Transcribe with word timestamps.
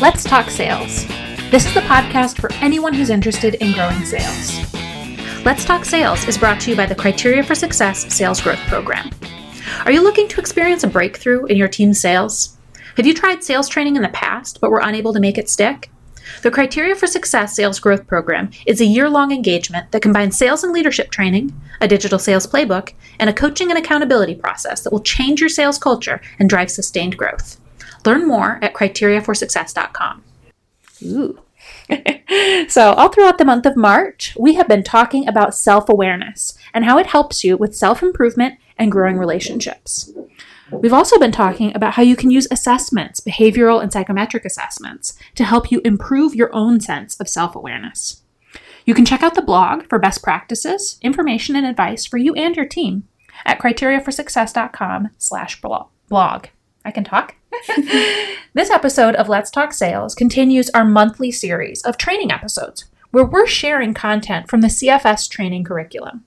Let's 0.00 0.24
Talk 0.24 0.48
Sales. 0.48 1.06
This 1.50 1.66
is 1.66 1.74
the 1.74 1.82
podcast 1.82 2.40
for 2.40 2.50
anyone 2.54 2.94
who's 2.94 3.10
interested 3.10 3.56
in 3.56 3.72
growing 3.72 4.02
sales. 4.06 4.74
Let's 5.44 5.66
Talk 5.66 5.84
Sales 5.84 6.26
is 6.26 6.38
brought 6.38 6.58
to 6.62 6.70
you 6.70 6.76
by 6.76 6.86
the 6.86 6.94
Criteria 6.94 7.42
for 7.42 7.54
Success 7.54 8.10
Sales 8.10 8.40
Growth 8.40 8.60
Program. 8.60 9.10
Are 9.84 9.92
you 9.92 10.02
looking 10.02 10.26
to 10.28 10.40
experience 10.40 10.84
a 10.84 10.88
breakthrough 10.88 11.44
in 11.44 11.58
your 11.58 11.68
team's 11.68 12.00
sales? 12.00 12.56
Have 12.96 13.06
you 13.06 13.12
tried 13.12 13.44
sales 13.44 13.68
training 13.68 13.96
in 13.96 14.00
the 14.00 14.08
past 14.08 14.58
but 14.62 14.70
were 14.70 14.80
unable 14.82 15.12
to 15.12 15.20
make 15.20 15.36
it 15.36 15.50
stick? 15.50 15.90
The 16.40 16.50
Criteria 16.50 16.94
for 16.94 17.06
Success 17.06 17.54
Sales 17.54 17.78
Growth 17.78 18.06
Program 18.06 18.50
is 18.66 18.80
a 18.80 18.86
year 18.86 19.10
long 19.10 19.32
engagement 19.32 19.92
that 19.92 20.00
combines 20.00 20.34
sales 20.34 20.64
and 20.64 20.72
leadership 20.72 21.10
training, 21.10 21.52
a 21.78 21.86
digital 21.86 22.18
sales 22.18 22.46
playbook, 22.46 22.94
and 23.18 23.28
a 23.28 23.34
coaching 23.34 23.68
and 23.68 23.78
accountability 23.78 24.34
process 24.34 24.80
that 24.80 24.94
will 24.94 25.00
change 25.00 25.40
your 25.40 25.50
sales 25.50 25.76
culture 25.76 26.22
and 26.38 26.48
drive 26.48 26.70
sustained 26.70 27.18
growth. 27.18 27.59
Learn 28.04 28.26
more 28.26 28.58
at 28.62 28.74
criteriaforsuccess.com. 28.74 30.24
Ooh. 31.02 31.40
so, 32.68 32.92
all 32.92 33.08
throughout 33.08 33.38
the 33.38 33.44
month 33.44 33.66
of 33.66 33.76
March, 33.76 34.36
we 34.38 34.54
have 34.54 34.68
been 34.68 34.82
talking 34.82 35.26
about 35.28 35.54
self 35.54 35.88
awareness 35.88 36.56
and 36.72 36.84
how 36.84 36.98
it 36.98 37.06
helps 37.06 37.44
you 37.44 37.56
with 37.56 37.76
self 37.76 38.02
improvement 38.02 38.58
and 38.78 38.92
growing 38.92 39.16
relationships. 39.16 40.12
We've 40.72 40.92
also 40.92 41.18
been 41.18 41.32
talking 41.32 41.74
about 41.74 41.94
how 41.94 42.02
you 42.02 42.14
can 42.14 42.30
use 42.30 42.46
assessments, 42.50 43.20
behavioral 43.20 43.82
and 43.82 43.92
psychometric 43.92 44.44
assessments, 44.44 45.18
to 45.34 45.44
help 45.44 45.72
you 45.72 45.80
improve 45.84 46.34
your 46.34 46.54
own 46.54 46.80
sense 46.80 47.18
of 47.18 47.28
self 47.28 47.56
awareness. 47.56 48.22
You 48.84 48.94
can 48.94 49.04
check 49.04 49.22
out 49.22 49.34
the 49.34 49.42
blog 49.42 49.88
for 49.88 49.98
best 49.98 50.22
practices, 50.22 50.98
information, 51.02 51.56
and 51.56 51.66
advice 51.66 52.06
for 52.06 52.18
you 52.18 52.34
and 52.34 52.56
your 52.56 52.66
team 52.66 53.06
at 53.44 53.58
criteriaforsuccess.com 53.58 55.10
slash 55.18 55.60
blog. 55.60 56.46
I 56.84 56.90
can 56.90 57.04
talk. 57.04 57.36
this 58.54 58.70
episode 58.70 59.14
of 59.16 59.28
Let's 59.28 59.50
Talk 59.50 59.72
Sales 59.72 60.14
continues 60.14 60.70
our 60.70 60.84
monthly 60.84 61.30
series 61.30 61.82
of 61.82 61.96
training 61.96 62.30
episodes 62.30 62.84
where 63.10 63.24
we're 63.24 63.46
sharing 63.46 63.92
content 63.92 64.48
from 64.48 64.60
the 64.60 64.68
CFS 64.68 65.28
training 65.28 65.64
curriculum. 65.64 66.24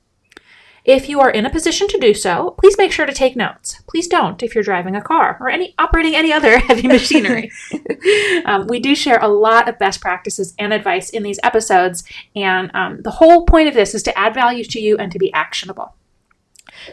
If 0.85 1.07
you 1.07 1.21
are 1.21 1.29
in 1.29 1.45
a 1.45 1.49
position 1.49 1.87
to 1.87 1.97
do 1.97 2.13
so, 2.13 2.57
please 2.59 2.77
make 2.77 2.91
sure 2.91 3.05
to 3.05 3.13
take 3.13 3.37
notes. 3.37 3.81
Please 3.87 4.07
don't 4.07 4.43
if 4.43 4.53
you're 4.53 4.65
driving 4.65 4.97
a 4.97 5.01
car 5.01 5.37
or 5.39 5.49
any 5.49 5.73
operating 5.77 6.13
any 6.13 6.33
other 6.33 6.57
heavy 6.59 6.89
machinery. 6.89 7.51
um, 8.45 8.67
we 8.67 8.81
do 8.81 8.93
share 8.93 9.19
a 9.21 9.29
lot 9.29 9.69
of 9.69 9.79
best 9.79 10.01
practices 10.01 10.53
and 10.59 10.73
advice 10.73 11.09
in 11.09 11.23
these 11.23 11.39
episodes, 11.41 12.03
and 12.35 12.69
um, 12.73 13.01
the 13.01 13.11
whole 13.11 13.45
point 13.45 13.69
of 13.69 13.73
this 13.73 13.95
is 13.95 14.03
to 14.03 14.17
add 14.17 14.33
value 14.33 14.65
to 14.65 14.79
you 14.79 14.97
and 14.97 15.09
to 15.13 15.19
be 15.19 15.31
actionable. 15.31 15.95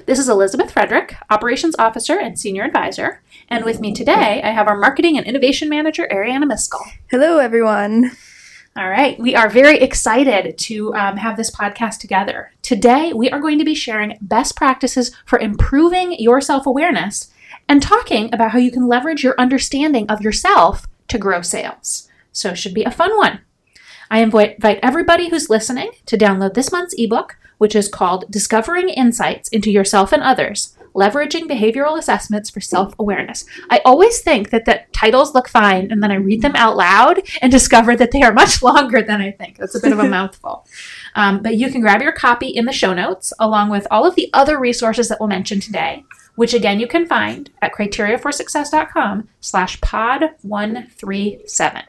This 0.06 0.20
is 0.20 0.28
Elizabeth 0.28 0.70
Frederick, 0.70 1.17
Operations 1.31 1.75
Officer 1.78 2.19
and 2.19 2.39
Senior 2.39 2.62
Advisor, 2.62 3.23
and 3.51 3.65
with 3.65 3.81
me 3.81 3.93
today 3.93 4.41
I 4.43 4.51
have 4.51 4.69
our 4.69 4.79
Marketing 4.79 5.19
and 5.19 5.27
Innovation 5.27 5.69
Manager, 5.69 6.09
Ariana 6.11 6.45
Miskell. 6.45 6.84
Hello, 7.11 7.39
everyone. 7.39 8.12
All 8.77 8.89
right, 8.89 9.19
we 9.19 9.34
are 9.34 9.51
very 9.51 9.79
excited 9.81 10.57
to 10.57 10.95
um, 10.95 11.17
have 11.17 11.37
this 11.37 11.51
podcast 11.51 11.98
together. 11.98 12.53
Today, 12.62 13.12
we 13.12 13.29
are 13.29 13.41
going 13.41 13.59
to 13.59 13.65
be 13.65 13.75
sharing 13.75 14.17
best 14.20 14.55
practices 14.55 15.11
for 15.27 15.41
improving 15.41 16.12
your 16.20 16.41
self 16.41 16.67
awareness 16.67 17.33
and 17.69 17.83
talking 17.83 18.33
about 18.33 18.53
how 18.53 18.59
you 18.59 18.70
can 18.70 18.87
leverage 18.87 19.25
your 19.25 19.34
understanding 19.37 20.09
of 20.09 20.20
yourself 20.20 20.87
to 21.09 21.19
grow 21.19 21.42
sales. 21.42 22.09
So, 22.31 22.51
it 22.51 22.57
should 22.57 22.75
be 22.75 22.85
a 22.85 22.92
fun 22.92 23.17
one. 23.17 23.41
I 24.09 24.20
invite 24.23 24.59
everybody 24.61 25.29
who's 25.29 25.51
listening 25.51 25.91
to 26.07 26.17
download 26.17 26.55
this 26.55 26.70
month's 26.70 26.95
ebook, 26.97 27.37
which 27.59 27.75
is 27.75 27.89
called 27.89 28.31
Discovering 28.31 28.89
Insights 28.89 29.48
into 29.48 29.73
Yourself 29.73 30.12
and 30.12 30.23
Others 30.23 30.77
leveraging 31.01 31.48
behavioral 31.48 31.98
assessments 31.98 32.51
for 32.51 32.61
self 32.61 32.95
awareness. 32.98 33.45
I 33.70 33.81
always 33.84 34.20
think 34.20 34.51
that 34.51 34.67
the 34.67 34.83
titles 34.93 35.34
look 35.34 35.48
fine, 35.48 35.91
and 35.91 36.03
then 36.03 36.12
I 36.12 36.17
read 36.17 36.42
them 36.42 36.55
out 36.55 36.77
loud 36.77 37.23
and 37.41 37.51
discover 37.51 37.97
that 37.97 38.11
they 38.11 38.23
are 38.23 38.33
much 38.33 38.62
longer 38.70 39.03
than 39.03 39.20
I 39.20 39.30
think. 39.33 39.57
That's 39.57 39.74
a 39.74 39.80
bit 39.80 39.92
of 39.92 39.98
a 39.98 40.08
mouthful. 40.19 40.67
Um, 41.14 41.42
but 41.42 41.57
you 41.57 41.70
can 41.70 41.80
grab 41.80 42.02
your 42.02 42.13
copy 42.13 42.48
in 42.48 42.67
the 42.67 42.73
show 42.73 42.92
notes, 42.92 43.33
along 43.39 43.70
with 43.70 43.86
all 43.91 44.07
of 44.07 44.14
the 44.14 44.30
other 44.33 44.58
resources 44.58 45.08
that 45.08 45.19
we'll 45.19 45.29
mention 45.29 45.61
today, 45.61 46.05
which 46.36 46.55
again 46.55 46.79
you 46.79 46.86
can 46.86 47.07
find 47.07 47.51
at 47.63 47.73
criteriaforsuccess.com 47.73 49.29
slash 49.41 49.80
pod 49.80 50.24
137. 50.42 51.83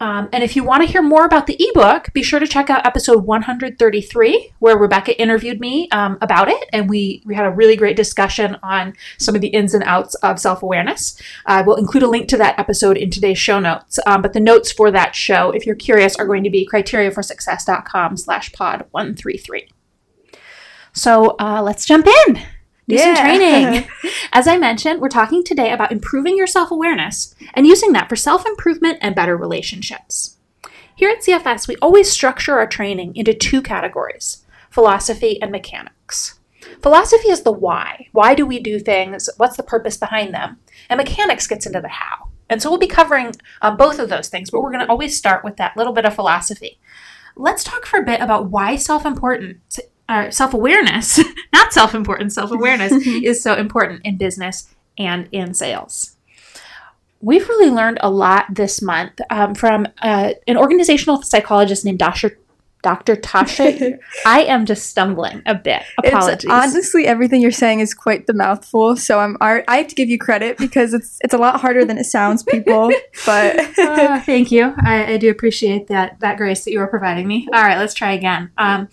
Um, 0.00 0.28
and 0.32 0.42
if 0.42 0.56
you 0.56 0.64
want 0.64 0.82
to 0.82 0.90
hear 0.90 1.02
more 1.02 1.24
about 1.24 1.46
the 1.46 1.56
ebook, 1.58 2.12
be 2.12 2.22
sure 2.22 2.40
to 2.40 2.46
check 2.46 2.70
out 2.70 2.84
episode 2.86 3.24
133, 3.24 4.52
where 4.58 4.76
Rebecca 4.76 5.20
interviewed 5.20 5.60
me 5.60 5.88
um, 5.90 6.18
about 6.20 6.48
it, 6.48 6.68
and 6.72 6.88
we 6.88 7.22
we 7.24 7.34
had 7.34 7.46
a 7.46 7.50
really 7.50 7.76
great 7.76 7.96
discussion 7.96 8.56
on 8.62 8.94
some 9.18 9.34
of 9.34 9.40
the 9.40 9.48
ins 9.48 9.74
and 9.74 9.84
outs 9.84 10.14
of 10.16 10.40
self 10.40 10.62
awareness. 10.62 11.20
I 11.46 11.60
uh, 11.60 11.64
will 11.64 11.76
include 11.76 12.02
a 12.02 12.08
link 12.08 12.28
to 12.28 12.36
that 12.38 12.58
episode 12.58 12.96
in 12.96 13.10
today's 13.10 13.38
show 13.38 13.58
notes. 13.58 13.98
Um, 14.06 14.22
but 14.22 14.32
the 14.32 14.40
notes 14.40 14.72
for 14.72 14.90
that 14.90 15.14
show, 15.14 15.50
if 15.50 15.66
you're 15.66 15.76
curious, 15.76 16.16
are 16.16 16.26
going 16.26 16.44
to 16.44 16.50
be 16.50 16.68
criteriaforsuccess.com/slash 16.70 18.52
pod 18.52 18.86
133. 18.90 19.68
So 20.92 21.36
uh, 21.40 21.60
let's 21.62 21.84
jump 21.84 22.06
in 22.06 22.42
do 22.88 22.96
yeah. 22.96 23.14
some 23.14 23.24
training. 23.24 23.88
As 24.32 24.46
I 24.46 24.58
mentioned, 24.58 25.00
we're 25.00 25.08
talking 25.08 25.42
today 25.42 25.72
about 25.72 25.92
improving 25.92 26.36
your 26.36 26.46
self 26.46 26.70
awareness 26.70 27.34
and 27.54 27.66
using 27.66 27.92
that 27.92 28.08
for 28.08 28.16
self 28.16 28.46
improvement 28.46 28.98
and 29.00 29.14
better 29.14 29.36
relationships. 29.36 30.36
Here 30.96 31.10
at 31.10 31.22
CFS, 31.22 31.66
we 31.66 31.76
always 31.76 32.10
structure 32.10 32.58
our 32.58 32.66
training 32.66 33.16
into 33.16 33.34
two 33.34 33.62
categories 33.62 34.44
philosophy 34.70 35.40
and 35.40 35.52
mechanics. 35.52 36.38
Philosophy 36.82 37.28
is 37.28 37.42
the 37.42 37.52
why. 37.52 38.08
Why 38.12 38.34
do 38.34 38.44
we 38.44 38.58
do 38.58 38.78
things? 38.78 39.30
What's 39.36 39.56
the 39.56 39.62
purpose 39.62 39.96
behind 39.96 40.34
them? 40.34 40.58
And 40.90 40.98
mechanics 40.98 41.46
gets 41.46 41.66
into 41.66 41.80
the 41.80 41.88
how. 41.88 42.30
And 42.50 42.60
so 42.60 42.70
we'll 42.70 42.78
be 42.78 42.86
covering 42.86 43.32
uh, 43.62 43.74
both 43.76 43.98
of 43.98 44.08
those 44.08 44.28
things, 44.28 44.50
but 44.50 44.60
we're 44.60 44.72
going 44.72 44.84
to 44.84 44.90
always 44.90 45.16
start 45.16 45.44
with 45.44 45.56
that 45.56 45.76
little 45.76 45.92
bit 45.92 46.04
of 46.04 46.14
philosophy. 46.14 46.78
Let's 47.36 47.64
talk 47.64 47.86
for 47.86 48.00
a 48.00 48.04
bit 48.04 48.20
about 48.20 48.50
why 48.50 48.76
self 48.76 49.06
important 49.06 49.58
uh, 50.08 50.30
self 50.30 50.54
awareness, 50.54 51.20
not 51.52 51.72
self 51.72 51.94
importance, 51.94 52.34
self 52.34 52.50
awareness 52.50 52.92
is 53.06 53.42
so 53.42 53.54
important 53.54 54.02
in 54.04 54.16
business 54.16 54.74
and 54.98 55.28
in 55.32 55.54
sales. 55.54 56.16
We've 57.20 57.48
really 57.48 57.70
learned 57.70 57.98
a 58.02 58.10
lot 58.10 58.46
this 58.54 58.82
month 58.82 59.18
um, 59.30 59.54
from 59.54 59.86
uh, 60.02 60.34
an 60.46 60.58
organizational 60.58 61.22
psychologist 61.22 61.84
named 61.84 61.98
Dr. 61.98 62.38
Dr. 62.84 63.16
Tasha. 63.16 63.98
I 64.26 64.42
am 64.42 64.66
just 64.66 64.90
stumbling 64.90 65.42
a 65.46 65.54
bit. 65.54 65.82
Apologies. 66.04 66.44
It's, 66.44 66.52
honestly, 66.52 67.06
everything 67.06 67.40
you're 67.40 67.50
saying 67.50 67.80
is 67.80 67.94
quite 67.94 68.26
the 68.26 68.34
mouthful. 68.34 68.94
So 68.96 69.18
I'm 69.18 69.38
I 69.40 69.64
have 69.68 69.88
to 69.88 69.94
give 69.94 70.10
you 70.10 70.18
credit 70.18 70.58
because 70.58 70.92
it's 70.92 71.18
it's 71.22 71.32
a 71.32 71.38
lot 71.38 71.62
harder 71.62 71.86
than 71.86 71.96
it 71.96 72.04
sounds, 72.04 72.42
people. 72.44 72.92
But 73.26 73.78
uh, 73.78 74.20
thank 74.26 74.52
you. 74.52 74.74
I, 74.84 75.14
I, 75.14 75.16
do 75.16 75.30
appreciate 75.30 75.86
that 75.86 76.20
that 76.20 76.36
grace 76.36 76.64
that 76.64 76.72
you 76.72 76.80
are 76.80 76.86
providing 76.86 77.26
me. 77.26 77.48
All 77.54 77.62
right, 77.62 77.78
let's 77.78 77.94
try 77.94 78.12
again. 78.12 78.50
Um, 78.58 78.88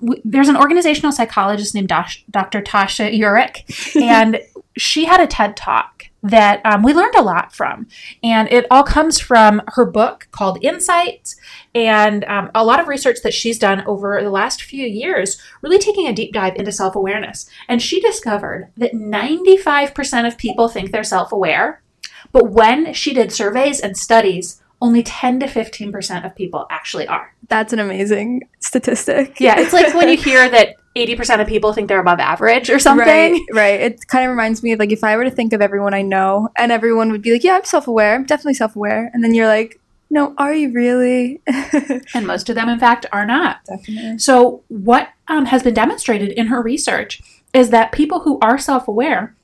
w- 0.00 0.20
there's 0.24 0.48
an 0.48 0.56
organizational 0.56 1.10
psychologist 1.10 1.74
named 1.74 1.88
Dr. 1.88 2.62
Tasha 2.62 3.18
Eurich, 3.18 3.96
and 4.00 4.40
she 4.76 5.06
had 5.06 5.20
a 5.20 5.26
TED 5.26 5.56
talk 5.56 6.11
that 6.22 6.64
um, 6.64 6.82
we 6.82 6.94
learned 6.94 7.16
a 7.16 7.22
lot 7.22 7.54
from. 7.54 7.88
And 8.22 8.50
it 8.52 8.66
all 8.70 8.84
comes 8.84 9.18
from 9.18 9.62
her 9.68 9.84
book 9.84 10.28
called 10.30 10.64
Insights 10.64 11.36
and 11.74 12.24
um, 12.24 12.50
a 12.54 12.64
lot 12.64 12.80
of 12.80 12.86
research 12.86 13.18
that 13.24 13.34
she's 13.34 13.58
done 13.58 13.82
over 13.86 14.22
the 14.22 14.30
last 14.30 14.62
few 14.62 14.86
years, 14.86 15.40
really 15.62 15.78
taking 15.78 16.06
a 16.06 16.12
deep 16.12 16.32
dive 16.32 16.54
into 16.56 16.70
self 16.70 16.94
awareness. 16.94 17.48
And 17.68 17.82
she 17.82 18.00
discovered 18.00 18.70
that 18.76 18.92
95% 18.92 20.26
of 20.26 20.38
people 20.38 20.68
think 20.68 20.92
they're 20.92 21.04
self 21.04 21.32
aware. 21.32 21.82
But 22.30 22.50
when 22.50 22.94
she 22.94 23.12
did 23.12 23.32
surveys 23.32 23.80
and 23.80 23.96
studies, 23.96 24.61
only 24.82 25.02
10 25.02 25.40
to 25.40 25.46
15% 25.46 26.26
of 26.26 26.34
people 26.34 26.66
actually 26.68 27.06
are. 27.06 27.32
That's 27.48 27.72
an 27.72 27.78
amazing 27.78 28.42
statistic. 28.58 29.40
Yeah, 29.40 29.58
it's 29.60 29.72
like 29.72 29.94
when 29.94 30.08
you 30.08 30.16
hear 30.22 30.48
that 30.50 30.74
80% 30.96 31.40
of 31.40 31.46
people 31.46 31.72
think 31.72 31.88
they're 31.88 32.00
above 32.00 32.18
average 32.18 32.68
or 32.68 32.78
something. 32.78 33.06
Right, 33.06 33.40
right. 33.52 33.80
It 33.80 34.06
kind 34.08 34.24
of 34.24 34.30
reminds 34.30 34.62
me 34.62 34.72
of 34.72 34.80
like 34.80 34.92
if 34.92 35.04
I 35.04 35.16
were 35.16 35.24
to 35.24 35.30
think 35.30 35.52
of 35.52 35.62
everyone 35.62 35.94
I 35.94 36.02
know 36.02 36.48
and 36.56 36.72
everyone 36.72 37.12
would 37.12 37.22
be 37.22 37.32
like, 37.32 37.44
yeah, 37.44 37.54
I'm 37.54 37.64
self 37.64 37.86
aware, 37.86 38.14
I'm 38.14 38.26
definitely 38.26 38.54
self 38.54 38.74
aware. 38.76 39.10
And 39.14 39.22
then 39.24 39.34
you're 39.34 39.46
like, 39.46 39.80
no, 40.10 40.34
are 40.36 40.52
you 40.52 40.72
really? 40.72 41.40
and 42.14 42.26
most 42.26 42.50
of 42.50 42.56
them, 42.56 42.68
in 42.68 42.78
fact, 42.78 43.06
are 43.12 43.24
not. 43.24 43.64
Definitely. 43.64 44.18
So, 44.18 44.62
what 44.68 45.08
um, 45.28 45.46
has 45.46 45.62
been 45.62 45.72
demonstrated 45.72 46.32
in 46.32 46.48
her 46.48 46.60
research 46.60 47.22
is 47.54 47.70
that 47.70 47.92
people 47.92 48.20
who 48.20 48.38
are 48.42 48.58
self 48.58 48.88
aware 48.88 49.34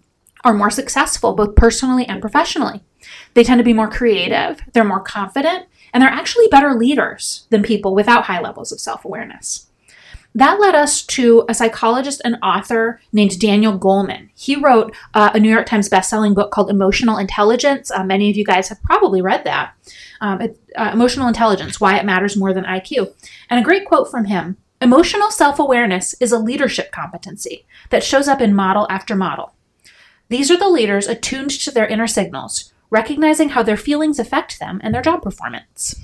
are 0.45 0.53
more 0.53 0.71
successful, 0.71 1.35
both 1.35 1.55
personally 1.55 2.07
and 2.07 2.21
professionally. 2.21 2.83
They 3.39 3.45
tend 3.45 3.61
to 3.61 3.65
be 3.65 3.73
more 3.73 3.89
creative, 3.89 4.61
they're 4.73 4.83
more 4.83 4.99
confident, 4.99 5.67
and 5.95 6.03
they're 6.03 6.11
actually 6.11 6.49
better 6.49 6.75
leaders 6.75 7.47
than 7.51 7.63
people 7.63 7.95
without 7.95 8.25
high 8.25 8.41
levels 8.41 8.73
of 8.73 8.81
self 8.81 9.05
awareness. 9.05 9.69
That 10.35 10.59
led 10.59 10.75
us 10.75 11.07
to 11.07 11.45
a 11.49 11.55
psychologist 11.55 12.21
and 12.25 12.37
author 12.43 13.01
named 13.13 13.39
Daniel 13.39 13.79
Goleman. 13.79 14.31
He 14.35 14.57
wrote 14.57 14.93
uh, 15.15 15.31
a 15.35 15.39
New 15.39 15.51
York 15.51 15.67
Times 15.67 15.89
bestselling 15.89 16.35
book 16.35 16.51
called 16.51 16.69
Emotional 16.69 17.17
Intelligence. 17.17 17.93
Uh, 17.93 18.03
many 18.03 18.29
of 18.29 18.35
you 18.35 18.45
guys 18.45 18.71
have 18.71 18.83
probably 18.83 19.23
read 19.23 19.45
that. 19.45 19.73
Um, 20.21 20.41
it, 20.41 20.61
uh, 20.75 20.91
Emotional 20.93 21.29
Intelligence 21.29 21.81
Why 21.81 21.97
It 21.97 22.05
Matters 22.05 22.37
More 22.37 22.53
Than 22.53 22.65
IQ. 22.65 23.15
And 23.49 23.61
a 23.61 23.65
great 23.65 23.87
quote 23.87 24.11
from 24.11 24.25
him 24.25 24.57
Emotional 24.81 25.31
self 25.31 25.61
awareness 25.61 26.13
is 26.15 26.33
a 26.33 26.41
leadership 26.41 26.91
competency 26.91 27.67
that 27.91 28.03
shows 28.03 28.27
up 28.27 28.41
in 28.41 28.53
model 28.53 28.89
after 28.91 29.15
model. 29.15 29.55
These 30.29 30.51
are 30.51 30.59
the 30.59 30.69
leaders 30.69 31.07
attuned 31.07 31.51
to 31.51 31.71
their 31.71 31.87
inner 31.87 32.09
signals, 32.09 32.73
recognizing 32.91 33.51
how 33.51 33.63
their 33.63 33.77
feelings 33.77 34.19
affect 34.19 34.59
them 34.59 34.81
and 34.83 34.95
their 34.95 35.03
job 35.03 35.23
performance. 35.23 35.95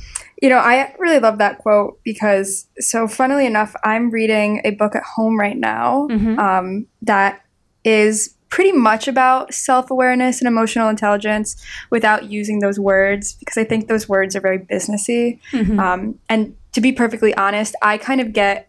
You 0.42 0.50
know, 0.50 0.58
I 0.58 0.94
really 0.98 1.20
love 1.20 1.38
that 1.38 1.58
quote 1.58 2.00
because, 2.04 2.66
so 2.78 3.08
funnily 3.08 3.46
enough, 3.46 3.74
I'm 3.84 4.10
reading 4.10 4.60
a 4.64 4.72
book 4.72 4.94
at 4.94 5.02
home 5.02 5.38
right 5.38 5.56
now 5.56 6.08
Mhm. 6.10 6.38
um, 6.38 6.86
that 7.02 7.40
is 7.84 8.34
pretty 8.50 8.72
much 8.72 9.08
about 9.08 9.52
self 9.52 9.90
awareness 9.90 10.40
and 10.40 10.46
emotional 10.46 10.88
intelligence 10.88 11.56
without 11.90 12.30
using 12.30 12.60
those 12.60 12.78
words 12.78 13.32
because 13.34 13.56
I 13.56 13.64
think 13.64 13.88
those 13.88 14.08
words 14.08 14.36
are 14.36 14.40
very 14.40 14.58
businessy. 14.58 15.40
Mhm. 15.52 15.78
Um, 15.78 16.18
and 16.28 16.54
to 16.72 16.80
be 16.80 16.92
perfectly 16.92 17.34
honest, 17.34 17.74
I 17.82 17.98
kind 17.98 18.20
of 18.20 18.32
get 18.32 18.68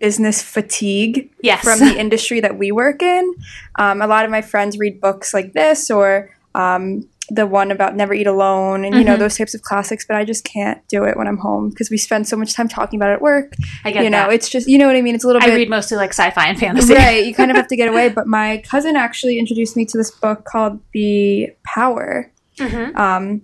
business 0.00 0.42
fatigue 0.42 1.30
yes. 1.42 1.62
from 1.62 1.78
the 1.78 1.98
industry 1.98 2.40
that 2.40 2.58
we 2.58 2.70
work 2.70 3.02
in. 3.02 3.34
Um, 3.76 4.02
a 4.02 4.06
lot 4.06 4.24
of 4.24 4.30
my 4.30 4.42
friends 4.42 4.78
read 4.78 5.00
books 5.00 5.32
like 5.32 5.54
this 5.54 5.90
or 5.90 6.30
um, 6.54 7.08
the 7.30 7.46
one 7.46 7.70
about 7.70 7.94
Never 7.94 8.14
Eat 8.14 8.26
Alone 8.26 8.84
and, 8.86 8.94
you 8.94 9.04
know, 9.04 9.14
Mhm. 9.16 9.18
those 9.18 9.36
types 9.36 9.54
of 9.54 9.60
classics, 9.60 10.06
but 10.06 10.16
I 10.16 10.24
just 10.24 10.44
can't 10.44 10.80
do 10.88 11.04
it 11.04 11.16
when 11.16 11.26
I'm 11.28 11.36
home 11.36 11.68
because 11.68 11.90
we 11.90 11.98
spend 11.98 12.26
so 12.26 12.36
much 12.36 12.54
time 12.54 12.68
talking 12.68 12.98
about 12.98 13.10
it 13.10 13.14
at 13.14 13.20
work. 13.22 13.52
I 13.84 13.90
get 13.90 14.02
you 14.04 14.08
know, 14.10 14.28
that. 14.28 14.32
it's 14.32 14.48
just, 14.48 14.66
you 14.66 14.78
know 14.78 14.86
what 14.86 14.96
I 14.96 15.02
mean? 15.02 15.14
It's 15.14 15.24
a 15.24 15.26
little 15.26 15.42
I 15.42 15.46
bit. 15.46 15.54
read 15.56 15.68
mostly 15.68 15.98
like 15.98 16.10
sci-fi 16.14 16.46
and 16.46 16.58
fantasy. 16.58 16.94
Right, 16.94 17.26
you 17.26 17.34
kind 17.34 17.50
of 17.50 17.56
have 17.58 17.68
to 17.68 17.76
get 17.76 17.88
away. 17.92 18.08
But 18.08 18.26
my 18.26 18.62
cousin 18.66 18.96
actually 18.96 19.38
introduced 19.38 19.76
me 19.76 19.84
to 19.84 19.98
this 19.98 20.10
book 20.10 20.44
called 20.46 20.80
The 20.94 21.50
Power, 21.66 22.30
Mhm. 22.58 22.96
um, 22.98 23.42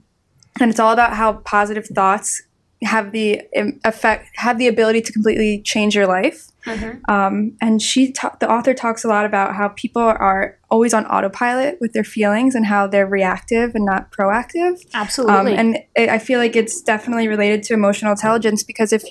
and 0.60 0.70
it's 0.70 0.80
all 0.80 0.92
about 0.92 1.12
how 1.14 1.34
positive 1.34 1.86
thoughts 1.86 2.40
have 2.84 3.12
the 3.12 3.42
um, 3.56 3.80
effect, 3.84 4.30
have 4.36 4.58
the 4.58 4.68
ability 4.68 5.00
to 5.02 5.12
completely 5.12 5.62
change 5.62 5.94
your 5.94 6.06
life. 6.06 6.50
Mhm. 6.66 7.00
Um, 7.08 7.56
and 7.60 7.82
she, 7.82 8.12
ta- 8.12 8.36
the 8.40 8.50
author, 8.50 8.72
talks 8.72 9.04
a 9.04 9.08
lot 9.08 9.26
about 9.26 9.54
how 9.54 9.68
people 9.68 10.02
are 10.02 10.58
always 10.70 10.94
on 10.94 11.04
autopilot 11.06 11.78
with 11.80 11.92
their 11.92 12.04
feelings 12.04 12.54
and 12.54 12.66
how 12.66 12.86
they're 12.86 13.06
reactive 13.06 13.74
and 13.74 13.84
not 13.84 14.10
proactive. 14.10 14.72
Um, 14.94 15.02
Absolutely. 15.02 15.54
and 15.56 15.78
it, 15.94 16.08
I 16.08 16.18
feel 16.18 16.38
like 16.38 16.56
it's 16.56 16.80
definitely 16.80 17.28
related 17.28 17.62
to 17.64 17.74
emotional 17.74 18.12
intelligence 18.12 18.62
because 18.62 18.92
if 18.92 19.04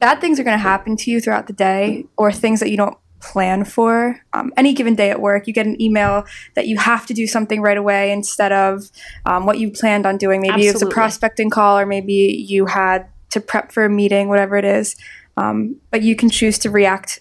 bad 0.00 0.20
things 0.20 0.38
are 0.40 0.44
going 0.44 0.56
to 0.56 0.62
happen 0.62 0.96
to 0.96 1.10
you 1.10 1.20
throughout 1.20 1.46
the 1.46 1.52
day 1.52 2.04
or 2.16 2.32
things 2.32 2.60
that 2.60 2.70
you 2.70 2.76
don't 2.76 2.96
plan 3.20 3.64
for, 3.64 4.20
um, 4.32 4.52
any 4.56 4.72
given 4.72 4.94
day 4.94 5.10
at 5.10 5.20
work, 5.20 5.46
you 5.46 5.52
get 5.52 5.66
an 5.66 5.80
email 5.80 6.24
that 6.54 6.66
you 6.66 6.76
have 6.78 7.06
to 7.06 7.14
do 7.14 7.26
something 7.26 7.60
right 7.60 7.76
away 7.76 8.10
instead 8.12 8.52
of 8.52 8.90
um, 9.26 9.46
what 9.46 9.58
you 9.58 9.70
planned 9.70 10.06
on 10.06 10.16
doing. 10.16 10.40
Maybe 10.40 10.66
it 10.66 10.72
was 10.72 10.82
a 10.82 10.86
prospecting 10.86 11.50
call 11.50 11.78
or 11.78 11.86
maybe 11.86 12.44
you 12.48 12.66
had 12.66 13.06
to 13.30 13.40
prep 13.40 13.72
for 13.72 13.84
a 13.84 13.90
meeting, 13.90 14.28
whatever 14.28 14.56
it 14.56 14.64
is. 14.64 14.96
Um, 15.36 15.76
but 15.90 16.02
you 16.02 16.16
can 16.16 16.30
choose 16.30 16.58
to 16.60 16.70
react 16.70 17.20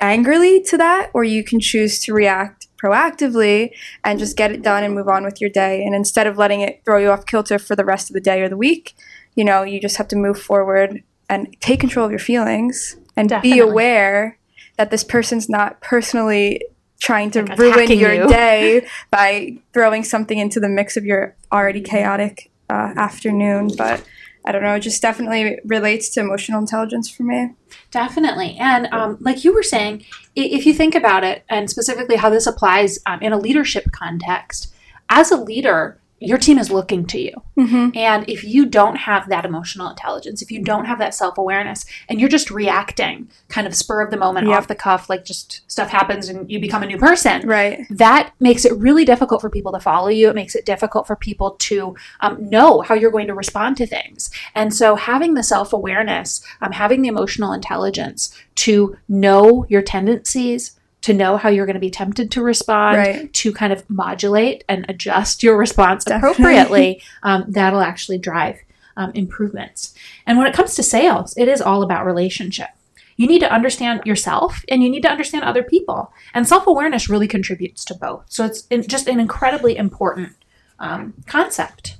angrily 0.00 0.62
to 0.62 0.76
that 0.78 1.10
or 1.14 1.24
you 1.24 1.44
can 1.44 1.60
choose 1.60 1.98
to 2.00 2.12
react 2.12 2.66
proactively 2.82 3.70
and 4.04 4.18
just 4.18 4.36
get 4.36 4.52
it 4.52 4.62
done 4.62 4.84
and 4.84 4.94
move 4.94 5.08
on 5.08 5.24
with 5.24 5.40
your 5.40 5.50
day 5.50 5.82
and 5.84 5.94
instead 5.94 6.26
of 6.26 6.36
letting 6.36 6.60
it 6.60 6.82
throw 6.84 6.98
you 6.98 7.10
off 7.10 7.24
kilter 7.26 7.58
for 7.58 7.76
the 7.76 7.84
rest 7.84 8.10
of 8.10 8.14
the 8.14 8.20
day 8.20 8.42
or 8.42 8.48
the 8.48 8.56
week 8.56 8.94
you 9.34 9.44
know 9.44 9.62
you 9.62 9.80
just 9.80 9.96
have 9.96 10.08
to 10.08 10.16
move 10.16 10.38
forward 10.38 11.02
and 11.28 11.56
take 11.60 11.80
control 11.80 12.04
of 12.04 12.10
your 12.10 12.18
feelings 12.18 12.96
and 13.16 13.28
Definitely. 13.28 13.52
be 13.52 13.58
aware 13.60 14.38
that 14.76 14.90
this 14.90 15.04
person's 15.04 15.48
not 15.48 15.80
personally 15.80 16.62
trying 17.00 17.30
to 17.32 17.42
Like 17.42 17.58
ruin 17.58 17.90
your 17.98 18.14
you. 18.14 18.28
day 18.28 18.86
by 19.10 19.58
throwing 19.72 20.02
something 20.04 20.38
into 20.38 20.60
the 20.60 20.68
mix 20.68 20.96
of 20.96 21.04
your 21.04 21.36
already 21.52 21.80
chaotic 21.80 22.50
uh, 22.70 22.94
afternoon 22.96 23.70
but 23.76 24.02
i 24.46 24.52
don't 24.52 24.62
know 24.62 24.74
it 24.74 24.80
just 24.80 25.02
definitely 25.02 25.58
relates 25.66 26.08
to 26.10 26.20
emotional 26.20 26.58
intelligence 26.58 27.10
for 27.10 27.22
me 27.22 27.50
Definitely. 27.90 28.56
And 28.58 28.88
um, 28.92 29.16
like 29.20 29.44
you 29.44 29.54
were 29.54 29.62
saying, 29.62 30.04
if 30.34 30.66
you 30.66 30.74
think 30.74 30.94
about 30.94 31.24
it, 31.24 31.44
and 31.48 31.70
specifically 31.70 32.16
how 32.16 32.28
this 32.30 32.46
applies 32.46 32.98
um, 33.06 33.20
in 33.22 33.32
a 33.32 33.38
leadership 33.38 33.90
context, 33.92 34.74
as 35.08 35.30
a 35.30 35.36
leader, 35.36 35.98
your 36.18 36.38
team 36.38 36.58
is 36.58 36.70
looking 36.70 37.04
to 37.06 37.20
you. 37.20 37.32
mm-hmm. 37.58 37.90
And 37.94 38.28
if 38.28 38.42
you 38.42 38.64
don't 38.66 38.96
have 38.96 39.28
that 39.28 39.44
emotional 39.44 39.90
intelligence, 39.90 40.40
if 40.40 40.50
you 40.50 40.62
don't 40.62 40.86
have 40.86 40.98
that 40.98 41.14
self 41.14 41.36
awareness, 41.36 41.84
and 42.08 42.18
you're 42.18 42.28
just 42.28 42.50
reacting 42.50 43.28
kind 43.48 43.66
of 43.66 43.74
spur 43.74 44.00
of 44.00 44.10
the 44.10 44.16
moment, 44.16 44.46
Yep. 44.46 44.56
off 44.56 44.68
the 44.68 44.74
cuff, 44.74 45.10
like 45.10 45.24
just 45.24 45.62
stuff 45.70 45.90
happens 45.90 46.28
and 46.28 46.50
you 46.50 46.58
become 46.60 46.82
a 46.82 46.86
new 46.86 46.98
person, 46.98 47.46
right 47.46 47.86
that 47.90 48.32
makes 48.40 48.64
it 48.64 48.72
really 48.76 49.04
difficult 49.04 49.40
for 49.40 49.50
people 49.50 49.72
to 49.72 49.80
follow 49.80 50.08
you. 50.08 50.30
It 50.30 50.34
makes 50.34 50.54
it 50.54 50.64
difficult 50.64 51.06
for 51.06 51.16
people 51.16 51.52
to 51.52 51.94
um, 52.20 52.48
know 52.48 52.80
how 52.80 52.94
you're 52.94 53.10
going 53.10 53.26
to 53.26 53.34
respond 53.34 53.76
to 53.78 53.86
things. 53.86 54.30
And 54.54 54.74
so, 54.74 54.94
having 54.96 55.34
the 55.34 55.42
self 55.42 55.72
awareness, 55.72 56.44
um, 56.62 56.72
having 56.72 57.02
the 57.02 57.08
emotional 57.08 57.52
intelligence 57.52 58.34
to 58.56 58.96
know 59.08 59.66
your 59.68 59.82
tendencies, 59.82 60.75
to 61.06 61.14
know 61.14 61.36
how 61.36 61.48
you're 61.48 61.66
going 61.66 61.74
to 61.74 61.80
be 61.80 61.88
tempted 61.88 62.32
to 62.32 62.42
respond, 62.42 62.96
Right. 62.98 63.32
to 63.32 63.52
kind 63.52 63.72
of 63.72 63.88
modulate 63.88 64.64
and 64.68 64.84
adjust 64.88 65.40
your 65.40 65.56
response 65.56 66.04
Definitely. 66.04 66.30
appropriately, 66.32 67.02
um, 67.22 67.44
that'll 67.46 67.80
actually 67.80 68.18
drive 68.18 68.56
um, 68.96 69.12
improvements. 69.14 69.94
And 70.26 70.36
when 70.36 70.48
it 70.48 70.54
comes 70.54 70.74
to 70.74 70.82
sales, 70.82 71.32
it 71.36 71.46
is 71.46 71.62
all 71.62 71.84
about 71.84 72.04
relationship. 72.04 72.70
You 73.16 73.28
need 73.28 73.38
to 73.38 73.52
understand 73.52 74.00
yourself 74.04 74.64
and 74.68 74.82
you 74.82 74.90
need 74.90 75.02
to 75.02 75.08
understand 75.08 75.44
other 75.44 75.62
people. 75.62 76.12
And 76.34 76.46
self 76.46 76.66
awareness 76.66 77.08
really 77.08 77.28
contributes 77.28 77.84
to 77.84 77.94
both. 77.94 78.24
So 78.28 78.44
it's 78.44 78.66
just 78.88 79.06
an 79.06 79.20
incredibly 79.20 79.76
important 79.76 80.32
um, 80.80 81.14
concept. 81.26 81.98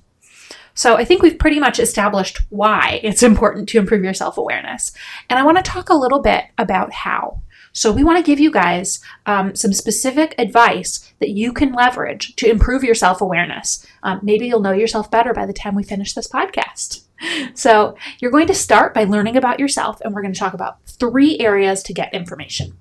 So 0.74 0.96
I 0.96 1.04
think 1.04 1.22
we've 1.22 1.38
pretty 1.38 1.60
much 1.60 1.78
established 1.78 2.40
why 2.50 3.00
it's 3.04 3.22
important 3.22 3.68
to 3.68 3.78
improve 3.78 4.02
your 4.02 4.14
self 4.14 4.36
awareness. 4.36 4.90
And 5.30 5.38
I 5.38 5.44
want 5.44 5.58
to 5.58 5.62
talk 5.62 5.90
a 5.90 5.94
little 5.94 6.20
bit 6.20 6.44
about 6.58 6.92
how. 6.92 7.40
So 7.76 7.92
we 7.92 8.04
want 8.04 8.16
to 8.16 8.28
give 8.28 8.40
you 8.40 8.50
guys 8.50 9.00
um, 9.26 9.54
some 9.54 9.74
specific 9.74 10.34
advice 10.38 11.12
that 11.18 11.28
you 11.28 11.52
can 11.52 11.74
leverage 11.74 12.34
to 12.36 12.48
improve 12.48 12.82
your 12.82 12.94
self 12.94 13.20
awareness. 13.20 13.86
Um, 14.02 14.18
maybe 14.22 14.46
you'll 14.46 14.60
know 14.60 14.72
yourself 14.72 15.10
better 15.10 15.34
by 15.34 15.44
the 15.44 15.52
time 15.52 15.74
we 15.74 15.84
finish 15.84 16.14
this 16.14 16.28
podcast. 16.28 17.02
So 17.54 17.96
you're 18.18 18.30
going 18.30 18.46
to 18.48 18.54
start 18.54 18.92
by 18.92 19.04
learning 19.04 19.38
about 19.38 19.58
yourself, 19.58 20.02
and 20.02 20.14
we're 20.14 20.20
going 20.20 20.34
to 20.34 20.38
talk 20.38 20.52
about 20.52 20.84
three 20.84 21.38
areas 21.38 21.82
to 21.84 21.94
get 21.94 22.12
information. 22.12 22.76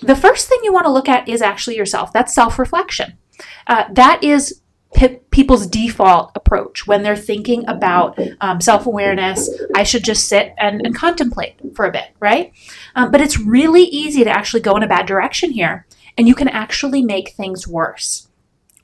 The 0.00 0.16
first 0.16 0.48
thing 0.48 0.60
you 0.62 0.72
want 0.72 0.86
to 0.86 0.90
look 0.90 1.06
at 1.06 1.28
is 1.28 1.42
actually 1.42 1.76
yourself. 1.76 2.14
That's 2.14 2.34
self 2.34 2.58
reflection. 2.58 3.18
Uh, 3.66 3.84
that 3.92 4.24
is 4.24 4.62
pe- 4.94 5.18
people's 5.30 5.66
default 5.66 6.32
approach 6.34 6.86
when 6.86 7.02
they're 7.02 7.16
thinking 7.16 7.66
about 7.68 8.18
um, 8.40 8.60
self 8.60 8.86
awareness. 8.86 9.50
I 9.74 9.82
should 9.82 10.04
just 10.04 10.28
sit 10.28 10.54
and, 10.58 10.84
and 10.84 10.94
contemplate 10.94 11.54
for 11.74 11.86
a 11.86 11.92
bit, 11.92 12.08
right? 12.20 12.52
Um, 12.94 13.10
but 13.10 13.20
it's 13.20 13.38
really 13.38 13.84
easy 13.84 14.24
to 14.24 14.30
actually 14.30 14.60
go 14.60 14.76
in 14.76 14.82
a 14.82 14.88
bad 14.88 15.06
direction 15.06 15.50
here, 15.50 15.86
and 16.16 16.28
you 16.28 16.34
can 16.34 16.48
actually 16.48 17.02
make 17.02 17.30
things 17.30 17.66
worse. 17.66 18.28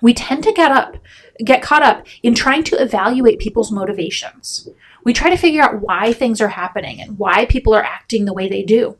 We 0.01 0.15
tend 0.15 0.45
to 0.45 0.53
get 0.53 0.71
up, 0.71 0.97
get 1.45 1.63
caught 1.63 1.83
up 1.83 2.07
in 2.23 2.35
trying 2.35 2.65
to 2.65 2.81
evaluate 2.81 3.39
people's 3.39 3.73
motivations. 3.73 4.69
We 5.05 5.13
try 5.13 5.31
to 5.31 5.37
figure 5.37 5.63
out 5.63 5.81
why 5.81 6.13
things 6.13 6.41
are 6.41 6.49
happening 6.49 7.01
and 7.01 7.19
why 7.19 7.47
people 7.47 7.75
are 7.75 7.83
acting 7.83 8.25
the 8.25 8.33
way 8.35 8.49
they 8.49 8.63
do. 8.63 8.99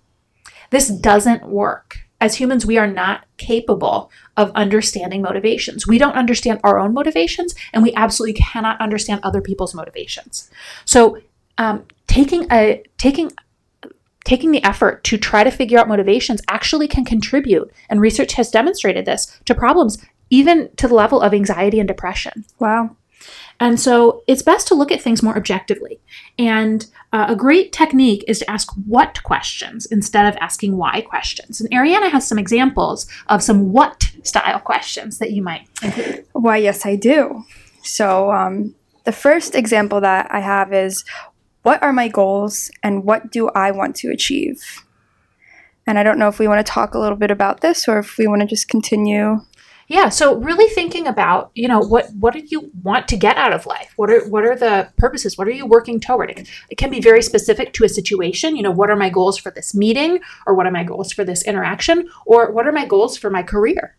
This 0.71 0.89
doesn't 0.89 1.49
work. 1.49 2.06
As 2.21 2.35
humans, 2.37 2.65
we 2.65 2.79
are 2.79 2.87
not 2.87 3.25
capable 3.37 4.11
of 4.37 4.51
understanding 4.55 5.21
motivations. 5.23 5.87
We 5.87 5.99
don't 5.99 6.15
understand 6.15 6.61
our 6.65 6.79
own 6.79 6.95
motivations, 6.95 7.55
and 7.73 7.83
we 7.83 7.93
absolutely 7.95 8.41
cannot 8.41 8.81
understand 8.81 9.21
other 9.23 9.41
people's 9.41 9.75
motivations. 9.75 10.51
So, 10.85 11.19
um, 11.59 11.85
taking 12.07 12.47
a 12.51 12.83
taking 12.99 13.33
taking 14.25 14.51
the 14.51 14.65
effort 14.65 15.05
to 15.05 15.17
try 15.17 15.45
to 15.45 15.51
figure 15.51 15.79
out 15.79 15.89
motivations 15.89 16.43
actually 16.49 16.89
can 16.89 17.05
contribute, 17.05 17.71
and 17.89 18.01
research 18.01 18.33
has 18.33 18.51
demonstrated 18.51 19.05
this 19.05 19.39
to 19.45 19.55
problems 19.55 19.99
even 20.31 20.69
to 20.77 20.89
the 20.89 20.95
level 20.95 21.21
of 21.21 21.33
anxiety 21.33 21.79
and 21.79 21.89
depression. 21.89 22.45
wow 22.59 22.97
And 23.59 23.81
so 23.81 24.23
it's 24.27 24.43
best 24.43 24.69
to 24.69 24.75
look 24.75 24.93
at 24.93 25.01
things 25.01 25.23
more 25.23 25.37
objectively. 25.37 26.01
And 26.39 26.87
uh, 27.13 27.27
a 27.29 27.37
great 27.37 27.73
technique 27.73 28.25
is 28.29 28.41
to 28.41 28.51
ask 28.51 28.71
what 28.87 29.23
questions 29.23 29.87
instead 29.87 30.27
of 30.27 30.37
asking 30.41 30.77
why 30.77 31.01
questions. 31.01 31.61
And 31.61 31.71
Ariana 31.71 32.11
has 32.11 32.27
some 32.27 32.39
examples 32.39 33.07
of 33.29 33.43
some 33.43 33.73
what 33.73 34.11
style 34.23 34.59
questions 34.61 35.19
that 35.19 35.33
you 35.33 35.43
might 35.43 35.67
include. 35.83 36.27
Why, 36.33 36.59
yes, 36.59 36.85
I 36.85 36.97
do. 36.97 37.45
So, 37.83 38.33
um, 38.33 38.75
the 39.05 39.13
first 39.13 39.55
example 39.55 40.01
that 40.01 40.27
I 40.31 40.41
have 40.41 40.73
is 40.73 41.05
what 41.63 41.83
are 41.83 41.93
my 41.93 42.09
goals 42.09 42.71
and 42.83 43.05
what 43.05 43.31
do 43.31 43.49
I 43.51 43.71
want 43.71 43.97
to 43.97 44.11
achieve? 44.11 44.85
And 45.87 45.99
I 45.99 46.03
don't 46.03 46.19
know 46.19 46.29
if 46.29 46.39
we 46.41 46.49
want 46.49 46.65
to 46.67 46.71
talk 46.71 46.95
a 46.95 46.99
little 46.99 47.17
bit 47.17 47.31
about 47.31 47.61
this 47.61 47.87
or 47.89 47.99
if 47.99 48.19
we 48.19 48.27
want 48.27 48.43
to 48.43 48.47
just 48.47 48.69
continue. 48.69 49.41
Yeah, 49.89 50.09
so 50.09 50.37
really 50.37 50.69
thinking 50.75 51.07
about, 51.07 51.51
you 51.55 51.69
know, 51.69 51.79
what 51.79 52.11
what 52.19 52.35
do 52.35 52.43
you 52.45 52.71
want 52.83 53.07
to 53.09 53.17
get 53.17 53.37
out 53.37 53.53
of 53.53 53.67
life? 53.67 53.93
What 53.97 54.11
are 54.11 54.29
what 54.29 54.45
are 54.45 54.57
the 54.57 54.91
purposes? 54.97 55.39
What 55.39 55.47
are 55.47 55.53
you 55.53 55.65
working 55.65 56.01
toward? 56.01 56.31
It, 56.31 56.49
it 56.71 56.77
can 56.77 56.91
be 56.91 57.01
very 57.01 57.23
specific 57.23 57.73
to 57.75 57.85
a 57.85 57.89
situation. 57.89 58.57
You 58.57 58.63
know, 58.63 58.73
what 58.73 58.91
are 58.91 58.97
my 58.97 59.11
goals 59.11 59.39
for 59.39 59.51
this 59.51 59.75
meeting, 59.75 60.19
or 60.47 60.55
what 60.55 60.67
are 60.67 60.73
my 60.73 60.83
goals 60.83 61.13
for 61.13 61.25
this 61.25 61.45
interaction, 61.45 62.09
or 62.27 62.51
what 62.51 62.67
are 62.67 62.73
my 62.73 62.85
goals 62.85 63.17
for 63.17 63.31
my 63.31 63.43
career? 63.43 63.97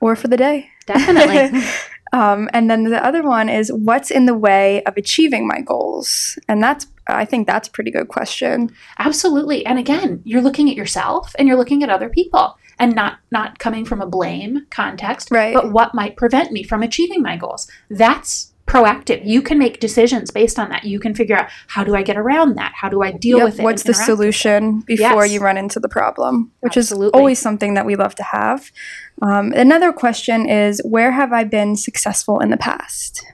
Or 0.00 0.16
for 0.16 0.28
the 0.28 0.36
day. 0.36 0.68
Definitely. 0.86 1.60
Um, 2.12 2.50
and 2.52 2.70
then 2.70 2.84
the 2.84 3.04
other 3.04 3.22
one 3.22 3.48
is 3.48 3.72
what's 3.72 4.10
in 4.10 4.26
the 4.26 4.34
way 4.34 4.82
of 4.84 4.96
achieving 4.96 5.46
my 5.46 5.60
goals? 5.62 6.38
And 6.46 6.62
that's, 6.62 6.86
I 7.06 7.24
think 7.24 7.46
that's 7.46 7.68
a 7.68 7.70
pretty 7.70 7.90
good 7.90 8.08
question. 8.08 8.70
Absolutely. 8.98 9.64
And 9.64 9.78
again, 9.78 10.20
you're 10.24 10.42
looking 10.42 10.68
at 10.68 10.76
yourself 10.76 11.34
and 11.38 11.48
you're 11.48 11.56
looking 11.56 11.82
at 11.82 11.88
other 11.88 12.10
people. 12.10 12.58
And 12.78 12.94
not 12.94 13.18
not 13.30 13.58
coming 13.58 13.84
from 13.84 14.00
a 14.00 14.06
blame 14.06 14.66
context, 14.70 15.30
Right. 15.30 15.54
but 15.54 15.72
what 15.72 15.94
might 15.94 16.16
prevent 16.16 16.52
me 16.52 16.62
from 16.62 16.82
achieving 16.82 17.22
my 17.22 17.36
goals. 17.36 17.68
That's 17.90 18.48
proactive. 18.66 19.20
You 19.26 19.42
can 19.42 19.58
make 19.58 19.80
decisions 19.80 20.30
based 20.30 20.58
on 20.58 20.68
that. 20.70 20.84
You 20.84 21.00
can 21.00 21.14
figure 21.14 21.36
out 21.36 21.48
how 21.66 21.82
do 21.84 21.96
I 21.96 22.02
get 22.02 22.16
around 22.16 22.54
that? 22.56 22.72
How 22.76 22.88
do 22.88 23.02
I 23.02 23.10
deal 23.10 23.38
Yep, 23.38 23.44
with 23.44 23.60
it? 23.60 23.62
What's 23.64 23.82
the 23.82 23.88
interact 23.90 24.08
with 24.08 24.14
it? 24.14 24.16
solution 24.16 24.80
before 24.86 25.26
Yes. 25.26 25.32
you 25.32 25.40
run 25.40 25.58
into 25.58 25.80
the 25.80 25.88
problem, 25.88 26.52
which 26.60 26.76
Absolutely. 26.76 27.08
is 27.08 27.20
always 27.20 27.38
something 27.40 27.74
that 27.74 27.84
we 27.84 27.96
love 27.96 28.14
to 28.14 28.22
have. 28.22 28.70
Um, 29.20 29.52
another 29.52 29.92
question 29.92 30.48
is 30.48 30.80
where 30.84 31.10
have 31.12 31.32
I 31.32 31.44
been 31.44 31.76
successful 31.76 32.38
in 32.38 32.50
the 32.50 32.56
past? 32.56 33.26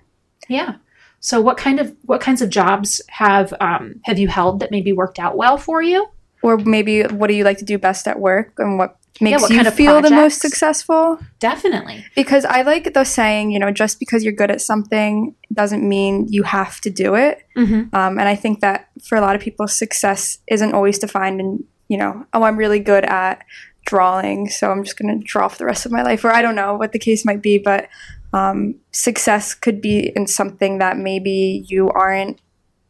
Yeah. 0.49 0.77
So 1.21 1.41
what 1.41 1.57
kind 1.57 1.79
of 1.79 1.95
what 2.07 2.21
kinds 2.21 2.41
of 2.43 2.49
jobs 2.49 3.01
have 3.09 3.53
um, 3.61 4.01
have 4.05 4.19
you 4.19 4.29
held 4.29 4.61
that 4.61 4.71
maybe 4.71 4.93
worked 4.93 5.19
out 5.19 5.37
well 5.37 5.59
for 5.59 5.83
you? 5.83 6.07
Or 6.43 6.57
maybe 6.57 7.03
what 7.03 7.27
do 7.27 7.35
you 7.35 7.43
like 7.45 7.59
to 7.59 7.65
do 7.65 7.79
best 7.79 8.07
at 8.09 8.19
work 8.21 8.53
and 8.59 8.79
what 8.79 8.97
makes 9.21 9.43
what 9.43 9.51
you 9.51 9.57
kind 9.57 9.69
of 9.69 9.75
feel 9.75 10.01
the 10.01 10.11
most 10.11 10.41
successful? 10.41 11.19
Definitely. 11.39 12.05
Because 12.15 12.45
I 12.45 12.63
like 12.63 12.95
the 12.95 13.05
saying, 13.05 13.51
you 13.51 13.59
know, 13.59 13.71
just 13.71 13.99
because 13.99 14.25
you're 14.25 14.33
good 14.33 14.51
at 14.51 14.61
something 14.61 15.35
doesn't 15.53 15.87
mean 15.87 16.27
you 16.29 16.43
have 16.45 16.81
to 16.83 16.91
do 16.91 17.15
it. 17.15 17.45
Mm-hmm. 17.57 17.95
Um, 17.95 18.19
and 18.19 18.29
I 18.29 18.37
think 18.37 18.61
that 18.61 18.89
for 19.03 19.17
a 19.17 19.21
lot 19.21 19.37
of 19.37 19.43
people, 19.43 19.67
success 19.69 20.39
isn't 20.49 20.75
always 20.75 20.99
defined 20.99 21.41
in, 21.41 21.65
you 21.89 21.97
know, 21.97 22.27
oh, 22.33 22.43
I'm 22.43 22.57
really 22.57 22.81
good 22.81 23.05
at 23.05 23.45
drawing, 23.87 24.49
so 24.49 24.71
I'm 24.71 24.85
just 24.85 24.99
going 24.99 25.19
to 25.19 25.25
draw 25.25 25.49
for 25.49 25.59
the 25.59 25.65
rest 25.65 25.87
of 25.87 25.93
my 25.93 26.03
life. 26.03 26.25
Or 26.25 26.31
I 26.31 26.43
don't 26.43 26.55
know 26.55 26.77
what 26.77 26.93
the 26.93 26.99
case 26.99 27.25
might 27.25 27.43
be, 27.43 27.59
but 27.59 27.89
um, 28.33 28.75
success 28.93 29.55
could 29.55 29.81
be 29.81 30.13
in 30.15 30.27
something 30.27 30.79
that 30.79 30.99
maybe 30.99 31.65
you 31.67 31.91
aren't 31.91 32.41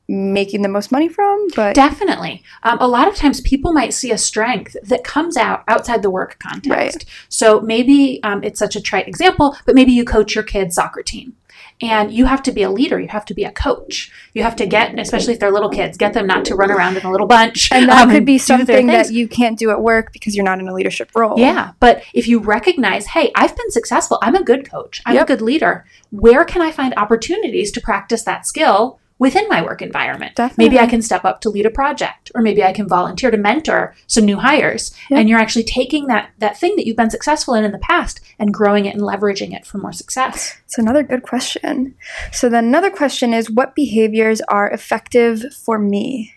making 0.08 0.62
the 0.62 0.68
most 0.68 0.90
money 0.90 1.08
from, 1.08 1.48
but 1.54 1.74
Definitely. 1.74 2.42
Um, 2.62 2.78
a 2.80 2.88
lot 2.88 3.08
of 3.08 3.14
times 3.14 3.42
people 3.42 3.72
might 3.74 3.92
see 3.92 4.10
a 4.10 4.16
strength 4.18 4.74
that 4.82 5.04
comes 5.04 5.36
out 5.36 5.64
outside 5.68 6.02
the 6.02 6.10
work 6.10 6.38
context. 6.38 6.68
right. 6.70 7.04
So 7.28 7.60
maybe 7.60 8.20
um, 8.22 8.42
it's 8.42 8.58
such 8.58 8.74
a 8.74 8.80
trite 8.80 9.06
example, 9.06 9.56
but 9.66 9.74
maybe 9.74 9.92
you 9.92 10.04
coach 10.06 10.34
your 10.34 10.44
kid's 10.44 10.76
soccer 10.76 11.02
team. 11.02 11.36
And 11.80 12.10
you 12.10 12.24
have 12.26 12.42
to 12.42 12.50
be 12.50 12.62
a 12.62 12.70
leader. 12.70 12.98
You 12.98 13.06
have 13.08 13.24
to 13.26 13.34
be 13.34 13.44
a 13.44 13.52
coach. 13.52 14.10
You 14.34 14.42
have 14.42 14.56
to 14.56 14.66
get, 14.66 14.98
especially 14.98 15.34
if 15.34 15.38
they're 15.38 15.52
little 15.52 15.68
kids, 15.70 15.96
get 15.96 16.12
them 16.12 16.26
not 16.26 16.44
to 16.46 16.56
run 16.56 16.72
around 16.72 16.96
in 16.96 17.04
a 17.04 17.10
little 17.10 17.28
bunch. 17.28 17.70
and 17.70 17.88
that 17.88 18.02
um, 18.08 18.10
could 18.10 18.24
be 18.24 18.36
something 18.36 18.88
that 18.88 19.12
you 19.12 19.28
can't 19.28 19.56
do 19.56 19.70
at 19.70 19.80
work 19.80 20.12
because 20.12 20.34
you're 20.34 20.44
not 20.44 20.58
in 20.58 20.66
a 20.66 20.74
leadership 20.74 21.10
role. 21.14 21.38
Yeah, 21.38 21.72
but 21.78 22.02
if 22.14 22.26
you 22.26 22.40
recognize, 22.40 23.06
hey, 23.08 23.30
I've 23.36 23.54
been 23.56 23.70
successful, 23.70 24.18
I'm 24.22 24.34
a 24.34 24.42
good 24.42 24.68
coach, 24.68 25.00
I'm 25.06 25.14
Yep. 25.14 25.22
a 25.22 25.26
good 25.28 25.40
leader, 25.42 25.84
where 26.10 26.44
can 26.44 26.62
I 26.62 26.72
find 26.72 26.94
opportunities 26.96 27.70
to 27.72 27.80
practice 27.80 28.24
that 28.24 28.44
skill 28.44 28.98
within 29.18 29.48
my 29.48 29.62
work 29.62 29.82
environment? 29.82 30.34
Definitely. 30.36 30.64
Maybe 30.64 30.78
I 30.78 30.86
can 30.86 31.02
step 31.02 31.24
up 31.24 31.40
to 31.42 31.50
lead 31.50 31.66
a 31.66 31.70
project, 31.70 32.30
or 32.34 32.42
maybe 32.42 32.62
I 32.62 32.72
can 32.72 32.88
volunteer 32.88 33.30
to 33.30 33.36
mentor 33.36 33.94
some 34.06 34.24
new 34.24 34.38
hires. 34.38 34.94
Yep. 35.10 35.20
And 35.20 35.28
you're 35.28 35.38
actually 35.38 35.64
taking 35.64 36.06
that 36.06 36.30
that 36.38 36.58
thing 36.58 36.76
that 36.76 36.86
you've 36.86 36.96
been 36.96 37.10
successful 37.10 37.54
in 37.54 37.64
in 37.64 37.72
the 37.72 37.78
past 37.78 38.20
and 38.38 38.54
growing 38.54 38.86
it 38.86 38.94
and 38.94 39.02
leveraging 39.02 39.54
it 39.54 39.66
for 39.66 39.78
more 39.78 39.92
success. 39.92 40.56
It's 40.64 40.78
another 40.78 41.02
good 41.02 41.22
question. 41.22 41.94
So 42.32 42.48
then 42.48 42.66
another 42.66 42.90
question 42.90 43.34
is 43.34 43.50
what 43.50 43.74
behaviors 43.74 44.40
are 44.42 44.70
effective 44.70 45.42
for 45.52 45.78
me? 45.78 46.34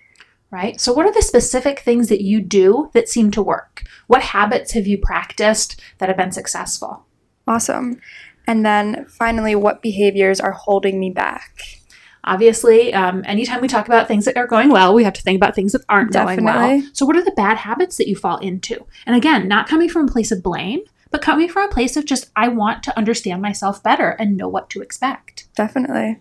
Right? 0.49 0.81
So, 0.81 0.91
what 0.91 1.05
are 1.05 1.13
the 1.13 1.21
specific 1.21 1.79
things 1.79 2.09
that 2.09 2.21
you 2.21 2.41
do 2.41 2.89
that 2.93 3.07
seem 3.07 3.31
to 3.31 3.41
work? 3.41 3.83
What 4.07 4.21
habits 4.21 4.73
have 4.73 4.85
you 4.85 4.97
practiced 4.97 5.79
that 5.99 6.09
have 6.09 6.17
been 6.17 6.33
successful? 6.33 7.05
Awesome. 7.47 8.01
And 8.47 8.65
then 8.65 9.05
finally, 9.05 9.55
what 9.55 9.81
behaviors 9.81 10.41
are 10.41 10.51
holding 10.51 10.99
me 10.99 11.09
back? 11.09 11.80
Obviously, 12.23 12.93
um, 12.93 13.23
anytime 13.25 13.61
we 13.61 13.67
talk 13.67 13.87
about 13.87 14.07
things 14.07 14.25
that 14.25 14.37
are 14.37 14.47
going 14.47 14.69
well, 14.69 14.93
we 14.93 15.03
have 15.03 15.13
to 15.13 15.21
think 15.21 15.37
about 15.37 15.55
things 15.55 15.71
that 15.71 15.81
aren't 15.89 16.11
going 16.25 16.43
well. 16.43 16.53
So, 16.93 17.05
what 17.05 17.15
are 17.15 17.23
the 17.23 17.31
bad 17.31 17.57
habits 17.57 17.97
that 17.97 18.07
you 18.07 18.15
fall 18.15 18.37
into? 18.37 18.85
And 19.05 19.15
again, 19.15 19.47
not 19.47 19.67
coming 19.67 19.89
from 19.89 20.07
a 20.07 20.11
place 20.11 20.31
of 20.31 20.43
blame, 20.43 20.81
but 21.09 21.21
coming 21.21 21.49
from 21.49 21.69
a 21.69 21.73
place 21.73 21.97
of 21.97 22.05
just, 22.05 22.29
I 22.35 22.47
want 22.47 22.83
to 22.83 22.97
understand 22.97 23.41
myself 23.41 23.81
better 23.81 24.09
and 24.11 24.37
know 24.37 24.47
what 24.47 24.69
to 24.71 24.81
expect. 24.81 25.47
Definitely. 25.55 26.19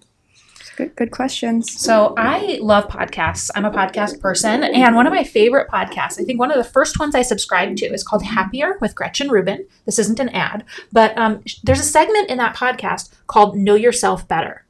Good, 0.76 0.97
good 0.97 1.11
questions. 1.11 1.78
So, 1.78 2.14
I 2.16 2.59
love 2.62 2.88
podcasts. 2.88 3.50
I'm 3.54 3.66
a 3.66 3.71
podcast 3.71 4.21
person. 4.21 4.64
And 4.64 4.97
one 4.97 5.07
of 5.07 5.12
my 5.12 5.25
favorite 5.25 5.69
podcasts, 5.69 6.19
I 6.19 6.25
think 6.25 6.40
one 6.40 6.50
of 6.50 6.57
the 6.57 6.64
first 6.64 6.99
ones 6.99 7.14
I 7.14 7.21
subscribed 7.21 7.76
to, 7.78 7.87
is 7.87 8.02
called 8.02 8.23
Happier 8.23 8.78
with 8.80 8.95
Gretchen 8.95 9.28
Rubin. 9.28 9.66
This 9.85 9.99
isn't 9.99 10.19
an 10.19 10.30
ad, 10.30 10.64
but 10.90 11.16
um, 11.19 11.42
there's 11.62 11.80
a 11.80 11.85
segment 11.85 12.30
in 12.30 12.38
that 12.38 12.57
podcast 12.57 13.11
called 13.26 13.57
Know 13.57 13.75
Yourself 13.75 14.26
Better. 14.26 14.64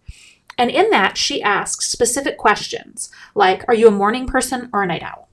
And 0.60 0.70
in 0.70 0.90
that, 0.90 1.16
she 1.16 1.42
asks 1.42 1.86
specific 1.86 2.36
questions 2.36 3.10
like 3.34 3.64
Are 3.66 3.74
you 3.74 3.88
a 3.88 3.90
morning 3.90 4.26
person 4.26 4.68
or 4.74 4.82
a 4.82 4.86
night 4.86 5.02
owl? 5.02 5.30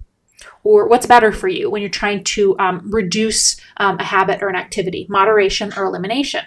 Or 0.63 0.87
what's 0.87 1.05
better 1.05 1.33
for 1.33 1.49
you 1.49 1.69
when 1.69 1.81
you're 1.81 1.89
trying 1.89 2.23
to 2.23 2.57
um, 2.59 2.89
reduce 2.89 3.59
um, 3.75 3.99
a 3.99 4.05
habit 4.05 4.41
or 4.41 4.47
an 4.47 4.55
activity, 4.55 5.05
moderation 5.09 5.73
or 5.75 5.83
elimination? 5.83 6.45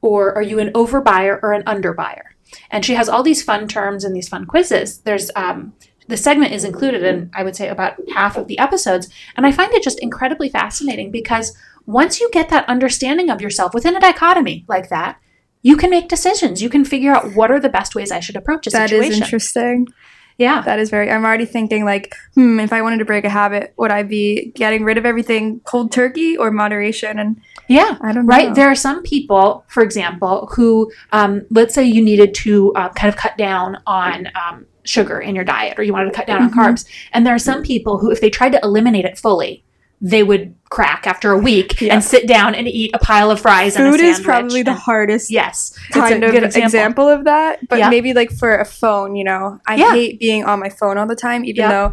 Or 0.00 0.34
are 0.34 0.40
you 0.40 0.58
an 0.58 0.72
overbuyer 0.72 1.40
or 1.42 1.52
an 1.52 1.62
underbuyer? 1.64 2.22
And 2.70 2.86
she 2.86 2.94
has 2.94 3.06
all 3.06 3.22
these 3.22 3.42
fun 3.42 3.68
terms 3.68 4.02
and 4.02 4.16
these 4.16 4.30
fun 4.30 4.46
quizzes. 4.46 5.00
There's 5.00 5.30
um, 5.36 5.74
the 6.08 6.16
segment 6.16 6.52
is 6.52 6.64
included 6.64 7.02
in, 7.02 7.30
I 7.34 7.42
would 7.42 7.54
say, 7.54 7.68
about 7.68 7.98
half 8.14 8.38
of 8.38 8.46
the 8.46 8.58
episodes. 8.58 9.10
And 9.36 9.46
I 9.46 9.52
find 9.52 9.74
it 9.74 9.82
just 9.82 10.00
incredibly 10.00 10.48
fascinating 10.48 11.10
because 11.10 11.54
once 11.84 12.18
you 12.18 12.30
get 12.32 12.48
that 12.48 12.66
understanding 12.66 13.28
of 13.28 13.42
yourself 13.42 13.74
within 13.74 13.94
a 13.94 14.00
dichotomy 14.00 14.64
like 14.68 14.88
that, 14.88 15.20
you 15.62 15.76
can 15.76 15.90
make 15.90 16.08
decisions. 16.08 16.62
You 16.62 16.70
can 16.70 16.84
figure 16.84 17.12
out 17.12 17.34
what 17.34 17.50
are 17.50 17.60
the 17.60 17.68
best 17.68 17.94
ways 17.94 18.10
I 18.10 18.20
should 18.20 18.36
approach 18.36 18.66
a 18.66 18.70
That 18.70 18.88
situation. 18.88 19.10
That 19.10 19.16
is 19.16 19.20
interesting. 19.22 19.88
Yeah. 20.38 20.62
That 20.62 20.78
is 20.78 20.88
very, 20.88 21.10
I'm 21.10 21.22
already 21.24 21.44
thinking 21.44 21.84
like, 21.84 22.14
hmm, 22.34 22.58
if 22.60 22.72
I 22.72 22.80
wanted 22.80 22.98
to 23.00 23.04
break 23.04 23.26
a 23.26 23.28
habit, 23.28 23.74
would 23.76 23.90
I 23.90 24.02
be 24.04 24.52
getting 24.54 24.84
rid 24.84 24.96
of 24.96 25.04
everything 25.04 25.60
cold 25.64 25.92
turkey 25.92 26.34
or 26.34 26.50
moderation? 26.50 27.18
And 27.18 27.38
Yeah. 27.68 27.98
I 28.00 28.12
don't 28.12 28.24
know. 28.24 28.34
Right. 28.34 28.54
There 28.54 28.68
are 28.70 28.74
some 28.74 29.02
people, 29.02 29.64
for 29.68 29.82
example, 29.82 30.48
who, 30.54 30.90
um, 31.12 31.42
let's 31.50 31.74
say 31.74 31.84
you 31.84 32.02
needed 32.02 32.32
to 32.36 32.72
uh, 32.72 32.88
kind 32.90 33.12
of 33.12 33.16
cut 33.20 33.36
down 33.36 33.76
on 33.86 34.28
um, 34.34 34.64
sugar 34.84 35.20
in 35.20 35.34
your 35.34 35.44
diet 35.44 35.78
or 35.78 35.82
you 35.82 35.92
wanted 35.92 36.06
to 36.06 36.16
cut 36.16 36.26
down 36.26 36.40
Mhm. 36.40 36.44
on 36.44 36.74
carbs. 36.74 36.86
And 37.12 37.26
there 37.26 37.34
are 37.34 37.38
some 37.38 37.62
people 37.62 37.98
who, 37.98 38.10
if 38.10 38.22
they 38.22 38.30
tried 38.30 38.52
to 38.52 38.60
eliminate 38.62 39.04
it 39.04 39.18
fully, 39.18 39.62
they 40.00 40.22
would 40.22 40.54
crack 40.70 41.06
after 41.06 41.30
a 41.32 41.38
week 41.38 41.80
Yeah. 41.80 41.92
and 41.94 42.02
sit 42.02 42.26
down 42.26 42.54
and 42.54 42.66
eat 42.66 42.90
a 42.94 42.98
pile 42.98 43.30
of 43.30 43.40
fries 43.40 43.76
Food 43.76 44.00
is 44.00 44.20
probably 44.20 44.62
the 44.62 44.70
And- 44.70 44.80
hardest 44.80 45.30
yes, 45.30 45.74
kind 45.92 46.22
of 46.24 46.30
good 46.32 46.44
example. 46.44 47.08
of 47.08 47.24
that. 47.24 47.58
But 47.68 47.80
Yeah. 47.80 47.90
maybe 47.90 48.14
like 48.14 48.30
for 48.30 48.56
a 48.56 48.64
phone, 48.64 49.14
you 49.16 49.24
know, 49.24 49.60
I 49.66 49.74
Yeah. 49.76 49.92
hate 49.92 50.18
being 50.20 50.44
on 50.44 50.58
my 50.60 50.68
phone 50.70 50.96
all 50.96 51.06
the 51.06 51.16
time, 51.16 51.44
even 51.44 51.68
though 51.68 51.92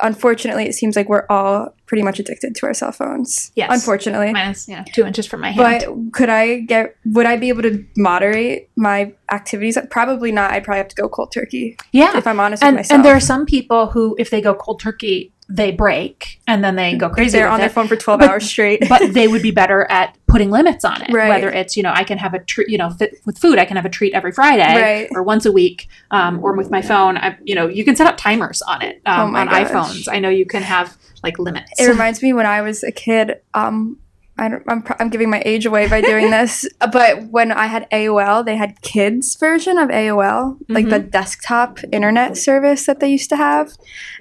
unfortunately 0.00 0.66
it 0.68 0.74
seems 0.74 0.94
like 0.94 1.08
we're 1.08 1.24
all 1.28 1.74
pretty 1.86 2.02
much 2.02 2.18
addicted 2.20 2.54
to 2.54 2.66
our 2.66 2.74
cell 2.74 2.92
phones. 2.92 3.50
Yes. 3.56 3.70
Unfortunately. 3.72 4.32
Minus, 4.32 4.68
yeah, 4.68 4.84
two 4.94 5.04
inches 5.04 5.26
from 5.26 5.40
my 5.40 5.50
hand. 5.50 5.84
But 5.86 6.12
could 6.12 6.28
I 6.28 6.60
get? 6.60 6.94
Would 7.06 7.26
I 7.26 7.36
be 7.36 7.48
able 7.48 7.62
to 7.62 7.84
moderate 7.96 8.68
my 8.76 9.12
activities? 9.32 9.76
Probably 9.90 10.30
not. 10.30 10.52
I'd 10.52 10.62
probably 10.64 10.78
have 10.78 10.88
to 10.88 10.96
go 10.96 11.08
cold 11.08 11.32
turkey 11.32 11.76
yeah, 11.92 12.16
if 12.16 12.26
I'm 12.26 12.38
honest 12.38 12.62
and 12.62 12.76
with 12.76 12.80
myself. 12.84 12.96
and 12.96 13.04
there 13.04 13.16
are 13.16 13.20
some 13.20 13.46
people 13.46 13.86
who, 13.88 14.14
if 14.18 14.30
they 14.30 14.40
go 14.40 14.54
cold 14.54 14.80
turkey, 14.80 15.32
they 15.50 15.72
break 15.72 16.40
and 16.46 16.62
then 16.62 16.76
they 16.76 16.94
go 16.94 17.08
crazy. 17.08 17.38
they're 17.38 17.48
on 17.48 17.58
it. 17.58 17.62
their 17.62 17.70
phone 17.70 17.88
for 17.88 17.96
twelve 17.96 18.20
But- 18.20 18.28
hours 18.30 18.46
straight. 18.48 18.86
but 18.88 19.12
they 19.14 19.28
would 19.28 19.40
be 19.42 19.50
better 19.50 19.86
at 19.90 20.14
putting 20.26 20.50
limits 20.50 20.84
on 20.84 21.00
it. 21.00 21.10
Right. 21.10 21.28
Whether 21.30 21.48
it's 21.50 21.74
you 21.76 21.82
know 21.82 21.92
I 21.94 22.04
can 22.04 22.18
have 22.18 22.34
a 22.34 22.38
treat, 22.44 22.68
you 22.68 22.76
know, 22.76 22.90
fit, 22.90 23.14
with 23.24 23.38
food 23.38 23.58
I 23.58 23.64
can 23.64 23.76
have 23.76 23.86
a 23.86 23.88
treat 23.88 24.12
every 24.12 24.32
Friday 24.32 24.62
Right. 24.80 25.08
or 25.12 25.22
once 25.22 25.46
a 25.46 25.52
week, 25.52 25.88
um, 26.10 26.38
or 26.44 26.54
with 26.56 26.70
my 26.70 26.82
phone, 26.82 27.16
I 27.16 27.38
you 27.42 27.54
know 27.54 27.66
you 27.66 27.84
can 27.84 27.96
set 27.96 28.06
up 28.06 28.18
timers 28.18 28.60
on 28.62 28.82
it 28.82 29.00
um, 29.06 29.34
Oh 29.34 29.38
on 29.38 29.46
gosh. 29.46 29.68
iPhones. 29.68 30.06
I 30.10 30.18
know 30.18 30.28
you 30.28 30.44
can 30.44 30.62
have 30.62 30.96
like 31.22 31.38
limits. 31.38 31.72
it 31.80 31.88
reminds 31.88 32.22
me 32.22 32.32
when 32.34 32.44
I 32.46 32.60
was 32.60 32.82
a 32.84 32.92
kid. 32.92 33.40
Um, 33.54 33.98
I 34.38 34.48
don't, 34.48 34.62
I'm, 34.68 34.84
I'm 34.98 35.08
giving 35.10 35.30
my 35.30 35.42
age 35.44 35.66
away 35.66 35.88
by 35.88 36.00
doing 36.00 36.30
this, 36.38 36.66
but 36.92 37.24
when 37.30 37.50
I 37.52 37.66
had 37.66 37.88
AOL, 37.90 38.44
they 38.44 38.56
had 38.56 38.80
kids 38.82 39.34
version 39.36 39.78
of 39.78 39.88
AOL, 39.90 40.58
like 40.68 40.88
the 40.88 40.98
desktop 41.00 41.80
internet 41.92 42.36
service 42.36 42.86
that 42.86 43.00
they 43.00 43.08
used 43.10 43.28
to 43.30 43.36
have. 43.36 43.72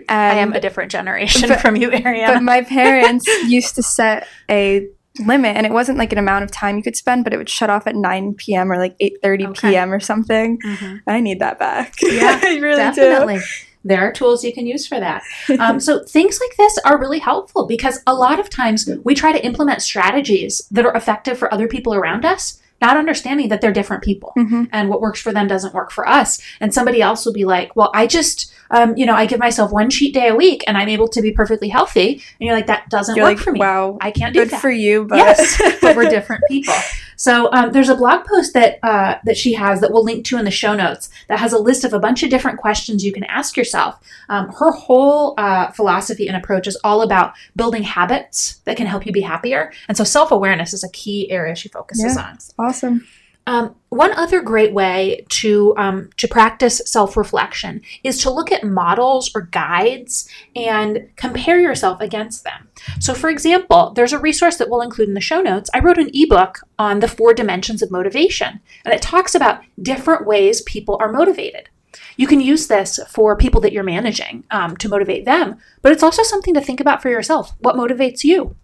And 0.09 0.38
I 0.39 0.41
am 0.41 0.53
a 0.53 0.59
different 0.59 0.91
generation 0.91 1.47
But- 1.50 1.62
from 1.62 1.75
you, 1.75 1.89
Ariana. 1.89 2.33
but 2.36 2.43
my 2.43 2.62
parents 2.77 3.27
used 3.47 3.75
to 3.75 3.83
set 3.83 4.27
a 4.50 4.88
limit 5.25 5.55
and 5.57 5.65
it 5.65 5.71
wasn't 5.71 5.97
like 5.97 6.12
an 6.12 6.19
amount 6.19 6.43
of 6.43 6.51
time 6.51 6.77
you 6.77 6.83
could 6.83 6.95
spend 6.95 7.24
but 7.24 7.33
it 7.33 7.38
would 7.38 7.50
shut 7.50 7.71
off 7.71 7.88
at 7.88 7.95
9 7.95 8.36
p.m 8.36 8.71
or 8.71 8.77
like 8.77 8.95
8.30 9.00 9.47
Okay. 9.47 9.69
p.m 9.71 9.91
or 9.91 10.00
something 10.00 10.59
Mhm. 10.63 11.00
i 11.07 11.19
need 11.19 11.39
that 11.39 11.57
back 11.57 11.95
Yeah, 12.03 12.39
i 12.43 12.57
really 12.59 12.75
Definitely. 12.77 13.39
There 13.88 14.01
are 14.08 14.12
tools 14.12 14.44
you 14.44 14.53
can 14.53 14.67
use 14.67 14.86
for 14.88 15.00
that. 15.00 15.24
Um, 15.60 15.79
so 15.79 16.03
things 16.03 16.39
like 16.39 16.56
this 16.58 16.77
are 16.86 17.00
really 17.00 17.20
helpful 17.20 17.65
because 17.65 18.00
a 18.06 18.13
lot 18.13 18.39
of 18.39 18.50
times 18.50 18.88
we 19.03 19.15
try 19.15 19.32
to 19.32 19.44
implement 19.44 19.82
strategies 19.82 20.62
that 20.72 20.86
are 20.86 20.96
effective 20.96 21.38
for 21.38 21.51
other 21.51 21.67
people 21.67 21.94
around 21.96 22.25
us, 22.25 22.62
not 22.79 22.96
understanding 22.96 23.50
that 23.50 23.60
they're 23.60 23.72
different 23.74 24.03
people 24.03 24.34
do 24.36 24.44
hmm 24.46 24.63
and 24.72 24.89
what 24.89 25.01
works 25.01 25.20
for 25.20 25.32
them 25.34 25.48
doesn't 25.48 25.74
work 25.74 25.89
for 25.91 26.08
us. 26.08 26.39
And 26.60 26.74
somebody 26.74 27.01
else 27.01 27.25
will 27.25 27.34
be 27.34 27.46
like, 27.46 27.75
well, 27.75 27.91
I 27.96 28.06
just, 28.06 28.53
um, 28.70 28.96
you 28.98 29.06
know, 29.06 29.15
I 29.15 29.25
give 29.25 29.39
myself 29.39 29.72
one 29.72 29.89
cheat 29.89 30.13
day 30.13 30.27
a 30.27 30.36
week 30.36 30.63
and 30.67 30.77
I'm 30.77 30.89
able 30.89 31.08
to 31.10 31.22
be 31.22 31.32
perfectly 31.32 31.70
healthy. 31.70 32.13
And 32.13 32.22
you're 32.46 32.56
like, 32.56 32.67
that 32.67 32.89
doesn't 32.89 33.15
you're 33.15 33.25
work 33.25 33.38
like 33.38 33.44
for 33.44 33.51
me. 33.51 33.60
wow 33.60 33.98
I 34.01 34.12
can't 34.12 34.34
do 34.34 34.39
that. 34.41 34.46
good 34.46 34.53
that. 34.53 34.62
for 34.62 34.70
you 34.70 35.06
but 35.06 35.17
yes, 35.17 35.60
but 35.82 35.96
we're 35.96 36.10
different 36.10 36.44
people. 36.48 36.75
So 37.17 37.51
um, 37.51 37.71
there's 37.71 37.89
a 37.89 37.95
blog 37.95 38.25
post 38.25 38.53
that 38.53 38.79
uh, 38.83 39.17
that 39.25 39.36
she 39.36 39.53
has 39.53 39.81
that 39.81 39.91
we'll 39.91 40.03
link 40.03 40.24
to 40.27 40.38
in 40.38 40.45
the 40.45 40.51
show 40.51 40.74
notes 40.75 41.09
that 41.27 41.39
has 41.39 41.51
a 41.51 41.57
list 41.59 41.83
of 41.83 41.91
a 41.91 42.00
bunch 42.00 42.24
of 42.24 42.29
different 42.29 42.59
questions 42.59 43.03
you 43.03 43.12
can 43.12 43.25
ask 43.25 43.57
yourself. 43.57 44.00
Um, 44.29 44.50
her 44.53 44.71
whole 44.71 45.33
uh, 45.38 45.71
philosophy 45.71 46.27
and 46.27 46.38
approach 46.38 46.67
is 46.67 46.77
all 46.83 47.01
about 47.01 47.33
building 47.55 47.83
habits 47.83 48.62
that 48.65 48.77
can 48.77 48.88
help 48.88 49.05
you 49.05 49.12
be 49.12 49.21
happier, 49.21 49.74
and 49.88 49.97
so 49.97 50.03
self 50.03 50.31
awareness 50.31 50.74
is 50.74 50.83
a 50.83 50.89
key 50.91 51.29
area 51.29 51.55
she 51.55 51.69
focuses 51.69 52.15
Yeah. 52.15 52.24
on. 52.24 52.38
Awesome. 52.57 53.05
Um, 53.48 53.75
one 53.89 54.12
other 54.12 54.42
great 54.42 54.74
way 54.74 55.25
to 55.30 55.74
um, 55.77 56.10
to 56.18 56.27
practice 56.27 56.82
self 56.86 57.16
reflection 57.16 57.82
is 58.04 58.22
to 58.22 58.30
look 58.30 58.51
at 58.51 58.66
models 58.66 59.32
or 59.34 59.44
guides 59.44 60.30
and 60.54 61.10
compare 61.16 61.58
yourself 61.58 62.01
against 62.01 62.44
them. 62.44 62.68
So, 63.00 63.13
for 63.13 63.30
example, 63.30 63.94
there's 63.96 64.12
a 64.12 64.20
resource 64.20 64.58
that 64.58 64.70
we'll 64.70 64.82
include 64.82 65.08
in 65.08 65.13
the 65.13 65.22
show 65.22 65.42
notes. 65.42 65.70
I 65.74 65.80
wrote 65.80 65.98
an 65.98 66.12
ebook 66.13 66.60
on 66.77 67.00
the 67.00 67.08
four 67.08 67.34
dimensions 67.34 67.82
of 67.82 67.89
motivation, 67.89 68.60
and 68.84 68.94
it 68.94 69.01
talks 69.01 69.34
about 69.34 69.62
different 69.82 70.27
ways 70.27 70.62
people 70.63 70.98
are 71.00 71.12
motivated. 71.12 71.70
You 72.18 72.27
can 72.27 72.42
use 72.42 72.68
this 72.68 73.00
for 73.10 73.38
people 73.38 73.62
that 73.62 73.72
you're 73.72 73.84
managing 73.84 74.44
um, 74.51 74.75
to 74.77 74.89
motivate 74.89 75.24
them, 75.24 75.56
but 75.82 75.94
it's 75.94 76.04
also 76.04 76.22
something 76.22 76.54
to 76.54 76.62
think 76.62 76.82
about 76.82 77.01
for 77.01 77.10
yourself. 77.10 77.54
What 77.60 77.77
motivates 77.77 78.25
you? 78.25 78.58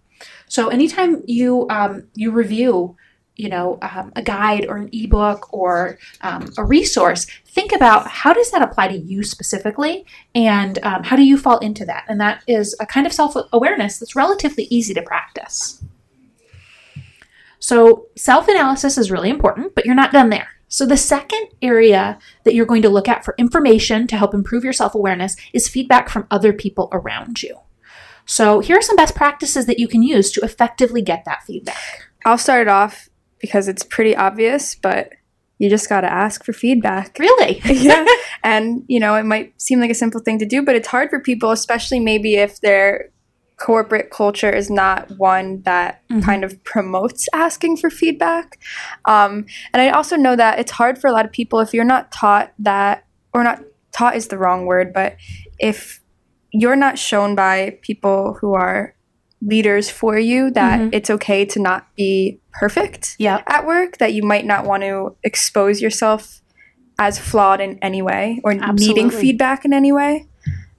So, 0.46 0.68
anytime 0.68 1.22
you 1.26 1.66
um, 1.70 2.08
you 2.14 2.30
review 2.30 2.96
you 3.36 3.48
know 3.48 3.78
um, 3.82 4.12
a 4.16 4.22
guide 4.22 4.66
or 4.66 4.76
an 4.76 4.90
ebook 4.92 5.52
or 5.52 5.98
um, 6.20 6.52
a 6.56 6.64
resource 6.64 7.26
think 7.54 7.72
about 7.72 8.08
how 8.08 8.32
does 8.32 8.50
that 8.50 8.62
apply 8.62 8.88
to 8.88 8.98
you 8.98 9.22
specifically? 9.22 10.04
And 10.34 10.78
um, 10.82 11.04
how 11.04 11.14
do 11.14 11.22
you 11.22 11.38
fall 11.38 11.58
into 11.58 11.84
that? 11.84 12.04
And 12.08 12.20
that 12.20 12.42
is 12.48 12.76
a 12.80 12.86
kind 12.86 13.06
of 13.06 13.12
self-awareness 13.12 13.98
that's 13.98 14.16
relatively 14.16 14.64
easy 14.64 14.92
to 14.94 15.02
practice. 15.02 15.82
So 17.60 18.08
self-analysis 18.16 18.98
is 18.98 19.10
really 19.10 19.30
important 19.30 19.74
but 19.74 19.86
you're 19.86 19.94
not 19.94 20.12
done 20.12 20.30
there. 20.30 20.48
So 20.68 20.84
the 20.84 20.96
second 20.96 21.46
area 21.62 22.18
that 22.42 22.54
you're 22.54 22.66
going 22.66 22.82
to 22.82 22.88
look 22.88 23.08
at 23.08 23.24
for 23.24 23.36
information 23.38 24.08
to 24.08 24.16
help 24.16 24.34
improve 24.34 24.64
your 24.64 24.72
self-awareness 24.72 25.36
is 25.52 25.68
feedback 25.68 26.08
from 26.08 26.26
other 26.32 26.52
people 26.52 26.88
around 26.90 27.42
you. 27.42 27.56
So 28.26 28.58
here 28.58 28.78
are 28.78 28.82
some 28.82 28.96
best 28.96 29.14
practices 29.14 29.66
that 29.66 29.78
you 29.78 29.86
can 29.86 30.02
use 30.02 30.32
to 30.32 30.40
effectively 30.40 31.02
get 31.02 31.24
that 31.26 31.44
feedback. 31.44 32.08
I'll 32.24 32.38
start 32.38 32.66
off 32.66 33.08
because 33.44 33.68
it's 33.68 33.82
pretty 33.82 34.16
obvious, 34.16 34.74
but 34.74 35.10
you 35.58 35.68
just 35.68 35.86
got 35.86 36.00
to 36.00 36.10
ask 36.10 36.42
for 36.46 36.54
feedback. 36.54 37.18
really 37.18 37.60
yeah. 37.66 38.06
And, 38.42 38.82
you 38.88 38.98
know, 38.98 39.14
it 39.16 39.24
might 39.24 39.52
seem 39.60 39.80
like 39.80 39.90
a 39.90 39.94
simple 39.94 40.18
thing 40.22 40.38
to 40.38 40.46
do, 40.46 40.62
but 40.62 40.74
it's 40.76 40.88
hard 40.88 41.10
for 41.10 41.20
people, 41.20 41.50
especially 41.50 42.00
maybe 42.00 42.36
if 42.36 42.60
their 42.62 43.10
corporate 43.58 44.10
culture 44.10 44.50
is 44.50 44.70
not 44.70 45.10
one 45.18 45.60
that 45.62 46.00
Mhm. 46.10 46.22
kind 46.24 46.42
of 46.42 46.62
promotes 46.64 47.28
asking 47.34 47.76
for 47.76 47.90
feedback. 47.90 48.58
Um, 49.04 49.44
and 49.74 49.82
I 49.82 49.90
also 49.90 50.16
know 50.16 50.36
that 50.36 50.58
it's 50.58 50.72
hard 50.72 50.96
for 50.98 51.08
a 51.08 51.12
lot 51.12 51.26
of 51.26 51.32
people 51.32 51.60
if 51.60 51.74
you're 51.74 51.84
not 51.84 52.10
taught 52.10 52.52
that, 52.60 53.04
or 53.34 53.44
not 53.44 53.60
taught 53.92 54.16
is 54.16 54.28
the 54.28 54.38
wrong 54.38 54.64
word, 54.64 54.92
but 54.94 55.16
if 55.60 56.00
you're 56.50 56.76
not 56.86 56.98
shown 56.98 57.34
by 57.34 57.78
people 57.82 58.38
who 58.40 58.54
are 58.54 58.94
leaders 59.44 59.90
for 59.90 60.18
you 60.18 60.50
that 60.52 60.80
Mhm. 60.80 60.90
it's 60.92 61.10
okay 61.10 61.44
to 61.44 61.60
not 61.60 61.86
be 61.96 62.40
perfect 62.52 63.16
Yep. 63.18 63.42
at 63.48 63.66
work 63.66 63.98
that 63.98 64.12
you 64.14 64.22
might 64.22 64.44
not 64.46 64.64
want 64.64 64.82
to 64.82 65.16
expose 65.22 65.80
yourself 65.82 66.40
as 66.98 67.18
flawed 67.18 67.60
in 67.60 67.78
any 67.82 68.00
way 68.02 68.40
or 68.44 68.54
needing 68.54 69.10
feedback 69.10 69.64
in 69.64 69.72
any 69.72 69.92
way. 69.92 70.26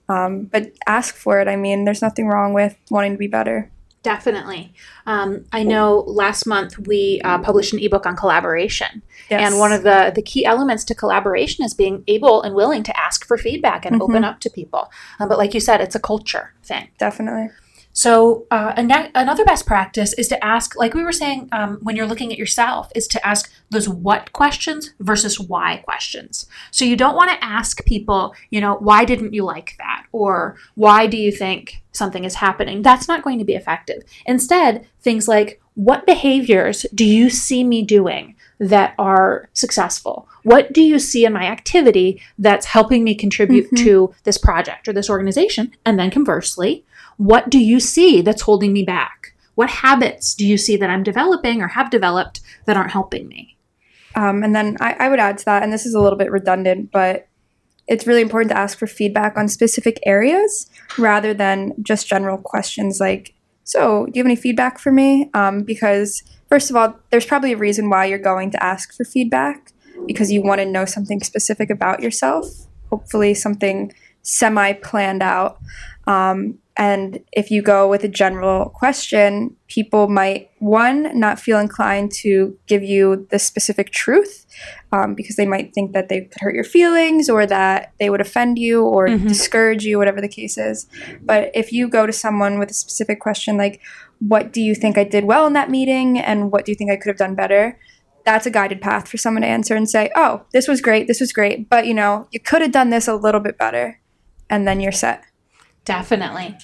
Um, 0.08 0.44
but 0.50 0.72
ask 0.86 1.14
for 1.16 1.40
it. 1.40 1.48
I 1.48 1.56
mean, 1.56 1.84
there's 1.84 2.00
nothing 2.02 2.26
wrong 2.28 2.52
with 2.54 2.74
wanting 2.90 3.12
to 3.12 3.18
be 3.18 3.26
better. 3.26 3.70
Definitely. 4.02 4.72
Um, 5.04 5.46
I 5.52 5.64
know 5.64 6.04
last 6.06 6.46
month 6.46 6.78
we 6.86 7.20
uh, 7.24 7.38
published 7.38 7.72
an 7.72 7.80
ebook 7.80 8.06
on 8.06 8.14
collaboration. 8.14 9.02
And 9.30 9.58
one 9.58 9.72
of 9.72 9.82
the, 9.82 10.12
the 10.14 10.22
key 10.22 10.44
elements 10.46 10.84
to 10.84 10.94
collaboration 10.94 11.64
is 11.64 11.74
being 11.74 12.04
able 12.06 12.40
and 12.42 12.54
willing 12.54 12.84
to 12.84 12.96
ask 12.96 13.26
for 13.26 13.36
feedback 13.36 13.84
and 13.84 14.00
open 14.00 14.22
up 14.22 14.38
to 14.40 14.50
people. 14.50 14.92
Um, 15.18 15.28
but 15.28 15.38
like 15.38 15.54
you 15.54 15.60
said, 15.60 15.80
it's 15.80 15.96
a 15.96 16.00
culture 16.00 16.54
thing. 16.62 16.86
definitely. 16.98 17.48
So, 17.96 18.44
uh, 18.50 18.74
ano- 18.76 19.08
another 19.14 19.42
best 19.46 19.64
practice 19.64 20.12
is 20.12 20.28
to 20.28 20.44
ask, 20.44 20.76
like 20.76 20.92
we 20.92 21.02
were 21.02 21.12
saying, 21.12 21.48
um, 21.52 21.78
when 21.80 21.96
you're 21.96 22.06
looking 22.06 22.30
at 22.30 22.36
yourself, 22.36 22.90
is 22.94 23.08
to 23.08 23.26
ask 23.26 23.50
those 23.70 23.88
what 23.88 24.32
questions 24.34 24.92
versus 25.00 25.40
why 25.40 25.78
questions. 25.78 26.44
So, 26.70 26.84
you 26.84 26.94
don't 26.94 27.16
want 27.16 27.30
to 27.30 27.42
ask 27.42 27.82
people, 27.86 28.34
you 28.50 28.60
know, 28.60 28.74
why 28.80 29.06
didn't 29.06 29.32
you 29.32 29.44
like 29.44 29.76
that? 29.78 30.04
Or 30.12 30.56
why 30.74 31.06
do 31.06 31.16
you 31.16 31.32
think 31.32 31.82
something 31.92 32.24
is 32.24 32.34
happening? 32.34 32.82
That's 32.82 33.08
not 33.08 33.22
going 33.24 33.38
to 33.38 33.46
be 33.46 33.54
effective. 33.54 34.02
Instead, 34.26 34.86
things 35.00 35.26
like, 35.26 35.58
what 35.72 36.04
behaviors 36.04 36.84
do 36.94 37.04
you 37.04 37.30
see 37.30 37.64
me 37.64 37.80
doing 37.82 38.34
that 38.60 38.94
are 38.98 39.48
successful? 39.54 40.28
What 40.42 40.74
do 40.74 40.82
you 40.82 40.98
see 40.98 41.24
in 41.24 41.32
my 41.32 41.46
activity 41.46 42.20
that's 42.38 42.66
helping 42.66 43.04
me 43.04 43.14
contribute 43.14 43.70
Mhm. 43.72 43.84
to 43.84 44.14
this 44.24 44.36
project 44.36 44.86
or 44.86 44.92
this 44.92 45.08
organization? 45.08 45.72
And 45.86 45.98
then 45.98 46.10
conversely, 46.10 46.84
what 47.16 47.50
do 47.50 47.58
you 47.58 47.80
see 47.80 48.20
that's 48.20 48.42
holding 48.42 48.72
me 48.72 48.84
back? 48.84 49.34
What 49.54 49.70
habits 49.70 50.34
do 50.34 50.46
you 50.46 50.58
see 50.58 50.76
that 50.76 50.90
I'm 50.90 51.02
developing 51.02 51.62
or 51.62 51.68
have 51.68 51.90
developed 51.90 52.40
that 52.66 52.76
aren't 52.76 52.90
helping 52.90 53.26
me? 53.28 53.56
Um, 54.14 54.42
and 54.42 54.54
then 54.54 54.76
I, 54.80 54.94
I 54.94 55.08
would 55.08 55.20
add 55.20 55.38
to 55.38 55.44
that, 55.46 55.62
and 55.62 55.72
this 55.72 55.86
is 55.86 55.94
a 55.94 56.00
little 56.00 56.18
bit 56.18 56.30
redundant, 56.30 56.90
but 56.90 57.28
it's 57.86 58.06
really 58.06 58.22
important 58.22 58.50
to 58.50 58.58
ask 58.58 58.78
for 58.78 58.86
feedback 58.86 59.36
on 59.36 59.48
specific 59.48 60.00
areas 60.04 60.68
rather 60.98 61.32
than 61.32 61.72
just 61.82 62.08
general 62.08 62.38
questions 62.38 62.98
like, 63.00 63.34
so, 63.66 64.06
do 64.06 64.12
you 64.14 64.20
have 64.20 64.26
any 64.26 64.36
feedback 64.36 64.78
for 64.78 64.92
me? 64.92 65.28
Um, 65.34 65.62
because, 65.64 66.22
first 66.48 66.70
of 66.70 66.76
all, 66.76 67.00
there's 67.10 67.26
probably 67.26 67.52
a 67.52 67.56
reason 67.56 67.90
why 67.90 68.04
you're 68.04 68.18
going 68.18 68.52
to 68.52 68.62
ask 68.62 68.94
for 68.94 69.04
feedback 69.04 69.72
because 70.06 70.30
you 70.30 70.40
want 70.40 70.60
to 70.60 70.64
know 70.64 70.84
something 70.84 71.20
specific 71.20 71.68
about 71.68 72.00
yourself, 72.00 72.46
hopefully, 72.90 73.34
something 73.34 73.92
semi 74.22 74.72
planned 74.72 75.20
out. 75.20 75.58
Um, 76.06 76.58
and 76.78 77.20
if 77.32 77.50
you 77.50 77.62
go 77.62 77.88
with 77.88 78.04
a 78.04 78.08
general 78.08 78.68
question, 78.68 79.56
people 79.66 80.08
might, 80.08 80.50
one, 80.58 81.18
not 81.18 81.40
feel 81.40 81.58
inclined 81.58 82.12
to 82.20 82.56
give 82.66 82.82
you 82.82 83.26
the 83.30 83.38
specific 83.38 83.90
truth 83.92 84.44
um, 84.92 85.14
because 85.14 85.36
they 85.36 85.46
might 85.46 85.72
think 85.72 85.92
that 85.94 86.10
they 86.10 86.22
could 86.22 86.38
hurt 86.40 86.54
your 86.54 86.64
feelings 86.64 87.30
or 87.30 87.46
that 87.46 87.94
they 87.98 88.10
would 88.10 88.20
offend 88.20 88.58
you 88.58 88.84
or 88.84 89.08
Mhm. 89.08 89.26
discourage 89.26 89.84
you, 89.86 89.96
whatever 89.96 90.20
the 90.20 90.28
case 90.28 90.58
is. 90.58 90.86
But 91.22 91.50
if 91.54 91.72
you 91.72 91.88
go 91.88 92.04
to 92.06 92.12
someone 92.12 92.58
with 92.58 92.70
a 92.70 92.74
specific 92.74 93.20
question 93.20 93.56
like, 93.56 93.80
what 94.18 94.52
do 94.52 94.60
you 94.60 94.74
think 94.74 94.98
I 94.98 95.04
did 95.04 95.24
well 95.24 95.46
in 95.46 95.54
that 95.54 95.70
meeting 95.70 96.18
and 96.18 96.52
what 96.52 96.66
do 96.66 96.72
you 96.72 96.76
think 96.76 96.90
I 96.90 96.96
could 96.96 97.08
have 97.08 97.16
done 97.18 97.34
better? 97.34 97.78
That's 98.26 98.44
a 98.44 98.50
guided 98.50 98.82
path 98.82 99.08
for 99.08 99.16
someone 99.16 99.42
to 99.42 99.48
answer 99.48 99.74
and 99.74 99.88
say, 99.88 100.10
oh, 100.14 100.42
this 100.52 100.68
was 100.68 100.82
great, 100.82 101.06
this 101.06 101.20
was 101.20 101.32
great, 101.32 101.70
but 101.70 101.86
you 101.86 101.94
know, 101.94 102.28
you 102.32 102.40
could 102.40 102.60
have 102.60 102.72
done 102.72 102.90
this 102.90 103.08
a 103.08 103.14
little 103.14 103.40
bit 103.40 103.56
better. 103.56 103.98
And 104.50 104.68
then 104.68 104.78
you're 104.80 104.92
set. 104.92 105.24
Definitely. 105.86 106.56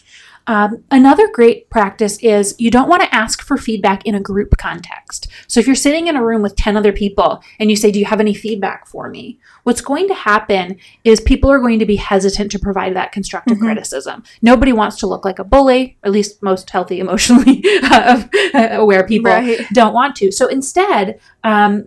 Um, 0.49 0.83
another 0.91 1.29
great 1.33 1.71
practice 1.71 2.19
is 2.19 2.57
you 2.59 2.69
don't 2.69 2.89
want 2.89 3.01
to 3.03 3.15
ask 3.15 3.43
for 3.43 3.57
feedback 3.57 4.05
in 4.05 4.17
a 4.17 4.21
group 4.21 4.57
context. 4.59 5.29
So 5.47 5.61
if 5.61 5.67
you're 5.69 5.77
sitting 5.77 6.09
in 6.09 6.17
a 6.17 6.25
room 6.25 6.43
with 6.43 6.57
10 6.57 6.77
other 6.77 6.93
people 6.93 7.41
and 7.61 7.71
you 7.71 7.77
say, 7.77 7.93
Do 7.93 8.01
you 8.01 8.07
have 8.07 8.19
any 8.19 8.35
feedback 8.35 8.89
for 8.89 9.09
me? 9.09 9.39
What's 9.63 9.81
going 9.81 10.09
to 10.09 10.15
happen 10.15 10.79
is 11.05 11.21
people 11.21 11.49
are 11.49 11.61
going 11.61 11.79
to 11.79 11.87
be 11.87 11.95
hesitant 11.95 12.51
to 12.51 12.59
provide 12.59 12.97
that 12.97 13.13
constructive 13.13 13.59
Mhm. 13.59 13.61
criticism. 13.61 14.25
Nobody 14.43 14.73
wants 14.73 14.97
to 14.97 15.07
look 15.07 15.25
like 15.25 15.39
a 15.39 15.45
bully, 15.45 15.97
at 16.03 16.11
least 16.11 16.43
most 16.43 16.69
healthy, 16.71 16.99
emotionally 17.07 17.63
aware 18.55 19.07
people 19.07 19.31
Right. 19.31 19.61
don't 19.73 19.95
want 19.95 20.17
to. 20.17 20.33
So 20.33 20.49
instead, 20.49 21.21
um, 21.45 21.85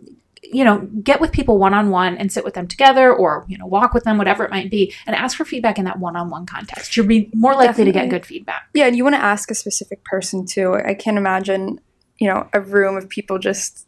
you 0.52 0.64
know, 0.64 0.88
get 1.04 1.20
with 1.22 1.32
people 1.32 1.58
one 1.58 1.74
on 1.74 1.90
one 1.90 2.18
and 2.18 2.32
sit 2.32 2.44
with 2.44 2.54
them 2.54 2.68
together, 2.68 3.14
or 3.14 3.46
you 3.48 3.58
know, 3.58 3.66
walk 3.66 3.94
with 3.94 4.04
them, 4.04 4.18
whatever 4.18 4.44
it 4.46 4.52
might 4.52 4.70
be, 4.72 4.94
and 5.08 5.16
ask 5.16 5.38
for 5.38 5.46
feedback 5.46 5.78
in 5.78 5.86
that 5.86 6.00
one 6.00 6.16
on 6.16 6.30
one 6.30 6.46
context. 6.46 6.96
You'll 6.96 7.08
be 7.08 7.30
more 7.34 7.54
likely 7.56 7.86
to 7.86 7.92
get 7.92 8.10
good 8.10 8.26
feedback. 8.26 8.70
Yeah, 8.74 8.86
and 8.88 8.96
you 8.96 9.04
want 9.04 9.16
to 9.16 9.22
ask 9.22 9.50
a 9.52 9.56
specific 9.56 10.04
person 10.04 10.46
too. 10.46 10.76
I 10.76 10.94
can't 10.94 11.18
imagine, 11.18 11.80
you 12.18 12.28
know, 12.30 12.48
a 12.54 12.62
room 12.62 12.98
of 12.98 13.10
people 13.10 13.40
just 13.40 13.88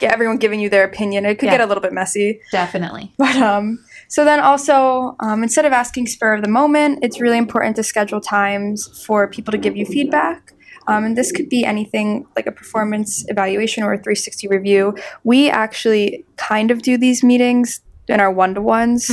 yeah, 0.00 0.12
everyone 0.12 0.36
giving 0.36 0.60
you 0.60 0.70
their 0.70 0.84
opinion. 0.84 1.24
It 1.26 1.40
could 1.40 1.46
Yeah. 1.46 1.54
get 1.58 1.60
a 1.60 1.66
little 1.66 1.82
bit 1.82 1.92
messy. 1.92 2.40
Definitely. 2.52 3.12
But 3.18 3.36
um 3.36 3.84
so 4.06 4.24
then 4.24 4.40
also 4.40 5.16
um, 5.20 5.42
instead 5.42 5.64
of 5.64 5.72
asking 5.72 6.06
spur 6.06 6.34
of 6.34 6.42
the 6.42 6.48
moment, 6.48 7.00
it's 7.02 7.20
really 7.20 7.36
important 7.36 7.76
to 7.76 7.82
schedule 7.82 8.20
times 8.20 9.04
for 9.04 9.28
people 9.28 9.52
to 9.52 9.58
give 9.58 9.76
you 9.76 9.84
feedback. 9.84 10.52
Um, 10.88 11.04
and 11.04 11.16
this 11.16 11.30
could 11.30 11.48
be 11.48 11.64
anything 11.64 12.26
like 12.34 12.46
a 12.46 12.52
performance 12.52 13.24
evaluation 13.28 13.84
or 13.84 13.92
a 13.92 13.96
360 13.98 14.48
review. 14.48 14.96
We 15.22 15.50
actually 15.50 16.24
kind 16.36 16.70
of 16.70 16.82
do 16.82 16.98
these 16.98 17.22
meetings 17.22 17.80
in 18.08 18.20
our 18.20 18.32
one 18.32 18.54
to 18.54 18.62
ones. 18.62 19.10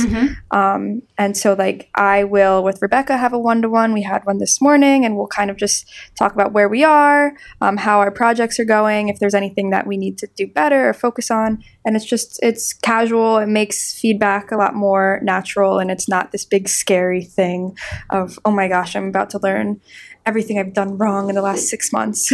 Um, 0.50 1.02
and 1.18 1.36
so, 1.36 1.52
like, 1.52 1.90
I 1.94 2.24
will 2.24 2.64
with 2.64 2.80
Rebecca 2.80 3.16
have 3.16 3.32
a 3.32 3.38
one 3.38 3.60
to 3.62 3.68
one. 3.68 3.92
We 3.92 4.02
had 4.02 4.24
one 4.24 4.38
this 4.38 4.60
morning, 4.60 5.04
and 5.04 5.16
we'll 5.16 5.26
kind 5.26 5.50
of 5.50 5.56
just 5.56 5.86
talk 6.18 6.32
about 6.32 6.52
where 6.52 6.68
we 6.68 6.82
are, 6.82 7.36
um, 7.60 7.76
how 7.76 7.98
our 8.00 8.10
projects 8.10 8.58
are 8.58 8.64
going, 8.64 9.08
if 9.08 9.18
there's 9.18 9.34
anything 9.34 9.70
that 9.70 9.86
we 9.86 9.96
need 9.96 10.16
to 10.18 10.28
do 10.34 10.46
better 10.46 10.88
or 10.88 10.94
focus 10.94 11.30
on. 11.30 11.62
And 11.84 11.94
it's 11.94 12.06
just, 12.06 12.40
it's 12.42 12.72
casual. 12.72 13.38
It 13.38 13.48
makes 13.48 13.98
feedback 13.98 14.50
a 14.50 14.56
lot 14.56 14.74
more 14.74 15.20
natural, 15.22 15.78
and 15.78 15.90
it's 15.90 16.08
not 16.08 16.32
this 16.32 16.44
big 16.44 16.68
scary 16.68 17.22
thing 17.22 17.76
of, 18.10 18.38
oh 18.44 18.50
my 18.50 18.68
gosh, 18.68 18.96
I'm 18.96 19.08
about 19.08 19.30
to 19.30 19.38
learn 19.38 19.80
everything 20.26 20.58
I've 20.58 20.74
done 20.74 20.98
wrong 20.98 21.28
in 21.28 21.34
the 21.34 21.42
last 21.42 21.68
six 21.68 21.92
months. 21.92 22.32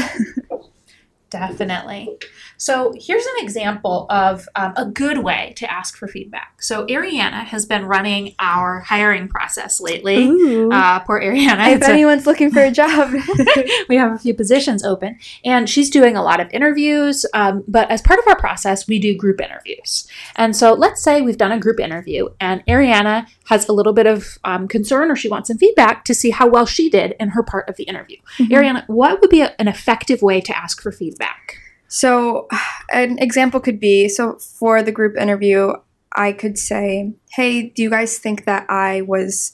Definitely. 1.30 2.18
So 2.62 2.92
here's 2.96 3.26
an 3.26 3.32
example 3.44 4.06
of 4.08 4.48
um, 4.54 4.72
a 4.76 4.86
good 4.86 5.18
way 5.18 5.52
to 5.56 5.68
ask 5.68 5.96
for 5.96 6.06
feedback. 6.06 6.62
So 6.62 6.86
Ariana 6.86 7.42
has 7.46 7.66
been 7.66 7.86
running 7.86 8.36
our 8.38 8.78
hiring 8.78 9.26
process 9.26 9.80
lately. 9.80 10.28
Uh, 10.72 11.00
poor 11.00 11.20
Ariana. 11.20 11.70
if 11.72 11.78
It's 11.78 11.88
a- 11.88 11.90
anyone's 11.92 12.24
looking 12.24 12.52
for 12.52 12.60
a 12.62 12.70
job, 12.82 13.10
we 13.88 13.96
have 13.96 14.12
a 14.12 14.18
few 14.18 14.32
positions 14.32 14.84
open, 14.84 15.18
and 15.44 15.68
she's 15.68 15.90
doing 15.90 16.16
a 16.16 16.22
lot 16.22 16.38
of 16.38 16.48
interviews. 16.52 17.26
Um, 17.34 17.64
but 17.66 17.90
as 17.90 18.00
part 18.00 18.20
of 18.20 18.28
our 18.28 18.36
process, 18.38 18.86
we 18.86 19.00
do 19.00 19.16
group 19.16 19.40
interviews. 19.40 20.06
And 20.36 20.54
so 20.54 20.72
let's 20.72 21.02
say 21.02 21.20
we've 21.20 21.36
done 21.36 21.50
a 21.50 21.58
group 21.58 21.80
interview, 21.80 22.28
and 22.38 22.64
Ariana 22.66 23.26
has 23.46 23.68
a 23.68 23.72
little 23.72 23.92
bit 23.92 24.06
of 24.06 24.38
um, 24.44 24.68
concern 24.68 25.10
or 25.10 25.16
she 25.16 25.28
wants 25.28 25.48
some 25.48 25.58
feedback 25.58 26.04
to 26.04 26.14
see 26.14 26.30
how 26.30 26.46
well 26.46 26.66
she 26.66 26.88
did 26.88 27.16
in 27.18 27.30
her 27.30 27.42
part 27.42 27.68
of 27.68 27.74
the 27.76 27.84
interview. 27.84 28.18
Ariana, 28.38 28.84
what 28.86 29.20
would 29.20 29.30
be 29.30 29.40
a- 29.40 29.56
an 29.58 29.66
effective 29.66 30.22
way 30.22 30.40
to 30.40 30.56
ask 30.56 30.80
for 30.80 30.92
feedback? 30.92 31.58
So, 31.92 32.48
an 32.90 33.18
example 33.18 33.60
could 33.60 33.78
be 33.78 34.08
so 34.08 34.38
for 34.38 34.82
the 34.82 34.90
group 34.90 35.14
interview, 35.14 35.74
I 36.16 36.32
could 36.32 36.56
say, 36.56 37.12
"Hey, 37.32 37.64
do 37.68 37.82
you 37.82 37.90
guys 37.90 38.16
think 38.16 38.46
that 38.46 38.64
I 38.70 39.02
was 39.02 39.52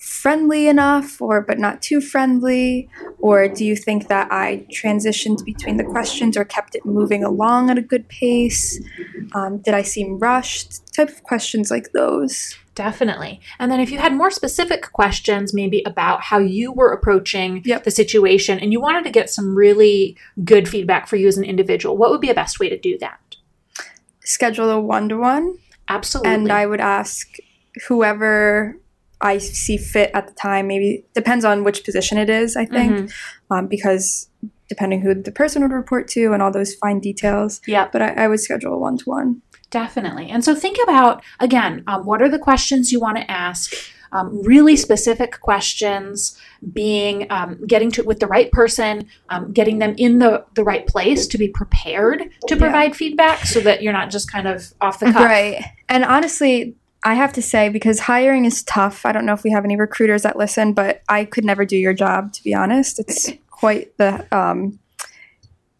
friendly 0.00 0.66
enough 0.66 1.20
or 1.20 1.42
but 1.42 1.58
not 1.58 1.82
too 1.82 2.00
friendly 2.00 2.88
or 3.18 3.48
do 3.48 3.66
you 3.66 3.76
think 3.76 4.08
that 4.08 4.28
I 4.32 4.64
transitioned 4.72 5.44
between 5.44 5.76
the 5.76 5.84
questions 5.84 6.38
or 6.38 6.44
kept 6.46 6.74
it 6.74 6.86
moving 6.86 7.22
along 7.22 7.68
at 7.68 7.76
a 7.76 7.82
good 7.82 8.08
pace? 8.08 8.80
Um, 9.34 9.58
did 9.58 9.74
I 9.74 9.82
seem 9.82 10.18
rushed? 10.18 10.94
Type 10.94 11.10
of 11.10 11.22
questions 11.22 11.70
like 11.70 11.92
those. 11.92 12.56
Definitely. 12.78 13.40
And 13.58 13.72
then 13.72 13.80
if 13.80 13.90
you 13.90 13.98
had 13.98 14.12
more 14.14 14.30
specific 14.30 14.92
questions, 14.92 15.52
maybe 15.52 15.82
about 15.84 16.22
how 16.22 16.38
you 16.38 16.70
were 16.70 16.92
approaching 16.92 17.60
Yep. 17.64 17.82
the 17.82 17.90
situation 17.90 18.60
and 18.60 18.72
you 18.72 18.80
wanted 18.80 19.02
to 19.02 19.10
get 19.10 19.28
some 19.30 19.56
really 19.56 20.16
good 20.44 20.68
feedback 20.68 21.08
for 21.08 21.16
you 21.16 21.26
as 21.26 21.36
an 21.36 21.42
individual, 21.42 21.96
what 21.96 22.10
would 22.12 22.20
be 22.20 22.30
a 22.30 22.34
best 22.34 22.60
way 22.60 22.68
to 22.68 22.78
do 22.78 22.96
that? 23.00 23.18
Schedule 24.22 24.70
a 24.70 24.78
one 24.80 25.08
to 25.08 25.16
one 25.16 25.58
Absolutely. 25.88 26.32
and 26.32 26.52
I 26.52 26.66
would 26.66 26.80
ask 26.80 27.26
whoever 27.88 28.76
I 29.20 29.38
see 29.38 29.76
fit 29.76 30.12
at 30.14 30.28
the 30.28 30.34
time. 30.34 30.68
Maybe 30.68 31.04
depends 31.14 31.44
on 31.44 31.64
which 31.64 31.82
position 31.84 32.16
it 32.16 32.30
is. 32.30 32.54
I 32.56 32.64
think 32.64 32.92
Mhm. 32.92 33.12
um, 33.50 33.66
because 33.66 34.28
depending 34.68 35.00
who 35.00 35.14
the 35.20 35.32
person 35.32 35.62
would 35.62 35.72
report 35.72 36.06
to 36.08 36.32
and 36.32 36.40
all 36.42 36.52
those 36.52 36.74
fine 36.76 37.00
details. 37.00 37.60
Yeah. 37.66 37.88
But 37.90 38.02
I, 38.02 38.08
I 38.10 38.28
would 38.28 38.38
schedule 38.38 38.72
a 38.74 38.78
one 38.78 38.98
to 38.98 39.04
one. 39.06 39.42
Definitely. 39.70 40.30
And 40.30 40.44
so 40.44 40.54
think 40.54 40.78
about, 40.82 41.22
again, 41.40 41.84
um, 41.86 42.06
what 42.06 42.22
are 42.22 42.28
the 42.28 42.38
questions 42.38 42.90
you 42.90 43.00
want 43.00 43.18
to 43.18 43.30
ask? 43.30 43.74
Um, 44.10 44.42
really 44.42 44.74
specific 44.74 45.38
questions, 45.40 46.38
being 46.72 47.26
um, 47.28 47.62
getting 47.66 47.90
to 47.92 48.02
with 48.02 48.20
the 48.20 48.26
right 48.26 48.50
person, 48.50 49.06
um, 49.28 49.52
getting 49.52 49.80
them 49.80 49.94
in 49.98 50.18
the, 50.18 50.46
the 50.54 50.64
right 50.64 50.86
place 50.86 51.26
to 51.26 51.36
be 51.36 51.48
prepared 51.48 52.20
to 52.46 52.54
Yeah. 52.54 52.58
provide 52.58 52.96
feedback 52.96 53.44
so 53.44 53.60
that 53.60 53.82
you're 53.82 53.92
not 53.92 54.08
just 54.10 54.32
kind 54.32 54.48
of 54.48 54.72
off 54.80 55.00
the 55.00 55.12
cuff. 55.12 55.16
Right. 55.22 55.62
And 55.90 56.06
honestly, 56.06 56.74
I 57.04 57.14
have 57.14 57.34
to 57.34 57.42
say 57.42 57.68
because 57.68 58.00
hiring 58.00 58.46
is 58.46 58.62
tough. 58.62 59.04
I 59.04 59.12
don't 59.12 59.26
know 59.26 59.34
if 59.34 59.44
we 59.44 59.50
have 59.50 59.66
any 59.66 59.76
recruiters 59.76 60.22
that 60.22 60.38
listen, 60.38 60.72
but 60.72 61.02
I 61.10 61.26
could 61.26 61.44
never 61.44 61.66
do 61.66 61.76
your 61.76 61.92
job 61.92 62.32
to 62.32 62.42
be 62.42 62.54
honest. 62.54 62.98
It's 62.98 63.30
quite 63.50 63.94
the 63.98 64.26
um, 64.34 64.78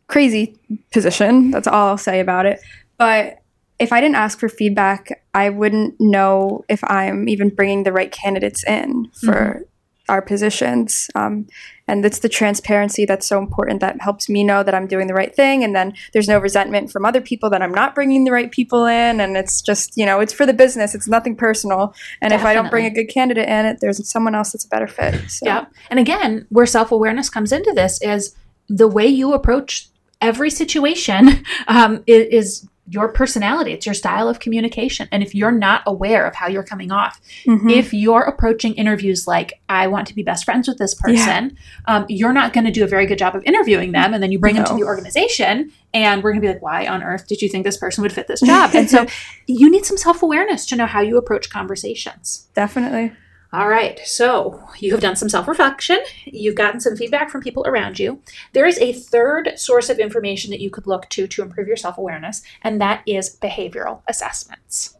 crazy 0.06 0.54
position. 0.92 1.50
That's 1.50 1.66
all 1.66 1.88
I'll 1.88 1.96
say 1.98 2.20
about 2.20 2.44
it. 2.44 2.60
But 2.98 3.38
if 3.78 3.92
I 3.92 4.00
didn't 4.00 4.16
ask 4.16 4.38
for 4.38 4.48
feedback, 4.48 5.22
I 5.34 5.50
wouldn't 5.50 5.96
know 6.00 6.64
if 6.68 6.82
I'm 6.84 7.28
even 7.28 7.48
bringing 7.48 7.84
the 7.84 7.92
right 7.92 8.10
candidates 8.10 8.64
in 8.64 9.10
for 9.24 9.62
our 10.08 10.22
positions. 10.22 11.08
Um, 11.14 11.46
and 11.86 12.04
it's 12.04 12.20
the 12.20 12.28
transparency 12.30 13.04
that's 13.04 13.26
so 13.26 13.38
important 13.38 13.80
that 13.80 14.00
helps 14.00 14.28
me 14.28 14.42
know 14.42 14.62
that 14.62 14.74
I'm 14.74 14.86
doing 14.86 15.06
the 15.06 15.14
right 15.14 15.34
thing. 15.34 15.62
And 15.62 15.76
then 15.76 15.92
there's 16.12 16.26
no 16.28 16.38
resentment 16.38 16.90
from 16.90 17.04
other 17.04 17.20
people 17.20 17.50
that 17.50 17.60
I'm 17.62 17.72
not 17.72 17.94
bringing 17.94 18.24
the 18.24 18.32
right 18.32 18.50
people 18.50 18.86
in. 18.86 19.20
And 19.20 19.36
it's 19.36 19.60
just, 19.60 19.96
you 19.96 20.06
know, 20.06 20.20
it's 20.20 20.32
for 20.32 20.46
the 20.46 20.52
business. 20.54 20.94
It's 20.94 21.08
nothing 21.08 21.36
personal. 21.36 21.94
And 22.22 22.32
if 22.32 22.44
I 22.44 22.54
don't 22.54 22.70
bring 22.70 22.86
a 22.86 22.90
good 22.90 23.08
candidate 23.08 23.48
in, 23.48 23.66
it 23.66 23.80
there's 23.80 24.06
someone 24.08 24.34
else 24.34 24.52
that's 24.52 24.64
a 24.64 24.68
better 24.68 24.86
fit. 24.86 25.30
So. 25.30 25.46
Yep. 25.46 25.72
And 25.90 26.00
again, 26.00 26.46
where 26.48 26.66
self 26.66 26.90
awareness 26.90 27.28
comes 27.30 27.52
into 27.52 27.72
this 27.74 28.00
is 28.02 28.34
the 28.68 28.88
way 28.88 29.06
you 29.06 29.34
approach 29.34 29.88
every 30.20 30.50
situation 30.50 31.28
um, 31.68 32.02
i- 32.08 32.12
is, 32.12 32.66
your 32.90 33.08
personality. 33.12 33.72
It's 33.72 33.84
your 33.86 33.94
style 33.94 34.28
of 34.28 34.40
communication. 34.40 35.08
And 35.12 35.22
if 35.22 35.34
you're 35.34 35.50
not 35.52 35.82
aware 35.86 36.26
of 36.26 36.34
how 36.34 36.48
you're 36.48 36.62
coming 36.62 36.90
off, 36.90 37.20
Mhm. 37.46 37.70
if 37.70 37.92
you're 37.92 38.22
approaching 38.22 38.74
interviews 38.74 39.26
like, 39.26 39.60
I 39.68 39.86
want 39.88 40.06
to 40.08 40.14
be 40.14 40.22
best 40.22 40.44
friends 40.44 40.66
with 40.68 40.78
this 40.78 40.94
person, 40.94 41.56
um, 41.86 42.06
you're 42.08 42.32
not 42.32 42.52
going 42.52 42.64
to 42.64 42.70
do 42.70 42.84
a 42.84 42.86
very 42.86 43.06
good 43.06 43.18
job 43.18 43.34
of 43.36 43.42
interviewing 43.44 43.92
them. 43.92 44.14
And 44.14 44.22
then 44.22 44.32
you 44.32 44.38
bring 44.38 44.54
them 44.54 44.64
to 44.64 44.74
the 44.74 44.84
organization, 44.84 45.70
and 45.92 46.22
we're 46.22 46.32
going 46.32 46.40
to 46.42 46.46
be 46.48 46.52
like, 46.52 46.62
why 46.62 46.86
on 46.86 47.02
earth 47.02 47.26
did 47.28 47.42
you 47.42 47.48
think 47.48 47.64
this 47.64 47.76
person 47.76 48.02
would 48.02 48.12
fit 48.12 48.26
this 48.28 48.40
job? 48.40 48.70
and 48.74 48.88
so 48.90 49.06
you 49.46 49.70
need 49.70 49.84
some 49.84 49.96
self 49.96 50.22
awareness 50.22 50.64
to 50.66 50.76
know 50.76 50.86
how 50.86 51.00
you 51.00 51.16
approach 51.18 51.50
conversations. 51.50 52.48
Definitely. 52.54 53.12
All 53.50 53.68
right, 53.68 53.98
so 54.04 54.62
you 54.78 54.92
have 54.92 55.00
done 55.00 55.16
some 55.16 55.30
self 55.30 55.48
reflection. 55.48 55.98
You've 56.26 56.54
gotten 56.54 56.80
some 56.80 56.96
feedback 56.96 57.30
from 57.30 57.40
people 57.40 57.64
around 57.66 57.98
you. 57.98 58.20
There 58.52 58.66
is 58.66 58.78
a 58.78 58.92
third 58.92 59.58
source 59.58 59.88
of 59.88 59.98
information 59.98 60.50
that 60.50 60.60
you 60.60 60.68
could 60.68 60.86
look 60.86 61.08
to 61.10 61.26
to 61.26 61.42
improve 61.42 61.66
your 61.66 61.76
self 61.76 61.96
awareness, 61.96 62.42
and 62.60 62.78
that 62.80 63.02
is 63.06 63.38
behavioral 63.40 64.02
assessments. 64.06 64.98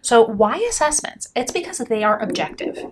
So, 0.00 0.24
why 0.24 0.56
assessments? 0.70 1.28
It's 1.36 1.52
because 1.52 1.76
they 1.76 2.02
are 2.02 2.22
objective. 2.22 2.90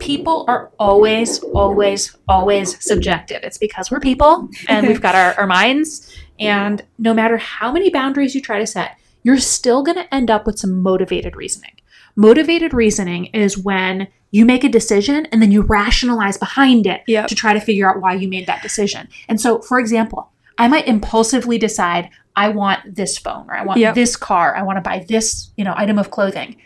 People 0.00 0.44
are 0.48 0.72
always, 0.80 1.38
always, 1.38 2.16
always 2.28 2.84
subjective. 2.84 3.44
It's 3.44 3.56
because 3.56 3.90
we're 3.90 4.00
people 4.00 4.50
and 4.68 4.86
we've 4.86 5.00
got 5.00 5.14
our, 5.14 5.34
our 5.34 5.46
minds, 5.46 6.12
and 6.40 6.84
no 6.98 7.14
matter 7.14 7.36
how 7.36 7.70
many 7.70 7.88
boundaries 7.88 8.34
you 8.34 8.40
try 8.40 8.58
to 8.58 8.66
set, 8.66 8.98
you're 9.22 9.38
still 9.38 9.84
going 9.84 9.96
to 9.96 10.12
end 10.12 10.28
up 10.28 10.44
with 10.44 10.58
some 10.58 10.82
motivated 10.82 11.36
reasoning. 11.36 11.70
Motivated 12.16 12.72
reasoning 12.72 13.26
is 13.26 13.58
when 13.58 14.08
you 14.30 14.44
make 14.44 14.64
a 14.64 14.68
decision 14.68 15.26
and 15.26 15.40
then 15.42 15.50
you 15.52 15.62
rationalize 15.62 16.36
behind 16.38 16.86
it 16.86 17.02
Yep. 17.06 17.28
to 17.28 17.34
try 17.34 17.52
to 17.52 17.60
figure 17.60 17.88
out 17.88 18.00
why 18.00 18.14
you 18.14 18.28
made 18.28 18.46
that 18.46 18.62
decision. 18.62 19.08
And 19.28 19.40
so, 19.40 19.60
for 19.60 19.78
example, 19.78 20.30
I 20.58 20.68
might 20.68 20.86
impulsively 20.86 21.58
decide 21.58 22.10
I 22.36 22.48
want 22.48 22.96
this 22.96 23.16
phone 23.18 23.46
or 23.48 23.54
I 23.56 23.64
want 23.64 23.78
Yep. 23.80 23.94
this 23.94 24.16
car, 24.16 24.56
I 24.56 24.62
want 24.62 24.76
to 24.76 24.80
buy 24.80 25.04
this, 25.08 25.50
you 25.56 25.64
know, 25.64 25.74
item 25.76 25.98
of 25.98 26.10
clothing. 26.10 26.56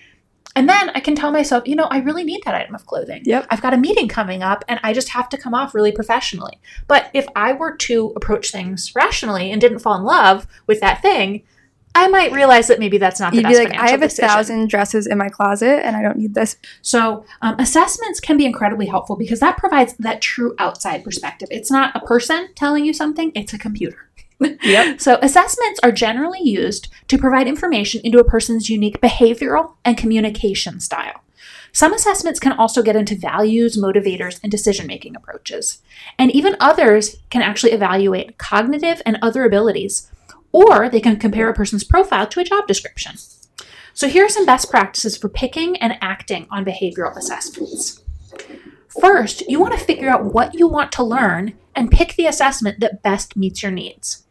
And 0.57 0.69
then 0.69 0.91
I 0.95 1.01
can 1.01 1.15
tell 1.15 1.31
myself, 1.31 1.69
you 1.69 1.77
know, 1.77 1.85
I 1.85 1.99
really 1.99 2.25
need 2.25 2.41
that 2.45 2.55
item 2.55 2.75
of 2.75 2.85
clothing. 2.87 3.23
Yep. 3.25 3.47
I've 3.51 3.63
got 3.63 3.75
a 3.75 3.77
meeting 3.77 4.09
coming 4.09 4.43
up 4.43 4.65
and 4.67 4.81
I 4.83 4.93
just 4.93 5.11
have 5.11 5.29
to 5.29 5.39
come 5.39 5.55
off 5.55 5.75
really 5.75 5.93
professionally. 5.93 6.59
But 6.89 7.11
if 7.15 7.27
I 7.37 7.53
were 7.53 7.77
to 7.77 8.13
approach 8.17 8.51
things 8.51 8.93
rationally 8.97 9.53
and 9.53 9.61
didn't 9.61 9.79
fall 9.81 9.95
in 9.97 10.03
love 10.05 10.47
with 10.67 10.81
that 10.81 11.01
thing, 11.01 11.43
I 11.95 12.09
might 12.09 12.33
realize 12.33 12.69
that 12.69 12.79
maybe 12.79 12.99
that's 12.99 13.19
not 13.19 13.33
the 13.33 13.39
You'd 13.39 13.45
best 13.45 13.59
be 13.59 13.65
like, 13.65 13.79
I 13.79 13.91
have 13.91 14.03
a 14.03 14.09
thousand 14.09 14.69
dresses 14.69 15.07
in 15.07 15.19
my 15.19 15.29
closet 15.29 15.85
and 15.85 15.97
I 15.97 16.03
don't 16.03 16.17
need 16.17 16.35
this. 16.35 16.57
So, 16.83 17.25
um, 17.43 17.59
assessments 17.59 18.21
can 18.21 18.37
be 18.37 18.47
incredibly 18.47 18.87
helpful 18.87 19.17
because 19.17 19.41
that 19.41 19.57
provides 19.57 19.95
that 19.99 20.21
true 20.21 20.55
outside 20.59 21.03
perspective. 21.03 21.49
It's 21.51 21.71
not 21.71 21.97
a 21.97 22.01
person 22.01 22.49
telling 22.55 22.85
you 22.85 22.93
something, 22.93 23.33
it's 23.35 23.53
a 23.53 23.59
computer. 23.59 24.09
Yep. 24.41 25.01
So, 25.01 25.19
assessments 25.23 25.81
are 25.83 25.91
generally 25.91 26.43
used 26.43 26.89
to 27.09 27.19
provide 27.19 27.49
information 27.49 28.01
into 28.05 28.19
a 28.19 28.25
person's 28.25 28.71
unique 28.71 29.01
behavioral 29.01 29.75
and 29.85 29.97
communication 29.97 30.81
style. 30.81 31.23
Some 31.73 31.93
assessments 31.93 32.41
can 32.41 32.53
also 32.53 32.83
get 32.83 32.97
into 32.97 33.15
values, 33.15 33.77
motivators, 33.77 34.41
and 34.43 34.51
decision 34.51 34.87
making 34.87 35.17
approaches. 35.17 35.83
And 36.19 36.31
even 36.31 36.57
others 36.61 37.17
can 37.31 37.43
actually 37.43 37.73
evaluate 37.73 38.39
cognitive 38.39 39.03
and 39.05 39.19
other 39.21 39.45
abilities, 39.45 40.11
or 40.53 40.89
they 40.89 41.01
can 41.01 41.19
compare 41.19 41.49
a 41.49 41.55
person's 41.55 41.85
profile 41.85 42.27
to 42.27 42.41
a 42.41 42.45
job 42.45 42.67
description. 42.67 43.17
So, 43.93 44.09
here 44.09 44.25
are 44.25 44.29
some 44.29 44.47
best 44.47 44.71
practices 44.71 45.17
for 45.17 45.29
picking 45.29 45.77
and 45.79 45.99
acting 46.01 46.47
on 46.51 46.65
behavioral 46.65 47.17
assessments. 47.17 48.03
First, 49.01 49.49
you 49.49 49.61
want 49.61 49.79
to 49.79 49.85
figure 49.85 50.09
out 50.09 50.33
what 50.33 50.55
you 50.55 50.69
want 50.69 50.93
to 50.93 51.05
learn 51.05 51.55
and 51.75 51.91
pick 51.91 52.15
the 52.15 52.27
assessment 52.27 52.81
that 52.81 53.03
best 53.03 53.37
meets 53.37 53.63
your 53.63 53.73
needs. 53.73 54.25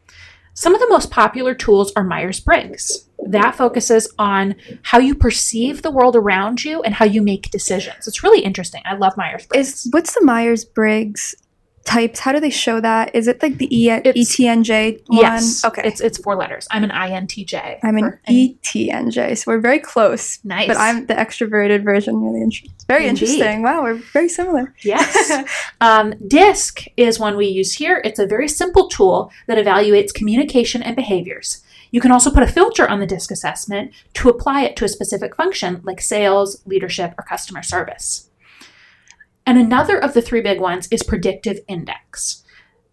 Some 0.53 0.73
of 0.73 0.82
the 0.82 0.89
most 0.89 1.12
popular 1.12 1.53
tools 1.53 1.91
are 1.95 2.03
Myers 2.03 2.39
Briggs. 2.39 3.08
That 3.27 3.56
focuses 3.56 4.12
on 4.17 4.56
how 4.84 4.99
you 4.99 5.13
perceive 5.13 5.82
the 5.82 5.91
world 5.91 6.15
around 6.15 6.63
you 6.63 6.82
and 6.82 6.95
how 6.95 7.06
you 7.06 7.21
make 7.21 7.51
decisions. 7.51 8.08
It's 8.08 8.23
really 8.23 8.41
interesting. 8.41 8.82
I 8.86 8.95
love 8.95 9.15
Myers 9.17 9.45
Briggs. 9.45 9.88
What's 9.91 10.15
the 10.15 10.25
Myers 10.25 10.65
Briggs 10.65 11.36
types? 11.88 12.19
How 12.19 12.32
do 12.32 12.39
they 12.39 12.50
show 12.52 12.80
that? 12.82 13.15
Is 13.15 13.28
it 13.28 13.41
like 13.41 13.58
the 13.58 13.67
e- 13.76 13.89
It's- 13.89 14.13
ETNJ 14.15 15.02
one? 15.08 15.19
Yes. 15.19 15.65
Okay. 15.65 15.82
It's 15.84 16.02
it's 16.02 16.17
four 16.19 16.36
letters. 16.36 16.67
I'm 16.69 16.84
an 16.84 16.91
INTJ. 16.91 17.80
I'm 17.84 17.97
an 17.97 18.19
ETNJ, 18.30 19.38
so 19.38 19.52
we're 19.52 19.60
very 19.60 19.80
close. 19.80 20.39
Nice. 20.43 20.67
But 20.67 20.78
I'm 20.78 21.06
the 21.08 21.15
extroverted 21.15 21.84
version. 21.84 22.21
You're 22.21 22.34
the 22.34 22.41
intro. 22.41 22.69
Very 22.88 23.08
Indeed. 23.08 23.23
interesting. 23.30 23.63
Wow, 23.63 23.82
we're 23.84 23.95
very 23.95 24.30
similar. 24.30 24.73
Yes. 24.84 25.43
um, 25.82 26.13
DISC 26.28 26.86
is 26.97 27.19
one 27.19 27.36
we 27.38 27.47
use 27.47 27.73
here. 27.73 28.02
It's 28.06 28.19
a 28.19 28.28
very 28.28 28.47
simple 28.47 28.88
tool 28.88 29.32
that 29.47 29.58
evaluates 29.63 30.13
communication 30.13 30.84
and 30.84 30.95
behaviors. 30.95 31.63
You 31.91 32.02
can 32.02 32.12
also 32.12 32.32
put 32.32 32.43
a 32.43 32.47
filter 32.47 32.88
on 32.88 33.00
the 33.00 33.06
DISC 33.08 33.32
assessment 33.32 33.91
to 34.15 34.30
apply 34.30 34.63
it 34.63 34.76
to 34.78 34.86
a 34.86 34.89
specific 34.89 35.36
function 35.36 35.82
like 35.84 36.02
sales, 36.02 36.62
leadership, 36.65 37.13
or 37.17 37.23
customer 37.23 37.63
service. 37.63 38.30
And 39.47 39.57
another 39.57 39.97
of 39.97 40.13
the 40.13 40.21
three 40.21 40.41
big 40.41 40.60
ones 40.60 40.89
is 40.91 41.03
predictive 41.03 41.62
index. 41.69 42.43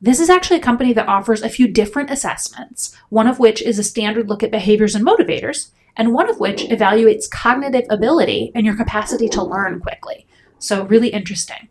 This 0.00 0.20
is 0.20 0.30
actually 0.30 0.58
a 0.58 0.62
company 0.62 0.92
that 0.92 1.08
offers 1.08 1.42
a 1.42 1.48
few 1.48 1.66
different 1.66 2.12
assessments, 2.12 2.96
one 3.08 3.26
of 3.26 3.40
which 3.40 3.60
is 3.60 3.76
a 3.76 3.82
standard 3.82 4.28
look 4.28 4.44
at 4.44 4.52
behaviors 4.52 4.94
and 4.94 5.04
motivators, 5.04 5.70
and 5.96 6.14
one 6.14 6.30
of 6.30 6.38
which 6.38 6.62
evaluates 6.62 7.28
cognitive 7.28 7.86
ability 7.90 8.52
and 8.54 8.64
your 8.64 8.76
capacity 8.76 9.28
to 9.30 9.42
learn 9.42 9.80
quickly. 9.80 10.28
So, 10.60 10.84
really 10.84 11.08
interesting. 11.08 11.70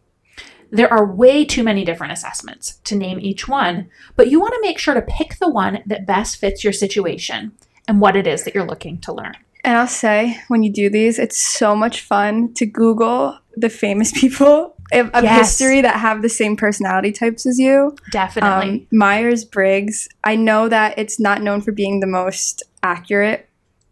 There 0.70 0.92
are 0.92 1.06
way 1.06 1.46
too 1.46 1.64
many 1.64 1.86
different 1.86 2.12
assessments 2.12 2.82
to 2.84 2.96
name 2.96 3.22
each 3.22 3.48
one, 3.48 3.90
but 4.18 4.30
you 4.30 4.42
want 4.42 4.54
to 4.56 4.62
make 4.62 4.80
sure 4.80 4.96
to 4.96 5.02
pick 5.02 5.38
the 5.40 5.50
one 5.50 5.82
that 5.86 6.06
best 6.06 6.36
fits 6.36 6.62
your 6.62 6.74
situation 6.74 7.54
and 7.88 8.02
what 8.02 8.18
it 8.18 8.28
is 8.28 8.44
that 8.44 8.54
you're 8.54 8.68
looking 8.68 9.00
to 9.00 9.14
learn. 9.14 9.38
And 9.64 9.78
I'll 9.78 9.88
say, 9.88 10.38
when 10.50 10.62
you 10.64 10.72
do 10.72 10.90
these, 10.90 11.18
it's 11.20 11.38
so 11.38 11.76
much 11.76 12.02
fun 12.02 12.54
to 12.56 12.66
Google 12.66 13.38
the 13.56 13.70
famous 13.70 14.12
people 14.20 14.76
of, 14.92 15.10
of 15.12 15.24
Yes. 15.24 15.58
history 15.58 15.82
that 15.82 15.96
have 16.00 16.22
the 16.22 16.30
same 16.30 16.58
personality 16.58 17.12
types 17.12 17.46
as 17.46 17.58
you. 17.60 17.96
Definitely. 18.12 18.82
Um, 18.82 18.88
Myers 18.92 19.46
Briggs, 19.46 20.10
I 20.24 20.36
know 20.36 20.68
that 20.70 20.98
it's 20.98 21.20
not 21.20 21.42
known 21.42 21.62
for 21.62 21.72
being 21.72 22.00
the 22.02 22.08
most 22.08 22.64
accurate 22.84 23.50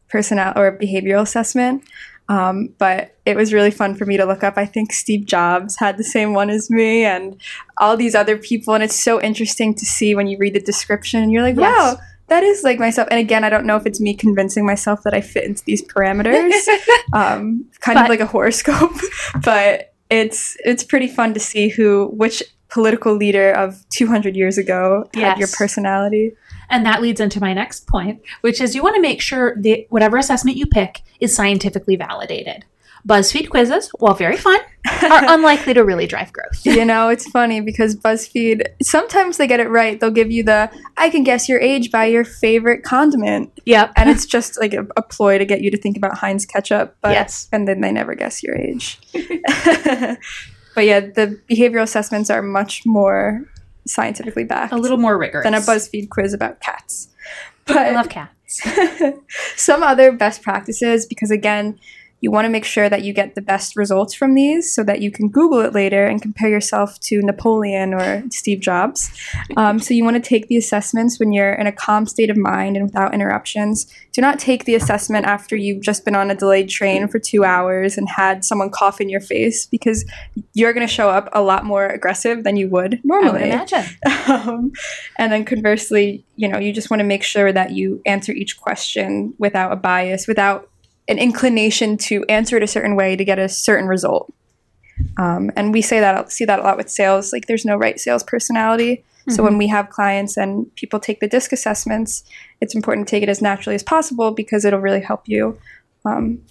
personality 0.10 0.60
or 0.60 0.78
behavioral 0.78 1.22
assessment, 1.22 1.84
um, 2.28 2.74
but 2.78 3.16
it 3.26 3.36
was 3.38 3.54
really 3.54 3.72
fun 3.72 3.96
for 3.96 4.06
me 4.06 4.18
to 4.18 4.26
look 4.26 4.44
up. 4.44 4.58
I 4.58 4.66
think 4.66 4.92
Steve 4.92 5.26
Jobs 5.26 5.78
had 5.80 5.98
the 5.98 6.04
same 6.04 6.34
one 6.34 6.50
as 6.50 6.70
me, 6.70 7.06
and 7.06 7.40
all 7.78 7.96
these 7.96 8.14
other 8.16 8.38
people. 8.38 8.74
And 8.74 8.84
it's 8.84 9.02
so 9.02 9.22
interesting 9.22 9.74
to 9.76 9.86
see 9.86 10.16
when 10.16 10.28
you 10.28 10.38
read 10.38 10.54
the 10.54 10.60
description 10.62 11.24
and 11.24 11.32
you're 11.32 11.44
like, 11.44 11.56
Yes. 11.56 11.98
wow. 11.98 11.98
That 12.32 12.44
is 12.44 12.64
like 12.64 12.80
myself, 12.80 13.10
and 13.12 13.20
again, 13.20 13.44
I 13.44 13.50
don't 13.50 13.66
know 13.66 13.76
if 13.76 13.86
it's 13.86 14.00
me 14.00 14.14
convincing 14.16 14.66
myself 14.66 15.04
that 15.04 15.14
I 15.14 15.20
fit 15.20 15.44
into 15.44 15.66
these 15.66 15.84
parameters, 15.84 16.54
um, 17.14 17.66
kind 17.82 17.98
But- 17.98 18.04
of 18.06 18.08
like 18.10 18.22
a 18.22 18.26
horoscope. 18.26 18.96
but 19.44 19.94
it's 20.10 20.56
it's 20.64 20.82
pretty 20.82 21.10
fun 21.10 21.34
to 21.34 21.42
see 21.42 21.68
who 21.68 22.08
which 22.14 22.42
political 22.70 23.14
leader 23.14 23.52
of 23.52 23.84
200 23.90 24.38
years 24.38 24.58
ago 24.58 25.04
had 25.14 25.38
your 25.40 25.50
personality. 25.58 26.32
And 26.70 26.86
that 26.86 27.02
leads 27.02 27.20
into 27.20 27.42
my 27.42 27.54
next 27.54 27.86
point, 27.86 28.22
which 28.40 28.62
is 28.62 28.76
you 28.76 28.82
want 28.82 28.96
to 28.96 29.02
make 29.02 29.22
sure 29.22 29.58
that 29.62 29.88
whatever 29.90 30.16
assessment 30.16 30.56
you 30.56 30.66
pick 30.66 31.02
is 31.20 31.36
scientifically 31.36 31.98
validated. 31.98 32.64
BuzzFeed 33.08 33.50
quizzes, 33.50 33.90
while 34.00 34.14
very 34.14 34.38
fun, 34.38 34.60
are 35.04 35.34
unlikely 35.34 35.74
to 35.74 35.84
really 35.84 36.06
drive 36.08 36.32
growth. 36.34 36.64
you 36.66 36.86
know, 36.86 37.10
it's 37.10 37.28
funny 37.30 37.60
because 37.62 37.96
BuzzFeed 37.96 38.64
sometimes 38.82 39.38
they 39.38 39.48
get 39.48 39.60
it 39.60 39.70
right. 39.70 40.00
They'll 40.00 40.12
give 40.12 40.32
you 40.32 40.44
the 40.44 40.70
I 40.98 41.10
can 41.10 41.24
guess 41.24 41.50
your 41.50 41.60
age 41.60 41.90
by 41.92 42.06
your 42.06 42.24
favorite 42.24 42.84
condiment, 42.84 43.52
Yep. 43.66 43.94
and 43.96 44.10
it's 44.10 44.26
just 44.26 44.60
like 44.60 44.74
a, 44.74 44.86
a 44.96 45.02
ploy 45.02 45.38
to 45.38 45.46
get 45.46 45.62
you 45.62 45.72
to 45.72 45.78
think 45.78 45.98
about 45.98 46.18
Heinz 46.18 46.46
ketchup. 46.46 46.96
But 47.02 47.12
Yes. 47.12 47.48
and 47.52 47.68
then 47.68 47.82
they 47.82 47.92
never 47.92 48.14
guess 48.16 48.44
your 48.44 48.56
age. 48.56 49.00
but 49.14 50.86
yeah, 50.86 51.00
the 51.02 51.40
behavioral 51.50 51.84
assessments 51.84 52.30
are 52.30 52.42
much 52.42 52.84
more 52.86 53.42
scientifically 53.88 54.44
backed 54.44 54.72
a 54.74 54.78
little 54.78 54.98
more 54.98 55.18
rigorous. 55.18 55.44
than 55.44 55.54
a 55.56 55.60
BuzzFeed 55.60 56.10
quiz 56.10 56.34
about 56.34 56.60
cats. 56.60 57.10
But 57.66 57.78
I 57.78 57.92
love 57.92 58.10
cats. 58.10 58.62
some 59.56 59.82
other 59.84 60.12
best 60.12 60.42
practices 60.42 61.06
because 61.06 61.32
again 61.32 61.80
you 62.22 62.30
want 62.30 62.46
to 62.46 62.50
make 62.50 62.64
sure 62.64 62.88
that 62.88 63.04
you 63.04 63.14
get 63.14 63.34
the 63.34 63.42
best 63.42 63.76
results 63.76 64.14
from 64.14 64.36
these 64.36 64.72
so 64.74 64.84
that 64.84 65.02
you 65.02 65.12
can 65.12 65.28
google 65.28 65.60
it 65.60 65.74
later 65.74 66.06
and 66.06 66.22
compare 66.22 66.50
yourself 66.50 67.00
to 67.02 67.20
napoleon 67.22 67.94
or 67.96 68.24
steve 68.30 68.60
jobs. 68.60 69.12
Um, 69.58 69.80
so 69.80 69.94
you 69.96 70.04
want 70.04 70.24
to 70.24 70.30
take 70.30 70.48
the 70.48 70.58
assessments 70.58 71.20
when 71.20 71.34
you're 71.34 71.54
in 71.54 71.66
a 71.66 71.72
calm 71.72 72.06
state 72.06 72.30
of 72.30 72.38
mind 72.38 72.78
and 72.78 72.86
without 72.86 73.14
interruptions. 73.14 73.92
Do 74.14 74.22
not 74.22 74.40
take 74.40 74.66
the 74.66 74.76
assessment 74.76 75.26
after 75.26 75.56
you've 75.56 75.82
just 75.82 76.06
been 76.06 76.16
on 76.16 76.30
a 76.30 76.36
delayed 76.36 76.70
train 76.70 77.08
for 77.08 77.18
two 77.18 77.44
hours 77.44 77.98
and 77.98 78.08
had 78.08 78.46
someone 78.46 78.70
cough 78.70 79.02
in 79.02 79.10
your 79.10 79.22
face 79.22 79.66
because 79.66 80.06
you're 80.54 80.74
going 80.74 80.86
to 80.86 80.94
show 80.94 81.10
up 81.10 81.28
a 81.34 81.42
lot 81.42 81.66
more 81.66 81.88
aggressive 81.88 82.44
than 82.44 82.56
you 82.56 82.70
would 82.70 82.96
I 82.96 83.00
normally. 83.04 83.32
would 83.34 83.42
imagine. 83.42 83.86
um, 84.28 84.72
and 85.18 85.32
then 85.32 85.44
conversely, 85.44 86.24
you 86.36 86.48
know, 86.48 86.60
you 86.60 86.72
just 86.72 86.90
want 86.92 87.00
to 87.00 87.06
make 87.06 87.24
sure 87.24 87.52
that 87.52 87.72
you 87.72 88.02
answer 88.06 88.32
each 88.32 88.60
question 88.60 89.34
without 89.40 89.72
a 89.72 89.76
bias, 89.76 90.28
without 90.28 90.71
an 91.08 91.18
inclination 91.18 91.98
to 91.98 92.24
answer 92.26 92.58
it 92.58 92.64
a 92.64 92.68
certain 92.68 92.96
way 92.96 93.16
to 93.16 93.26
get 93.26 93.40
a 93.40 93.50
certain 93.50 93.88
result. 93.88 94.32
Um, 95.18 95.52
and 95.56 95.74
we 95.74 95.82
say 95.82 96.00
that 96.00 96.32
see 96.32 96.46
that 96.46 96.60
a 96.60 96.64
lot 96.64 96.78
with 96.78 96.90
sales. 96.90 97.34
Like, 97.34 97.48
there's 97.48 97.66
no 97.66 97.76
right 97.76 98.00
sales 98.00 98.24
personality. 98.24 99.04
So 99.30 99.44
when 99.44 99.58
we 99.58 99.68
have 99.68 99.90
clients 99.90 100.36
and 100.36 100.74
people 100.76 101.00
take 101.00 101.20
the 101.20 101.28
disc 101.28 101.54
assessments, 101.54 102.24
it's 102.60 102.74
important 102.74 103.08
to 103.08 103.12
take 103.12 103.24
it 103.24 103.30
as 103.30 103.42
naturally 103.42 103.76
as 103.76 103.84
possible 103.84 104.32
because 104.32 104.66
it'll 104.66 104.80
really 104.80 105.02
help 105.02 105.28
you. 105.28 105.60
Um, 106.06 106.42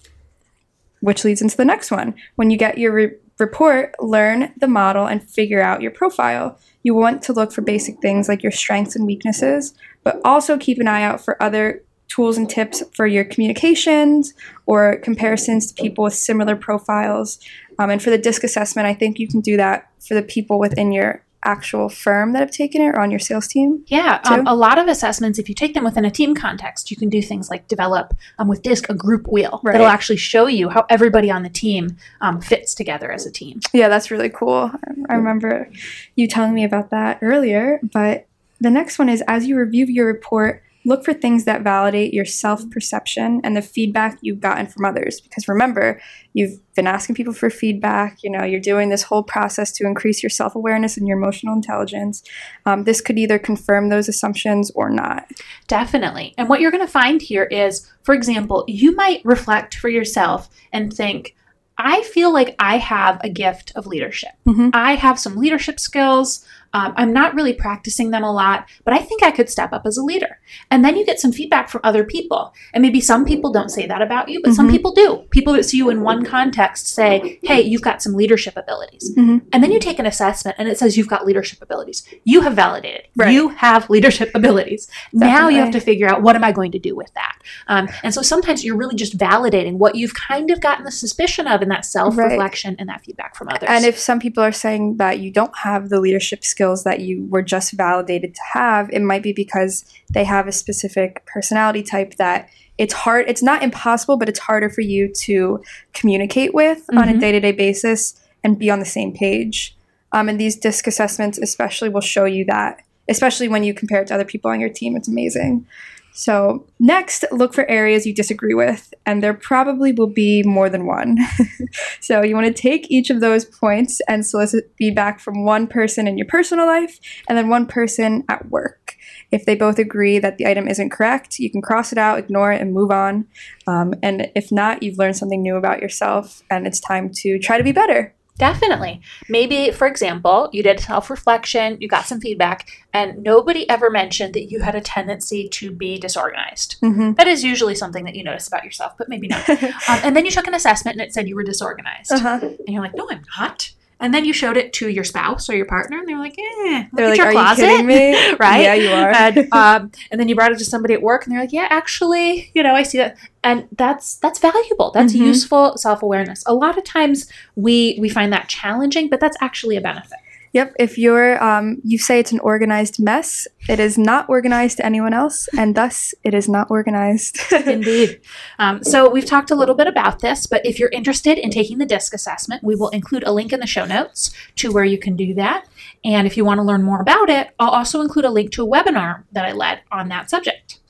which 1.00 1.24
leads 1.24 1.42
into 1.42 1.56
the 1.56 1.64
next 1.64 1.90
one. 1.90 2.14
When 2.36 2.50
you 2.50 2.56
get 2.56 2.78
your 2.78 2.92
re- 2.92 3.14
report, 3.38 3.94
learn 4.00 4.52
the 4.56 4.68
model 4.68 5.06
and 5.06 5.22
figure 5.22 5.62
out 5.62 5.80
your 5.80 5.90
profile. 5.90 6.58
You 6.82 6.94
want 6.94 7.22
to 7.22 7.32
look 7.32 7.52
for 7.52 7.62
basic 7.62 8.00
things 8.00 8.28
like 8.28 8.42
your 8.42 8.52
strengths 8.52 8.94
and 8.94 9.06
weaknesses, 9.06 9.74
but 10.04 10.20
also 10.24 10.58
keep 10.58 10.78
an 10.78 10.88
eye 10.88 11.02
out 11.02 11.24
for 11.24 11.42
other 11.42 11.82
tools 12.10 12.36
and 12.36 12.50
tips 12.50 12.82
for 12.92 13.06
your 13.06 13.24
communications 13.24 14.34
or 14.66 14.96
comparisons 14.96 15.72
to 15.72 15.82
people 15.82 16.04
with 16.04 16.14
similar 16.14 16.56
profiles. 16.56 17.38
Um, 17.78 17.88
and 17.88 18.02
for 18.02 18.10
the 18.10 18.18
DISC 18.18 18.44
assessment, 18.44 18.86
I 18.86 18.92
think 18.94 19.18
you 19.18 19.26
can 19.26 19.40
do 19.40 19.56
that 19.56 19.88
for 20.06 20.14
the 20.14 20.22
people 20.22 20.58
within 20.58 20.92
your 20.92 21.24
actual 21.42 21.88
firm 21.88 22.32
that 22.32 22.40
have 22.40 22.50
taken 22.50 22.82
it 22.82 22.88
or 22.88 23.00
on 23.00 23.10
your 23.10 23.20
sales 23.20 23.46
team. 23.46 23.82
Yeah, 23.86 24.20
um, 24.24 24.46
a 24.46 24.54
lot 24.54 24.76
of 24.78 24.88
assessments, 24.88 25.38
if 25.38 25.48
you 25.48 25.54
take 25.54 25.72
them 25.72 25.84
within 25.84 26.04
a 26.04 26.10
team 26.10 26.34
context, 26.34 26.90
you 26.90 26.96
can 26.96 27.08
do 27.08 27.22
things 27.22 27.48
like 27.48 27.66
develop 27.68 28.12
um, 28.38 28.48
with 28.48 28.60
DISC 28.62 28.90
a 28.90 28.94
group 28.94 29.26
wheel 29.26 29.60
Right. 29.62 29.72
that'll 29.72 29.86
actually 29.86 30.18
show 30.18 30.48
you 30.48 30.68
how 30.68 30.84
everybody 30.90 31.30
on 31.30 31.42
the 31.42 31.48
team 31.48 31.96
um, 32.20 32.42
fits 32.42 32.74
together 32.74 33.10
as 33.10 33.24
a 33.24 33.30
team. 33.30 33.60
Yeah, 33.72 33.88
that's 33.88 34.10
really 34.10 34.28
cool. 34.28 34.70
I 35.08 35.14
remember 35.14 35.70
you 36.16 36.26
telling 36.26 36.52
me 36.52 36.64
about 36.64 36.90
that 36.90 37.20
earlier. 37.22 37.80
But 37.82 38.26
the 38.60 38.70
next 38.70 38.98
one 38.98 39.08
is 39.08 39.22
as 39.26 39.46
you 39.46 39.56
review 39.56 39.86
your 39.86 40.06
report, 40.06 40.62
look 40.84 41.04
for 41.04 41.12
things 41.12 41.44
that 41.44 41.62
validate 41.62 42.14
your 42.14 42.24
self 42.24 42.68
perception 42.70 43.40
and 43.44 43.56
the 43.56 43.62
feedback 43.62 44.18
you've 44.22 44.40
gotten 44.40 44.66
from 44.66 44.84
others. 44.84 45.20
Because 45.20 45.48
remember, 45.48 46.00
you've 46.32 46.58
been 46.74 46.86
asking 46.86 47.16
people 47.16 47.34
for 47.34 47.50
feedback. 47.50 48.22
You 48.22 48.30
know, 48.30 48.44
you're 48.44 48.60
doing 48.60 48.88
this 48.88 49.02
whole 49.02 49.22
process 49.22 49.72
to 49.72 49.86
increase 49.86 50.22
your 50.22 50.30
self 50.30 50.54
awareness 50.54 50.96
and 50.96 51.06
your 51.06 51.18
emotional 51.18 51.54
intelligence. 51.54 52.22
Um, 52.66 52.84
this 52.84 53.00
could 53.00 53.18
either 53.18 53.38
confirm 53.38 53.88
those 53.88 54.08
assumptions 54.08 54.70
or 54.72 54.90
not. 54.90 55.26
Definitely. 55.66 56.34
And 56.38 56.48
what 56.48 56.60
you're 56.60 56.70
going 56.70 56.86
to 56.86 56.92
find 56.92 57.20
here 57.20 57.44
is, 57.44 57.90
for 58.02 58.14
example, 58.14 58.64
you 58.66 58.94
might 58.94 59.20
reflect 59.24 59.74
for 59.74 59.88
yourself 59.88 60.48
and 60.72 60.92
think, 60.92 61.34
I 61.82 62.02
feel 62.02 62.32
like 62.32 62.54
I 62.58 62.76
have 62.76 63.20
a 63.24 63.30
gift 63.30 63.72
of 63.74 63.86
leadership. 63.86 64.32
Mhm. 64.46 64.70
I 64.74 64.96
have 64.96 65.18
some 65.18 65.36
leadership 65.36 65.80
skills. 65.80 66.44
Um, 66.72 66.92
I'm 66.96 67.12
not 67.12 67.34
really 67.34 67.52
practicing 67.52 68.10
them 68.10 68.22
a 68.22 68.32
lot, 68.32 68.68
but 68.84 68.94
I 68.94 68.98
think 68.98 69.22
I 69.22 69.30
could 69.30 69.48
step 69.50 69.72
up 69.72 69.82
as 69.86 69.96
a 69.96 70.02
leader. 70.02 70.38
And 70.70 70.84
then 70.84 70.96
you 70.96 71.04
get 71.04 71.18
some 71.18 71.32
feedback 71.32 71.68
from 71.68 71.80
other 71.82 72.04
people. 72.04 72.54
And 72.72 72.82
maybe 72.82 73.00
some 73.00 73.24
people 73.24 73.50
don't 73.52 73.70
say 73.70 73.86
that 73.86 74.02
about 74.02 74.28
you, 74.28 74.40
but 74.42 74.54
some 74.54 74.68
Mhm. 74.68 74.72
people 74.72 74.92
do. 74.92 75.24
People 75.30 75.52
that 75.54 75.64
see 75.64 75.78
you 75.78 75.90
in 75.90 76.02
one 76.02 76.24
context 76.24 76.86
say, 76.88 77.40
hey, 77.42 77.60
you've 77.60 77.82
got 77.82 78.02
some 78.02 78.14
leadership 78.14 78.56
abilities. 78.56 79.12
Mhm. 79.16 79.42
And 79.52 79.62
then 79.64 79.72
you 79.72 79.80
take 79.80 79.98
an 79.98 80.06
assessment 80.06 80.56
and 80.58 80.68
it 80.68 80.78
says 80.78 80.96
you've 80.96 81.08
got 81.08 81.26
leadership 81.26 81.60
abilities. 81.60 82.04
You 82.24 82.42
have 82.42 82.54
validated. 82.54 83.02
Right. 83.16 83.32
You 83.32 83.48
have 83.48 83.90
leadership 83.90 84.30
abilities. 84.34 84.88
Now 85.12 85.48
you 85.48 85.58
have 85.58 85.72
to 85.72 85.80
figure 85.80 86.08
out 86.08 86.22
what 86.22 86.36
am 86.36 86.44
I 86.44 86.52
going 86.52 86.70
to 86.72 86.78
do 86.78 86.94
with 86.94 87.12
that. 87.14 87.34
Um, 87.66 87.88
and 88.04 88.14
so 88.14 88.22
sometimes 88.22 88.64
you're 88.64 88.76
really 88.76 88.94
just 88.94 89.18
validating 89.18 89.74
what 89.78 89.96
you've 89.96 90.14
kind 90.14 90.50
of 90.52 90.60
gotten 90.60 90.84
the 90.84 90.92
suspicion 90.92 91.48
of 91.48 91.62
in 91.62 91.68
that 91.70 91.84
self 91.84 92.16
reflection 92.16 92.76
and 92.78 92.88
that 92.88 93.02
feedback 93.04 93.34
from 93.34 93.48
others. 93.48 93.68
And 93.68 93.84
if 93.84 93.98
some 93.98 94.20
people 94.20 94.44
are 94.44 94.52
saying 94.52 94.98
that 94.98 95.18
you 95.18 95.32
don't 95.32 95.56
have 95.64 95.88
the 95.88 95.98
leadership 96.00 96.44
skills 96.44 96.59
that 96.84 97.00
you 97.00 97.26
were 97.26 97.42
just 97.42 97.72
validated 97.72 98.34
to 98.34 98.40
have, 98.52 98.90
it 98.90 99.02
might 99.02 99.22
be 99.22 99.32
because 99.32 99.84
they 100.10 100.24
have 100.24 100.46
a 100.46 100.52
specific 100.52 101.24
personality 101.26 101.82
type 101.82 102.16
that 102.16 102.48
it's 102.78 102.94
hard, 102.94 103.26
it's 103.28 103.42
not 103.42 103.62
impossible, 103.62 104.16
but 104.16 104.28
it's 104.28 104.38
harder 104.38 104.70
for 104.70 104.80
you 104.80 105.08
to 105.08 105.62
communicate 105.92 106.54
with 106.54 106.82
on 106.96 107.08
a 107.08 107.18
day 107.18 107.30
to 107.32 107.40
day 107.40 107.52
basis 107.52 108.18
and 108.42 108.58
be 108.58 108.70
on 108.70 108.78
the 108.78 108.84
same 108.86 109.12
page. 109.12 109.76
Um, 110.12 110.28
and 110.28 110.40
these 110.40 110.56
disc 110.56 110.86
assessments, 110.86 111.38
especially, 111.38 111.88
will 111.88 112.00
show 112.00 112.24
you 112.24 112.44
that, 112.46 112.82
especially 113.08 113.48
when 113.48 113.64
you 113.64 113.74
compare 113.74 114.00
it 114.02 114.08
to 114.08 114.14
other 114.14 114.24
people 114.24 114.50
on 114.50 114.60
your 114.60 114.70
team. 114.70 114.96
It's 114.96 115.08
amazing. 115.08 115.66
So, 116.12 116.66
next, 116.78 117.24
look 117.30 117.54
for 117.54 117.68
areas 117.68 118.06
you 118.06 118.14
disagree 118.14 118.54
with, 118.54 118.92
and 119.06 119.22
there 119.22 119.34
probably 119.34 119.92
will 119.92 120.08
be 120.08 120.42
more 120.42 120.68
than 120.68 120.86
one. 120.86 121.18
so, 122.00 122.22
you 122.22 122.34
want 122.34 122.46
to 122.46 122.62
take 122.62 122.90
each 122.90 123.10
of 123.10 123.20
those 123.20 123.44
points 123.44 124.00
and 124.08 124.26
solicit 124.26 124.72
feedback 124.76 125.20
from 125.20 125.44
one 125.44 125.66
person 125.66 126.06
in 126.06 126.18
your 126.18 126.26
personal 126.26 126.66
life 126.66 126.98
and 127.28 127.38
then 127.38 127.48
one 127.48 127.66
person 127.66 128.24
at 128.28 128.50
work. 128.50 128.96
If 129.30 129.46
they 129.46 129.54
both 129.54 129.78
agree 129.78 130.18
that 130.18 130.38
the 130.38 130.46
item 130.46 130.66
isn't 130.66 130.90
correct, 130.90 131.38
you 131.38 131.50
can 131.50 131.62
cross 131.62 131.92
it 131.92 131.98
out, 131.98 132.18
ignore 132.18 132.52
it, 132.52 132.60
and 132.60 132.74
move 132.74 132.90
on. 132.90 133.26
Um, 133.66 133.94
and 134.02 134.30
if 134.34 134.50
not, 134.50 134.82
you've 134.82 134.98
learned 134.98 135.16
something 135.16 135.42
new 135.42 135.56
about 135.56 135.80
yourself, 135.80 136.42
and 136.50 136.66
it's 136.66 136.80
time 136.80 137.10
to 137.16 137.38
try 137.38 137.56
to 137.56 137.64
be 137.64 137.72
better. 137.72 138.14
Definitely. 138.40 139.02
Maybe, 139.28 139.70
for 139.70 139.86
example, 139.86 140.48
you 140.52 140.62
did 140.62 140.80
self 140.80 141.10
reflection, 141.10 141.76
you 141.80 141.88
got 141.88 142.06
some 142.06 142.20
feedback, 142.20 142.68
and 142.92 143.22
nobody 143.22 143.68
ever 143.68 143.90
mentioned 143.90 144.32
that 144.34 144.50
you 144.50 144.60
had 144.60 144.74
a 144.74 144.80
tendency 144.80 145.48
to 145.50 145.70
be 145.70 145.98
disorganized. 145.98 146.80
Mm-hmm. 146.80 147.12
That 147.14 147.28
is 147.28 147.44
usually 147.44 147.74
something 147.74 148.04
that 148.04 148.14
you 148.14 148.24
notice 148.24 148.48
about 148.48 148.64
yourself, 148.64 148.94
but 148.96 149.08
maybe 149.08 149.28
not. 149.28 149.48
Um, 149.88 149.98
and 150.04 150.16
then 150.16 150.24
you 150.24 150.30
took 150.30 150.46
an 150.46 150.54
assessment 150.54 150.98
and 150.98 151.06
it 151.06 151.12
said 151.12 151.28
you 151.28 151.34
were 151.34 151.42
disorganized. 151.42 152.12
uh-huh. 152.12 152.38
And 152.42 152.68
you're 152.68 152.82
like, 152.82 152.94
no, 152.94 153.08
I'm 153.10 153.22
not. 153.38 153.72
And 154.00 154.12
then 154.14 154.24
you 154.24 154.32
showed 154.32 154.56
it 154.56 154.72
to 154.74 154.88
your 154.88 155.04
spouse 155.04 155.48
or 155.48 155.54
your 155.56 155.66
partner, 155.66 155.98
and 155.98 156.08
they 156.08 156.14
were 156.14 156.20
like, 156.20 156.36
"Eh, 156.38 156.78
look 156.78 156.86
They're 156.94 157.04
at 157.06 157.10
like, 157.10 157.18
your 157.18 157.26
"Are 157.28 157.32
closet." 157.32 157.62
you 157.62 157.68
kidding 157.68 157.86
me?" 157.86 158.32
right? 158.40 158.62
Yeah, 158.62 158.74
you 158.74 158.90
are. 158.90 159.10
and, 159.10 159.48
um, 159.52 159.92
and 160.10 160.20
then 160.20 160.28
you 160.28 160.34
brought 160.34 160.52
it 160.52 160.58
to 160.58 160.64
somebody 160.64 160.94
at 160.94 161.02
work, 161.02 161.24
and 161.26 161.32
they're 161.32 161.40
like, 161.42 161.52
"Yeah, 161.52 161.66
actually, 161.70 162.50
you 162.54 162.62
know, 162.62 162.74
I 162.74 162.82
see 162.82 162.98
that." 162.98 163.16
And 163.44 163.68
that's 163.76 164.16
that's 164.16 164.38
valuable. 164.38 164.90
That's 164.92 165.12
Mhm. 165.14 165.18
useful 165.26 165.76
self 165.76 166.02
awareness. 166.02 166.42
A 166.46 166.54
lot 166.54 166.76
of 166.78 166.84
times 166.84 167.30
we 167.56 167.96
we 168.00 168.08
find 168.08 168.32
that 168.32 168.48
challenging, 168.48 169.08
but 169.08 169.20
that's 169.20 169.36
actually 169.40 169.76
a 169.76 169.80
benefit. 169.80 170.18
Yep. 170.52 170.74
If 170.80 170.98
you're, 170.98 171.42
um, 171.42 171.80
you 171.84 171.96
say 171.96 172.18
it's 172.18 172.32
an 172.32 172.40
organized 172.40 173.00
mess, 173.00 173.46
it 173.68 173.78
is 173.78 173.96
not 173.96 174.28
organized 174.28 174.78
to 174.78 174.86
anyone 174.86 175.14
else, 175.14 175.48
and 175.56 175.76
thus 175.76 176.12
it 176.24 176.34
is 176.34 176.48
not 176.48 176.68
organized. 176.70 177.38
Indeed. 177.52 178.20
Um, 178.58 178.82
so 178.82 179.08
we've 179.08 179.24
talked 179.24 179.52
a 179.52 179.54
little 179.54 179.76
bit 179.76 179.86
about 179.86 180.18
this, 180.20 180.46
but 180.46 180.66
if 180.66 180.78
you're 180.78 180.90
interested 180.90 181.38
in 181.38 181.50
taking 181.50 181.78
the 181.78 181.86
DISC 181.86 182.12
assessment, 182.14 182.64
we 182.64 182.74
will 182.74 182.88
include 182.88 183.22
a 183.22 183.32
link 183.32 183.52
in 183.52 183.60
the 183.60 183.66
show 183.66 183.84
notes 183.84 184.32
to 184.56 184.72
where 184.72 184.84
you 184.84 184.98
can 184.98 185.14
do 185.14 185.34
that. 185.34 185.68
And 186.04 186.26
if 186.26 186.36
you 186.36 186.44
want 186.44 186.58
to 186.58 186.64
learn 186.64 186.82
more 186.82 187.00
about 187.00 187.30
it, 187.30 187.50
I'll 187.60 187.70
also 187.70 188.00
include 188.00 188.24
a 188.24 188.30
link 188.30 188.50
to 188.52 188.64
a 188.64 188.68
webinar 188.68 189.22
that 189.30 189.44
I 189.44 189.52
led 189.52 189.82
on 189.92 190.08
that 190.08 190.30
subject. 190.30 190.80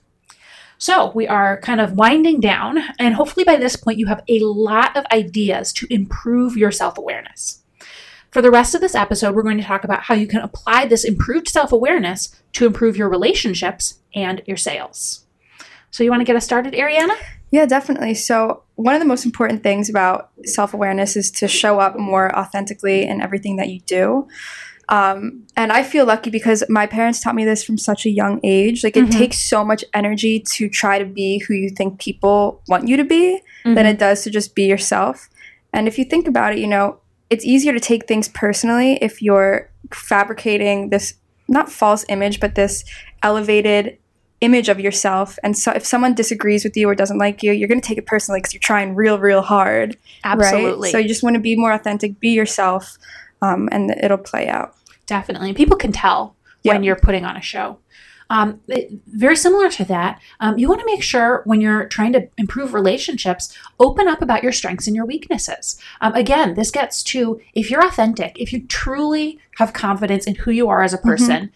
So 0.79 1.13
we 1.15 1.29
are 1.29 1.61
kind 1.61 1.79
of 1.79 1.93
winding 1.93 2.41
down, 2.41 2.79
and 2.99 3.15
hopefully 3.15 3.45
by 3.45 3.57
this 3.57 3.77
point 3.77 3.99
you 3.99 4.07
have 4.07 4.25
a 4.27 4.41
lot 4.41 4.97
of 4.97 5.05
ideas 5.13 5.75
to 5.75 5.87
improve 5.91 6.57
your 6.57 6.73
self 6.73 6.97
awareness. 6.97 7.60
For 8.31 8.41
the 8.43 8.51
rest 8.51 8.75
of 8.75 8.81
this 8.81 8.95
episode, 8.95 9.35
we're 9.35 9.43
going 9.43 9.59
to 9.59 9.65
talk 9.65 9.83
about 9.85 10.03
how 10.03 10.15
you 10.15 10.27
can 10.27 10.41
apply 10.41 10.87
this 10.87 11.05
improved 11.05 11.49
self 11.49 11.73
awareness 11.73 12.35
to 12.53 12.67
improve 12.67 12.97
your 12.97 13.09
relationships 13.09 13.99
and 14.15 14.43
your 14.47 14.57
sales. 14.57 15.25
So, 15.91 16.05
you 16.05 16.11
want 16.11 16.21
to 16.21 16.25
get 16.25 16.37
us 16.37 16.45
started, 16.45 16.73
Ariana? 16.75 17.17
Yeah, 17.51 17.67
definitely. 17.67 18.15
So, 18.15 18.63
one 18.77 18.95
of 18.95 19.01
the 19.01 19.07
most 19.07 19.25
important 19.25 19.65
things 19.65 19.91
about 19.91 20.31
self 20.45 20.73
awareness 20.75 21.17
is 21.17 21.31
to 21.33 21.49
show 21.49 21.81
up 21.81 21.99
more 21.99 22.37
authentically 22.39 23.05
in 23.05 23.21
everything 23.21 23.57
that 23.57 23.69
you 23.69 23.81
do. 23.81 24.29
Um, 24.89 25.47
and 25.57 25.73
I 25.73 25.83
feel 25.85 26.05
lucky 26.05 26.31
because 26.31 26.65
my 26.69 26.87
parents 26.87 27.21
taught 27.21 27.35
me 27.37 27.45
this 27.45 27.63
from 27.65 27.79
such 27.79 28.07
a 28.07 28.11
young 28.11 28.41
age. 28.45 28.83
Like, 28.85 28.97
it 28.97 29.07
Mhm. 29.07 29.13
takes 29.19 29.39
so 29.39 29.65
much 29.65 29.85
energy 29.95 30.41
to 30.41 30.69
try 30.69 30.99
to 30.99 31.05
be 31.05 31.39
who 31.47 31.55
you 31.55 31.71
think 31.71 32.01
people 32.01 32.61
want 32.69 32.87
you 32.89 32.97
to 32.97 33.05
be 33.05 33.41
Mm-hmm. 33.65 33.75
than 33.75 33.87
it 33.87 33.99
does 33.99 34.23
to 34.25 34.31
just 34.31 34.55
be 34.55 34.65
yourself. 34.65 35.29
And 35.73 35.87
if 35.87 35.97
you 35.99 36.05
think 36.05 36.27
about 36.27 36.53
it, 36.55 36.59
you 36.61 36.67
know, 36.67 36.99
it's 37.31 37.45
easier 37.45 37.73
to 37.73 37.81
take 37.81 38.07
things 38.07 38.29
personally 38.29 38.99
if 39.01 39.23
you're 39.23 39.71
fabricating 39.93 40.91
this 40.91 41.15
not 41.49 41.71
false 41.71 42.05
image, 42.09 42.41
but 42.41 42.55
this 42.55 42.85
elevated 43.23 43.99
image 44.41 44.69
of 44.69 44.81
yourself. 44.81 45.39
And 45.43 45.57
so 45.57 45.73
if 45.73 45.85
someone 45.85 46.15
disagrees 46.15 46.65
with 46.65 46.77
you 46.77 46.89
or 46.89 46.95
doesn't 46.95 47.19
like 47.19 47.43
you, 47.43 47.53
you're 47.53 47.69
going 47.69 47.81
to 47.81 47.87
take 47.87 47.99
it 47.99 48.07
personally 48.07 48.41
because 48.41 48.55
you're 48.55 48.61
trying 48.61 48.95
real, 48.95 49.19
real 49.19 49.43
hard. 49.43 49.97
Absolutely. 50.25 50.89
Right? 50.89 50.93
So 50.93 50.99
you 50.99 51.09
just 51.09 51.23
want 51.23 51.35
to 51.35 51.41
be 51.41 51.57
more 51.57 51.73
authentic, 51.73 52.19
be 52.21 52.31
yourself, 52.31 52.97
um, 53.43 53.69
and 53.71 53.91
it'll 53.91 54.19
play 54.19 54.49
out. 54.49 54.75
Definitely. 55.07 55.53
People 55.55 55.77
can 55.77 55.93
tell 55.93 56.37
when 56.63 56.83
you're 56.83 56.97
putting 56.97 57.25
on 57.25 57.37
a 57.37 57.43
show. 57.43 57.79
Um, 58.31 58.61
it- 58.69 58.93
very 59.09 59.37
similar 59.37 59.69
to 59.71 59.85
that, 59.87 60.21
um, 60.39 60.57
you 60.57 60.69
want 60.69 60.81
to 60.81 60.87
make 60.87 61.03
sure 61.03 61.43
when 61.47 61.61
you're 61.61 61.87
trying 61.89 62.13
to 62.15 62.29
improve 62.39 62.73
relationships, 62.73 63.53
open 63.81 64.07
up 64.09 64.23
about 64.23 64.43
your 64.43 64.53
strengths 64.53 64.87
and 64.87 64.95
your 64.97 65.05
weaknesses. 65.05 65.79
Um, 66.01 66.15
again, 66.15 66.55
this 66.55 66.71
gets 66.71 67.03
to 67.05 67.41
if 67.55 67.71
you're 67.71 67.85
authentic, 67.85 68.41
if 68.41 68.53
you 68.53 68.67
truly 68.69 69.39
have 69.59 69.73
confidence 69.73 70.25
in 70.27 70.37
who 70.37 70.53
you 70.53 70.69
are 70.69 70.83
as 70.83 70.95
a 70.95 70.99
person, 70.99 71.51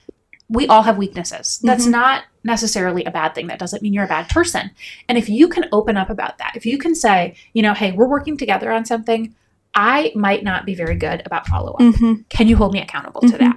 we 0.48 0.66
all 0.66 0.82
have 0.82 0.98
weaknesses. 0.98 1.58
That's 1.62 1.86
Mhm. 1.86 1.92
not 1.92 2.22
necessarily 2.42 3.04
a 3.04 3.10
bad 3.10 3.34
thing. 3.34 3.46
That 3.46 3.58
doesn't 3.58 3.80
mean 3.82 3.94
you're 3.94 4.04
a 4.04 4.08
bad 4.08 4.28
person. 4.28 4.70
And 5.08 5.16
if 5.16 5.28
you 5.30 5.48
can 5.48 5.64
open 5.72 5.96
up 5.96 6.10
about 6.10 6.36
that, 6.38 6.52
if 6.54 6.66
you 6.66 6.76
can 6.76 6.94
say, 6.94 7.34
you 7.54 7.62
know, 7.62 7.72
hey, 7.72 7.92
we're 7.92 8.08
working 8.08 8.36
together 8.36 8.70
on 8.70 8.84
something, 8.84 9.34
I 9.74 10.12
might 10.14 10.44
not 10.44 10.66
be 10.66 10.74
very 10.74 10.96
good 10.96 11.22
about 11.24 11.46
follow 11.46 11.72
up 11.72 11.80
Mm-hmm. 11.80 12.12
can 12.28 12.46
you 12.48 12.56
hold 12.56 12.72
me 12.74 12.80
accountable 12.82 13.22
to 13.22 13.28
Mhm. 13.28 13.38
that 13.38 13.56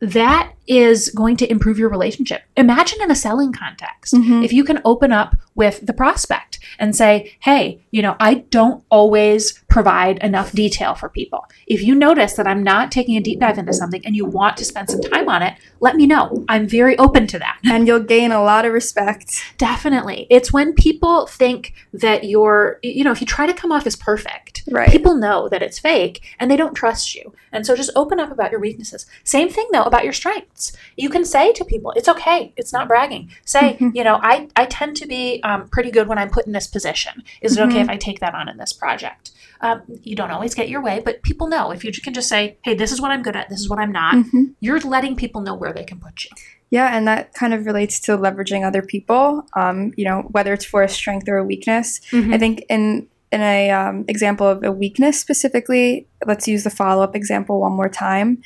that 0.00 0.52
is 0.66 1.08
going 1.10 1.36
to 1.36 1.50
improve 1.50 1.78
your 1.78 1.88
relationship 1.90 2.42
imagine 2.56 2.98
in 3.02 3.10
a 3.10 3.14
selling 3.14 3.52
context 3.52 4.14
Mhm. 4.14 4.44
if 4.44 4.52
you 4.52 4.64
can 4.64 4.80
open 4.84 5.12
up 5.12 5.36
with 5.54 5.84
the 5.86 5.92
prospect 5.92 6.58
and 6.78 6.94
say 6.94 7.34
hey 7.40 7.82
you 7.90 8.00
know 8.00 8.16
i 8.20 8.34
don't 8.34 8.84
always 8.90 9.52
provide 9.68 10.18
enough 10.18 10.52
detail 10.52 10.94
for 10.94 11.08
people 11.08 11.44
if 11.66 11.82
you 11.82 11.94
notice 11.94 12.34
that 12.34 12.46
i'm 12.46 12.62
not 12.62 12.90
taking 12.92 13.16
a 13.16 13.20
deep 13.20 13.40
dive 13.40 13.58
into 13.58 13.72
something 13.72 14.04
and 14.06 14.14
you 14.16 14.24
want 14.24 14.56
to 14.56 14.64
spend 14.64 14.88
some 14.88 15.00
time 15.00 15.28
on 15.28 15.42
it 15.42 15.54
let 15.80 15.96
me 15.96 16.06
know 16.06 16.44
i'm 16.48 16.66
very 16.68 16.96
open 16.98 17.26
to 17.26 17.38
that 17.38 17.58
And 17.64 17.86
you'll 17.86 18.00
gain 18.00 18.30
a 18.32 18.42
lot 18.42 18.64
of 18.64 18.72
respect. 18.72 19.42
definitely 19.58 20.26
it's 20.30 20.52
when 20.52 20.72
people 20.74 21.26
think 21.26 21.74
that 21.92 22.24
you're 22.24 22.78
you 22.82 23.04
know 23.04 23.12
if 23.12 23.20
you 23.20 23.26
try 23.26 23.46
to 23.46 23.54
come 23.54 23.72
off 23.72 23.86
as 23.86 23.96
perfect 23.96 24.62
Right. 24.70 24.90
people 24.90 25.14
know 25.16 25.48
that 25.48 25.62
it's 25.62 25.78
fake 25.78 26.22
and 26.38 26.48
they 26.50 26.56
don't 26.56 26.74
trust 26.74 27.14
you. 27.16 27.32
And 27.50 27.64
so 27.66 27.74
just 27.74 27.90
open 27.96 28.20
up 28.20 28.30
about 28.30 28.50
your 28.52 28.60
weaknesses. 28.60 29.06
Same 29.24 29.48
thing 29.48 29.66
though 29.72 29.82
about 29.82 30.04
your 30.04 30.12
strengths. 30.12 30.72
You 30.96 31.08
can 31.08 31.24
say 31.24 31.52
to 31.54 31.64
people, 31.64 31.92
it's 31.96 32.08
okay. 32.10 32.52
It's 32.56 32.72
not 32.72 32.86
bragging. 32.86 33.30
Say, 33.44 33.78
Mhm. 33.80 33.92
you 33.96 34.04
know, 34.04 34.20
I, 34.22 34.48
I 34.54 34.66
tend 34.66 34.96
to 34.98 35.06
be 35.08 35.40
um, 35.50 35.68
pretty 35.68 35.90
good 35.90 36.06
when 36.08 36.18
I'm 36.18 36.30
put 36.30 36.46
in 36.46 36.52
this 36.52 36.66
position. 36.66 37.14
Is 37.40 37.56
it 37.56 37.60
okay 37.66 37.78
Mhm. 37.80 37.82
if 37.84 37.88
I 37.90 37.96
take 37.96 38.18
that 38.20 38.34
on 38.34 38.48
in 38.48 38.56
this 38.58 38.72
project? 38.72 39.30
Um, 39.62 39.82
you 40.02 40.16
don't 40.16 40.30
always 40.30 40.54
get 40.54 40.68
your 40.68 40.82
way, 40.88 40.96
but 41.04 41.22
people 41.22 41.46
know. 41.54 41.70
If 41.70 41.84
you 41.84 41.92
can 41.92 42.14
just 42.14 42.28
say, 42.28 42.56
hey, 42.64 42.74
this 42.74 42.92
is 42.92 43.00
what 43.02 43.10
I'm 43.10 43.22
good 43.22 43.36
at, 43.36 43.48
this 43.50 43.60
is 43.60 43.68
what 43.68 43.78
I'm 43.78 43.92
not, 43.92 44.14
Mhm. 44.14 44.54
you're 44.60 44.80
letting 44.80 45.16
people 45.16 45.40
know 45.42 45.54
where 45.54 45.72
they 45.72 45.84
can 45.84 45.98
put 46.00 46.24
you. 46.24 46.30
Yeah, 46.70 46.96
and 46.96 47.06
that 47.08 47.34
kind 47.34 47.52
of 47.52 47.66
relates 47.66 47.98
to 48.00 48.16
leveraging 48.16 48.64
other 48.66 48.80
people. 48.80 49.44
Um, 49.54 49.92
you 49.96 50.04
know, 50.04 50.18
whether 50.30 50.52
it's 50.52 50.64
for 50.64 50.82
a 50.82 50.88
strength 50.88 51.28
or 51.28 51.36
a 51.36 51.44
weakness. 51.44 52.00
I 52.12 52.38
think 52.38 52.64
in 52.68 53.08
in 53.32 53.42
a 53.42 53.70
um, 53.70 54.04
example 54.08 54.46
of 54.48 54.64
a 54.64 54.72
weakness 54.72 55.20
specifically, 55.20 56.06
let's 56.26 56.48
use 56.48 56.64
the 56.64 56.70
follow 56.70 57.02
up 57.04 57.14
example 57.14 57.60
one 57.60 57.72
more 57.72 57.88
time. 57.88 58.38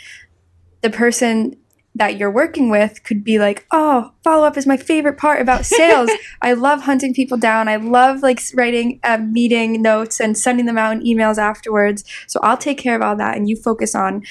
The 0.83 0.91
person 0.91 1.57
that 1.95 2.19
you're 2.19 2.31
working 2.31 2.71
with 2.71 3.03
could 3.05 3.23
be 3.23 3.39
like, 3.39 3.67
"Oh, 3.71 4.13
follow 4.23 4.47
up 4.47 4.57
is 4.57 4.67
my 4.67 4.77
favorite 4.77 5.19
part 5.19 5.41
about 5.41 5.67
sales. 5.79 6.11
I 6.43 6.53
love 6.55 6.83
hunting 6.83 7.15
people 7.15 7.37
down. 7.37 7.69
I 7.69 7.77
love 7.77 8.23
like 8.23 8.41
writing 8.55 9.01
uh, 9.05 9.19
meeting 9.19 9.83
notes 9.83 10.21
and 10.21 10.37
sending 10.37 10.67
them 10.67 10.79
out 10.79 10.93
in 10.93 11.03
emails 11.03 11.39
afterwards. 11.39 12.05
So 12.27 12.41
I'll 12.43 12.57
take 12.57 12.79
care 12.79 12.97
of 12.97 13.03
all 13.03 13.17
that, 13.17 13.37
and 13.37 13.49
you 13.49 13.57
focus 13.57 13.95
on." 13.95 14.23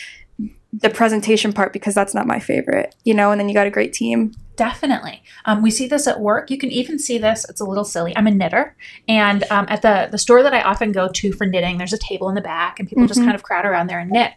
The 0.76 0.90
presentation 0.90 1.54
part 1.54 1.72
because 1.72 1.94
that's 1.94 2.16
not 2.16 2.26
my 2.26 2.40
favorite, 2.40 2.96
you 3.04 3.14
know, 3.14 3.30
and 3.30 3.40
then 3.40 3.48
you 3.48 3.54
got 3.54 3.68
a 3.68 3.70
great 3.70 3.94
team. 3.94 4.34
Definitely. 4.56 5.24
Um, 5.46 5.62
we 5.64 5.72
see 5.72 5.88
this 5.88 6.06
at 6.08 6.20
work. 6.20 6.52
You 6.52 6.58
can 6.60 6.70
even 6.72 7.00
see 7.00 7.18
this. 7.18 7.44
It's 7.50 7.60
a 7.60 7.66
little 7.66 7.84
silly. 7.84 8.16
I'm 8.16 8.28
a 8.28 8.32
knitter. 8.32 8.76
And 9.08 9.44
um, 9.50 9.66
at 9.68 9.82
the, 9.82 10.08
the 10.12 10.18
store 10.20 10.44
that 10.44 10.54
I 10.54 10.62
often 10.62 10.92
go 10.92 11.08
to 11.10 11.34
for 11.34 11.46
knitting, 11.48 11.78
there's 11.80 11.94
a 11.94 11.98
table 11.98 12.30
in 12.30 12.36
the 12.36 12.42
back 12.42 12.80
and 12.80 12.88
people 12.88 13.08
just 13.08 13.20
Mhm. 13.20 13.26
kind 13.26 13.36
of 13.36 13.42
crowd 13.44 13.66
around 13.66 13.88
there 13.88 14.00
and 14.00 14.12
knit. 14.12 14.34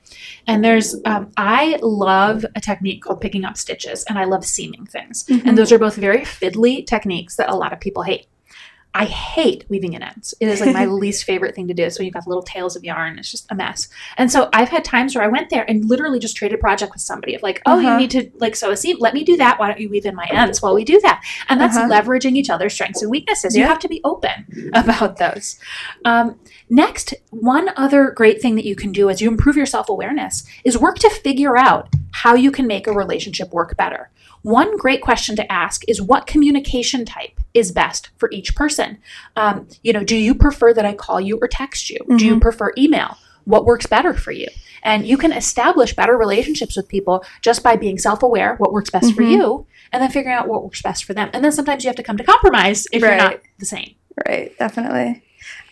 And 0.46 0.64
there's, 0.64 0.96
um, 1.04 1.30
I 1.36 1.78
love 1.82 2.46
a 2.54 2.60
technique 2.60 3.02
called 3.02 3.20
picking 3.20 3.44
up 3.44 3.56
stitches 3.58 4.04
and 4.04 4.18
I 4.18 4.24
love 4.24 4.44
seaming 4.46 4.86
things. 4.86 5.24
Mhm. 5.28 5.44
And 5.46 5.58
those 5.58 5.70
are 5.70 5.78
both 5.78 5.96
very 5.96 6.20
fiddly 6.20 6.86
techniques 6.86 7.36
that 7.36 7.50
a 7.50 7.54
lot 7.54 7.72
of 7.74 7.80
people 7.80 8.02
hate. 8.02 8.26
I 8.98 9.04
hate 9.04 9.66
weaving 9.68 9.92
in 9.92 10.02
ends. 10.02 10.32
It 10.40 10.48
is 10.48 10.60
like 10.60 10.72
my 10.72 10.86
least 11.02 11.24
favorite 11.24 11.54
thing 11.54 11.68
to 11.68 11.74
do. 11.74 11.90
So 11.90 12.02
you've 12.02 12.14
got 12.14 12.26
little 12.26 12.42
tails 12.42 12.76
of 12.76 12.82
yarn. 12.82 13.18
It's 13.18 13.30
just 13.30 13.46
a 13.50 13.54
mess. 13.54 13.88
And 14.16 14.32
so 14.32 14.48
I've 14.54 14.70
had 14.70 14.84
times 14.86 15.14
where 15.14 15.22
I 15.22 15.28
went 15.28 15.50
there 15.50 15.68
and 15.68 15.84
literally 15.84 16.18
just 16.18 16.34
traded 16.36 16.60
project 16.60 16.92
with 16.94 17.02
somebody 17.02 17.34
of 17.34 17.42
like, 17.42 17.60
oh, 17.66 17.78
you 17.78 17.88
Uh-huh. 17.88 17.98
need 17.98 18.10
to 18.12 18.30
like 18.38 18.56
sew 18.56 18.70
a 18.70 18.76
seam. 18.76 18.96
Let 18.98 19.12
me 19.12 19.22
do 19.22 19.36
that. 19.36 19.58
Why 19.58 19.68
don't 19.68 19.80
you 19.80 19.90
weave 19.90 20.06
in 20.06 20.14
my 20.14 20.26
ends 20.32 20.62
while 20.62 20.74
we 20.74 20.82
do 20.84 20.98
that? 21.02 21.22
And 21.50 21.60
that's 21.60 21.76
Uh-huh. 21.76 21.88
leveraging 21.90 22.36
each 22.36 22.48
other's 22.48 22.72
strengths 22.72 23.02
and 23.02 23.10
weaknesses. 23.10 23.54
You 23.54 23.64
have 23.64 23.78
to 23.80 23.88
be 23.88 24.00
open 24.02 24.70
about 24.72 25.18
those. 25.18 25.58
Um, 26.06 26.40
next, 26.70 27.12
one 27.30 27.70
other 27.76 28.10
great 28.10 28.40
thing 28.40 28.54
that 28.54 28.64
you 28.64 28.76
can 28.76 28.92
do 28.92 29.10
as 29.10 29.20
you 29.20 29.28
improve 29.28 29.56
your 29.56 29.66
self 29.66 29.88
awareness 29.90 30.44
is 30.64 30.78
work 30.78 30.98
to 31.00 31.10
figure 31.10 31.56
out 31.58 31.88
how 32.12 32.34
you 32.34 32.50
can 32.50 32.66
make 32.66 32.86
a 32.86 32.92
relationship 32.92 33.52
work 33.52 33.76
better. 33.76 34.10
One 34.42 34.76
great 34.76 35.02
question 35.02 35.36
to 35.36 35.52
ask 35.52 35.82
is 35.88 36.00
what 36.00 36.26
communication 36.26 37.04
type 37.04 37.40
is 37.54 37.72
best 37.72 38.10
for 38.16 38.30
each 38.30 38.54
person? 38.54 38.98
Um, 39.36 39.66
you 39.82 39.92
know, 39.92 40.04
do 40.04 40.16
you 40.16 40.34
prefer 40.34 40.72
that 40.74 40.84
I 40.84 40.94
call 40.94 41.20
you 41.20 41.38
or 41.40 41.48
text 41.48 41.90
you? 41.90 41.98
Do 42.16 42.24
you 42.24 42.36
Mhm. 42.36 42.40
prefer 42.42 42.72
email? 42.78 43.16
What 43.44 43.64
works 43.64 43.86
better 43.86 44.14
for 44.14 44.32
you? 44.32 44.48
And 44.82 45.06
you 45.06 45.16
can 45.16 45.32
establish 45.32 45.94
better 45.96 46.16
relationships 46.16 46.76
with 46.76 46.88
people 46.88 47.24
just 47.42 47.62
by 47.62 47.76
being 47.76 47.98
self 47.98 48.22
aware, 48.22 48.54
what 48.58 48.72
works 48.72 48.90
best 48.90 49.14
for 49.14 49.22
Mhm. 49.22 49.30
you, 49.30 49.66
and 49.92 50.02
then 50.02 50.10
figuring 50.10 50.36
out 50.36 50.48
what 50.48 50.62
works 50.62 50.82
best 50.82 51.04
for 51.04 51.14
them. 51.14 51.30
And 51.32 51.44
then 51.44 51.52
sometimes 51.52 51.82
you 51.84 51.88
have 51.88 51.96
to 51.96 52.02
come 52.02 52.16
to 52.16 52.24
compromise 52.24 52.86
if 52.92 53.02
you're 53.02 53.16
not 53.16 53.40
the 53.58 53.66
same. 53.66 53.94
Right, 54.28 54.56
definitely. 54.58 55.22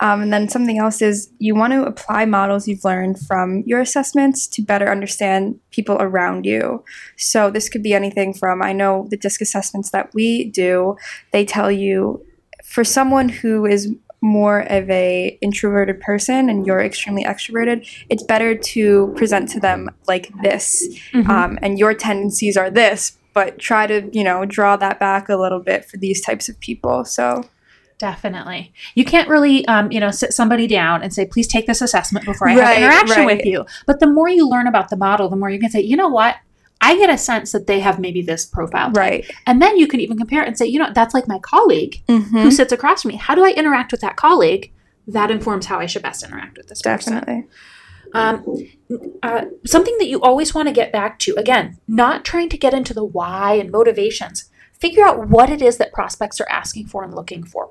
Um, 0.01 0.23
and 0.23 0.33
then 0.33 0.49
something 0.49 0.79
else 0.79 1.03
is 1.03 1.31
you 1.39 1.55
want 1.55 1.73
to 1.73 1.85
apply 1.85 2.25
models 2.25 2.69
you've 2.69 2.85
learned 2.85 3.19
from 3.21 3.63
your 3.67 3.81
assessments 3.81 4.47
to 4.49 4.63
better 4.63 4.91
understand 4.91 5.59
people 5.71 5.97
around 6.01 6.47
you. 6.47 6.85
So 7.17 7.51
this 7.51 7.69
could 7.69 7.83
be 7.83 7.95
anything 7.95 8.35
from 8.35 8.63
I 8.63 8.73
know 8.73 9.07
the 9.11 9.17
DISC 9.17 9.41
assessments 9.41 9.91
that 9.91 10.15
we 10.15 10.51
do, 10.51 10.97
they 11.33 11.45
tell 11.45 11.71
you 11.71 12.25
for 12.65 12.85
someone 12.85 13.29
who 13.29 13.67
is 13.67 13.95
more 14.25 14.61
of 14.61 14.89
a 14.89 15.39
introverted 15.43 16.01
person 16.01 16.49
and 16.49 16.67
you're 16.67 16.81
extremely 16.81 17.23
extroverted, 17.23 17.87
it's 18.09 18.23
better 18.23 18.57
to 18.57 19.13
present 19.17 19.51
to 19.51 19.61
them 19.61 19.91
like 20.09 20.33
this. 20.43 20.89
Mm-hmm. 21.13 21.31
Um, 21.31 21.59
and 21.61 21.79
your 21.79 21.93
tendencies 21.93 22.57
are 22.57 22.71
this, 22.71 23.19
but 23.35 23.59
try 23.59 23.87
to, 23.87 24.09
you 24.13 24.25
know, 24.25 24.47
draw 24.47 24.77
that 24.77 24.99
back 24.99 25.29
a 25.29 25.37
little 25.37 25.61
bit 25.61 25.85
for 25.85 25.99
these 25.99 26.23
types 26.23 26.49
of 26.49 26.59
people. 26.59 27.05
So 27.05 27.45
Definitely. 28.05 28.71
You 28.95 29.05
can't 29.07 29.31
really, 29.31 29.67
um, 29.67 29.91
you 29.91 29.99
know, 29.99 30.11
sit 30.11 30.35
somebody 30.35 30.67
down 30.67 31.03
and 31.03 31.11
say, 31.15 31.25
please 31.25 31.49
take 31.49 31.67
this 31.67 31.81
assessment 31.81 32.27
before 32.27 32.49
I 32.51 32.57
Right, 32.59 32.67
have 32.67 32.77
interaction 32.83 33.25
right. 33.27 33.37
with 33.39 33.47
you. 33.47 33.65
But 33.87 33.99
the 33.99 34.07
more 34.07 34.29
you 34.29 34.47
learn 34.47 34.67
about 34.67 34.91
the 34.91 34.97
model, 34.97 35.31
the 35.31 35.37
more 35.37 35.49
you 35.49 35.59
can 35.59 35.71
say, 35.71 35.81
you 35.81 35.97
know 35.97 36.09
what? 36.09 36.37
I 36.83 36.99
get 36.99 37.09
a 37.09 37.17
sense 37.17 37.53
that 37.53 37.67
they 37.67 37.81
have 37.81 37.99
maybe 37.99 38.21
this 38.21 38.45
profile. 38.45 38.89
type." 38.89 38.97
Right. 38.97 39.31
And 39.47 39.63
then 39.63 39.79
you 39.79 39.87
can 39.87 40.01
even 40.01 40.19
compare 40.19 40.43
it 40.43 40.49
and 40.49 40.59
say, 40.59 40.67
you 40.67 40.79
know, 40.79 40.91
that's 40.95 41.15
like 41.15 41.27
my 41.27 41.39
colleague 41.39 42.03
who 42.09 42.21
Mhm. 42.21 42.53
sits 42.53 42.73
across 42.73 43.01
from 43.03 43.11
me. 43.13 43.17
How 43.17 43.35
do 43.35 43.43
I 43.43 43.51
interact 43.53 43.91
with 43.91 44.03
that 44.03 44.17
colleague? 44.17 44.71
That 45.09 45.31
informs 45.31 45.65
how 45.65 45.79
I 45.79 45.87
should 45.87 46.03
best 46.03 46.23
interact 46.23 46.59
with 46.59 46.67
this 46.69 46.83
person. 46.83 47.15
Definitely. 47.15 47.47
Um, 48.13 48.45
uh, 49.23 49.45
something 49.65 49.97
that 49.99 50.09
you 50.09 50.21
always 50.21 50.55
want 50.55 50.69
to 50.69 50.75
get 50.75 50.93
back 50.93 51.19
to 51.21 51.35
again, 51.37 51.79
not 51.89 52.23
trying 52.25 52.51
to 52.51 52.59
get 52.59 52.75
into 52.75 52.93
the 52.93 53.05
why 53.05 53.55
and 53.55 53.71
motivations. 53.71 54.51
Figure 54.79 55.05
out 55.05 55.29
what 55.29 55.49
it 55.49 55.63
is 55.63 55.79
that 55.79 55.93
prospects 55.93 56.39
are 56.41 56.49
asking 56.51 56.87
for 56.89 57.03
and 57.03 57.15
looking 57.15 57.45
for. 57.45 57.71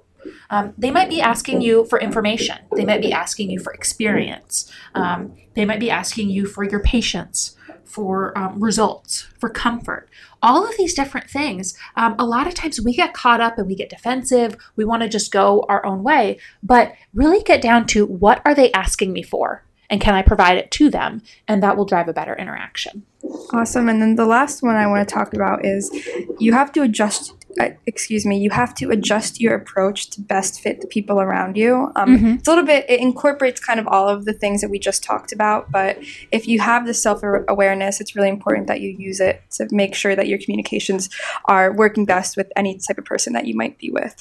Um, 0.49 0.73
they 0.77 0.91
might 0.91 1.09
be 1.09 1.21
asking 1.21 1.61
you 1.61 1.85
for 1.85 1.99
information. 1.99 2.57
They 2.75 2.85
might 2.85 3.01
be 3.01 3.11
asking 3.11 3.49
you 3.49 3.59
for 3.59 3.73
experience. 3.73 4.71
Um, 4.95 5.35
they 5.55 5.65
might 5.65 5.79
be 5.79 5.89
asking 5.89 6.29
you 6.29 6.45
for 6.45 6.63
your 6.63 6.81
patience, 6.81 7.55
for 7.83 8.37
um, 8.37 8.59
results, 8.59 9.27
for 9.39 9.49
comfort. 9.49 10.09
All 10.41 10.67
of 10.67 10.75
these 10.77 10.93
different 10.93 11.29
things. 11.29 11.77
Um, 11.95 12.15
a 12.19 12.25
lot 12.25 12.47
of 12.47 12.53
times 12.53 12.81
we 12.81 12.93
get 12.93 13.13
caught 13.13 13.41
up 13.41 13.57
and 13.57 13.67
we 13.67 13.75
get 13.75 13.89
defensive. 13.89 14.57
We 14.75 14.85
want 14.85 15.03
to 15.03 15.09
just 15.09 15.31
go 15.31 15.65
our 15.69 15.85
own 15.85 16.03
way. 16.03 16.39
But 16.61 16.93
really 17.13 17.41
get 17.43 17.61
down 17.61 17.85
to 17.87 18.05
what 18.05 18.41
are 18.45 18.55
they 18.55 18.71
asking 18.73 19.13
me 19.13 19.23
for? 19.23 19.63
And 19.89 20.01
can 20.01 20.15
I 20.15 20.23
provide 20.23 20.57
it 20.57 20.71
to 20.71 20.89
them? 20.89 21.21
And 21.47 21.61
that 21.61 21.77
will 21.77 21.85
drive 21.85 22.07
a 22.07 22.13
better 22.13 22.35
interaction. 22.35 23.05
Awesome. 23.53 23.87
And 23.87 24.01
then 24.01 24.15
the 24.15 24.25
last 24.25 24.63
one 24.63 24.75
I 24.75 24.87
want 24.87 25.07
to 25.07 25.13
talk 25.13 25.33
about 25.33 25.63
is 25.63 25.91
you 26.39 26.53
have 26.53 26.71
to 26.73 26.81
adjust. 26.81 27.33
Uh, 27.59 27.69
excuse 27.85 28.25
me. 28.25 28.37
You 28.37 28.49
have 28.49 28.73
to 28.75 28.89
adjust 28.89 29.39
your 29.39 29.53
approach 29.55 30.09
to 30.11 30.21
best 30.21 30.61
fit 30.61 30.81
the 30.81 30.87
people 30.87 31.19
around 31.21 31.55
you. 31.57 31.91
Um, 31.95 32.17
Mhm. 32.17 32.39
It's 32.39 32.47
a 32.47 32.51
little 32.51 32.65
bit. 32.65 32.85
It 32.89 32.99
incorporates 32.99 33.59
kind 33.59 33.79
of 33.79 33.87
all 33.87 34.09
of 34.09 34.25
the 34.25 34.33
things 34.33 34.61
that 34.61 34.69
we 34.69 34.79
just 34.79 35.03
talked 35.03 35.31
about. 35.31 35.71
But 35.71 35.97
if 36.31 36.47
you 36.47 36.59
have 36.59 36.85
the 36.87 36.93
self 36.93 37.21
awareness, 37.47 38.01
it's 38.01 38.15
really 38.15 38.29
important 38.29 38.67
that 38.67 38.81
you 38.81 38.89
use 38.97 39.19
it 39.19 39.41
to 39.51 39.67
make 39.71 39.93
sure 39.95 40.15
that 40.15 40.27
your 40.27 40.39
communications 40.39 41.09
are 41.45 41.71
working 41.71 42.05
best 42.05 42.35
with 42.37 42.51
any 42.55 42.79
type 42.79 42.97
of 42.97 43.05
person 43.05 43.33
that 43.33 43.45
you 43.47 43.55
might 43.55 43.77
be 43.77 43.91
with. 43.91 44.15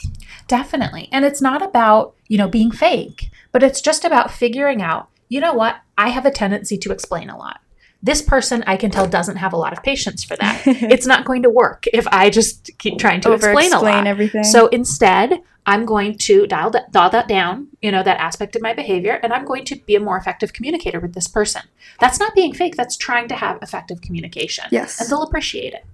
Definitely. 0.49 1.09
And 1.13 1.25
it's 1.25 1.41
not 1.41 1.63
about, 1.63 2.15
you 2.29 2.39
know, 2.39 2.49
being 2.49 2.71
fake, 2.71 3.31
but 3.53 3.63
it's 3.63 3.81
just 3.81 4.05
about 4.05 4.31
figuring 4.31 4.83
out, 4.83 5.09
you 5.29 5.41
know 5.41 5.55
what? 5.55 5.77
I 5.97 6.09
have 6.09 6.27
a 6.27 6.31
tendency 6.31 6.77
to 6.79 6.93
explain 6.93 7.31
a 7.31 7.39
lot. 7.39 7.61
This 8.03 8.21
person 8.21 8.65
I 8.67 8.77
can 8.77 8.91
tell 8.91 9.07
doesn't 9.07 9.37
have 9.37 9.53
a 9.53 9.57
lot 9.57 9.73
of 9.73 9.83
patience 9.83 10.25
for 10.25 10.37
that. 10.37 10.63
it's 10.67 11.07
not 11.07 11.25
going 11.25 11.43
to 11.45 11.51
work 11.51 11.87
if 11.93 12.07
I 12.09 12.31
just 12.31 12.71
keep 12.79 12.99
trying 12.99 13.21
to 13.23 13.33
explain 13.33 13.73
a 13.73 13.81
lot. 13.81 13.85
explain 13.85 14.07
everything. 14.07 14.45
So 14.45 14.67
instead, 14.69 15.41
I'm 15.65 15.85
going 15.85 16.19
to 16.19 16.47
dial 16.47 16.71
that, 16.71 16.91
dial 16.91 17.11
that 17.11 17.29
down, 17.29 17.69
you 17.81 17.93
know, 17.93 18.03
that 18.03 18.19
aspect 18.19 18.57
of 18.57 18.63
my 18.63 18.75
behavior, 18.75 19.21
and 19.23 19.33
I'm 19.33 19.45
going 19.45 19.65
to 19.67 19.77
be 19.77 19.95
a 19.95 20.01
more 20.01 20.17
effective 20.17 20.53
communicator 20.53 20.99
with 20.99 21.15
this 21.15 21.29
person. 21.29 21.63
That's 22.01 22.19
not 22.19 22.35
being 22.35 22.53
fake, 22.53 22.75
that's 22.75 22.97
trying 22.97 23.29
to 23.29 23.37
have 23.37 23.63
effective 23.63 24.01
communication. 24.01 24.65
Yes. 24.71 25.01
And 25.01 25.09
they'll 25.09 25.23
appreciate 25.23 25.73
it. 25.73 25.85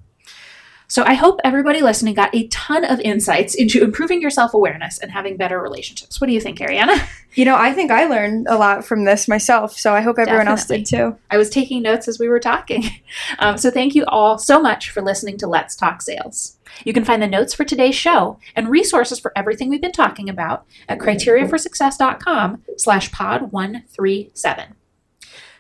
So 0.91 1.05
I 1.05 1.12
hope 1.12 1.39
everybody 1.45 1.82
listening 1.82 2.14
got 2.14 2.34
a 2.34 2.49
ton 2.49 2.82
of 2.82 2.99
insights 3.01 3.55
into 3.55 3.82
improving 3.84 4.22
your 4.22 4.30
self 4.30 4.55
awareness 4.55 4.99
and 4.99 5.11
having 5.11 5.36
better 5.36 5.61
relationships. 5.61 6.18
What 6.18 6.28
do 6.28 6.32
you 6.32 6.41
think, 6.41 6.59
Ariana? 6.59 7.07
you 7.34 7.45
know, 7.45 7.57
I 7.57 7.74
think 7.74 7.91
I 7.91 8.07
learned 8.07 8.47
a 8.49 8.57
lot 8.57 8.86
from 8.86 9.05
this 9.05 9.28
myself. 9.28 9.78
So 9.78 9.93
I 9.93 10.01
hope 10.01 10.18
everyone 10.18 10.49
else 10.49 10.64
did 10.64 10.86
too. 10.86 11.14
I 11.30 11.36
was 11.36 11.51
taking 11.51 11.82
notes 11.82 12.09
as 12.09 12.18
we 12.18 12.28
were 12.28 12.41
talking. 12.41 12.84
Um, 13.41 13.57
so 13.57 13.70
thank 13.70 13.95
you 13.95 14.05
all 14.07 14.39
so 14.39 14.61
much 14.61 14.91
for 14.91 15.01
listening 15.01 15.39
to 15.39 15.47
Let's 15.47 15.76
Talk 15.76 16.03
Sales. 16.03 16.57
You 16.84 16.93
can 16.93 17.05
find 17.05 17.22
the 17.22 17.26
notes 17.26 17.55
for 17.55 17.64
today's 17.64 17.95
show 17.95 18.39
and 18.57 18.68
resources 18.68 19.18
for 19.18 19.32
everything 19.36 19.68
we've 19.68 19.80
been 19.80 19.93
talking 19.93 20.28
about 20.28 20.64
at 20.89 20.99
criteriaforsuccess.com 20.99 22.62
slash 22.76 23.12
pod 23.12 23.53
137. 23.53 24.74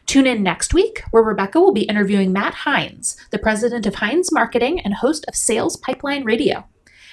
Tune 0.08 0.26
in 0.26 0.42
next 0.42 0.72
week 0.72 1.02
where 1.10 1.22
Rebecca 1.22 1.60
will 1.60 1.74
be 1.74 1.82
interviewing 1.82 2.32
Matt 2.32 2.54
Heinz, 2.54 3.14
the 3.30 3.38
president 3.38 3.84
of 3.84 3.96
Heinz 3.96 4.32
Marketing 4.32 4.80
and 4.80 4.94
host 4.94 5.26
of 5.28 5.36
Sales 5.36 5.76
Pipeline 5.76 6.24
Radio. 6.24 6.64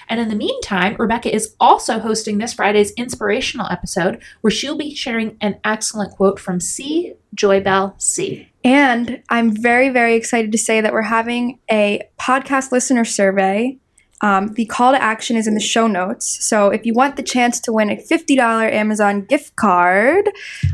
And 0.07 0.21
in 0.21 0.29
the 0.29 0.35
meantime, 0.35 0.95
Rebecca 0.97 1.33
is 1.33 1.55
also 1.59 1.99
hosting 1.99 2.37
this 2.37 2.53
Friday's 2.53 2.91
inspirational 2.91 3.67
episode 3.69 4.21
where 4.39 4.49
she'll 4.49 4.77
be 4.77 4.95
sharing 4.95 5.35
an 5.41 5.59
excellent 5.65 6.13
quote 6.13 6.39
from 6.39 6.61
C. 6.61 7.15
Joybell 7.35 8.01
C. 8.01 8.47
And 8.63 9.21
I'm 9.29 9.51
very, 9.51 9.89
very 9.89 10.15
excited 10.15 10.53
to 10.53 10.57
say 10.57 10.79
that 10.79 10.93
we're 10.93 11.01
having 11.01 11.59
a 11.69 12.01
podcast 12.17 12.71
listener 12.71 13.03
survey. 13.03 13.77
Um, 14.21 14.53
the 14.53 14.65
call 14.65 14.93
to 14.93 15.01
action 15.01 15.35
is 15.35 15.45
in 15.45 15.53
the 15.53 15.59
show 15.59 15.87
notes. 15.87 16.45
So 16.45 16.69
if 16.69 16.85
you 16.85 16.93
want 16.93 17.15
the 17.15 17.23
chance 17.23 17.59
to 17.61 17.73
win 17.73 17.89
a 17.89 17.97
$50 17.97 18.37
Amazon 18.71 19.25
gift 19.25 19.55
card, 19.55 20.29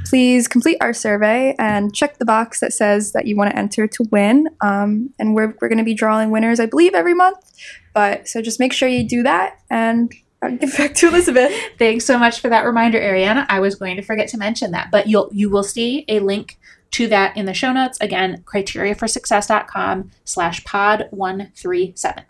please 0.05 0.47
complete 0.47 0.77
our 0.79 0.93
survey 0.93 1.55
and 1.57 1.93
check 1.93 2.17
the 2.17 2.25
box 2.25 2.59
that 2.59 2.71
says 2.71 3.13
that 3.13 3.25
you 3.25 3.35
want 3.35 3.51
to 3.51 3.57
enter 3.57 3.87
to 3.87 4.03
win. 4.11 4.47
Um, 4.61 5.13
and 5.17 5.35
we're, 5.35 5.55
we're 5.59 5.69
going 5.69 5.79
to 5.79 5.83
be 5.83 5.95
drawing 5.95 6.29
winners, 6.29 6.59
I 6.59 6.67
believe, 6.67 6.93
every 6.93 7.15
month. 7.15 7.37
But 7.93 8.27
so 8.27 8.41
just 8.41 8.59
make 8.59 8.73
sure 8.73 8.87
you 8.87 9.03
do 9.03 9.23
that. 9.23 9.59
And 9.69 10.13
I'll 10.41 10.55
give 10.55 10.75
back 10.77 10.95
to 10.95 11.07
Elizabeth. 11.07 11.53
Thanks 11.77 12.05
so 12.05 12.17
much 12.17 12.39
for 12.39 12.49
that 12.49 12.65
reminder, 12.65 12.99
Ariana. 12.99 13.45
I 13.49 13.59
was 13.59 13.75
going 13.75 13.95
to 13.97 14.01
forget 14.01 14.27
to 14.29 14.37
mention 14.37 14.71
that, 14.71 14.89
but 14.91 15.07
you'll 15.07 15.29
you 15.31 15.49
will 15.49 15.63
see 15.63 16.03
a 16.07 16.19
link 16.19 16.57
to 16.91 17.07
that 17.07 17.37
in 17.37 17.45
the 17.45 17.53
show 17.53 17.71
notes. 17.71 17.97
Again, 18.01 18.43
criteriaforsuccess.com 18.45 20.11
slash 20.25 20.63
pod 20.63 21.07
137. 21.11 22.25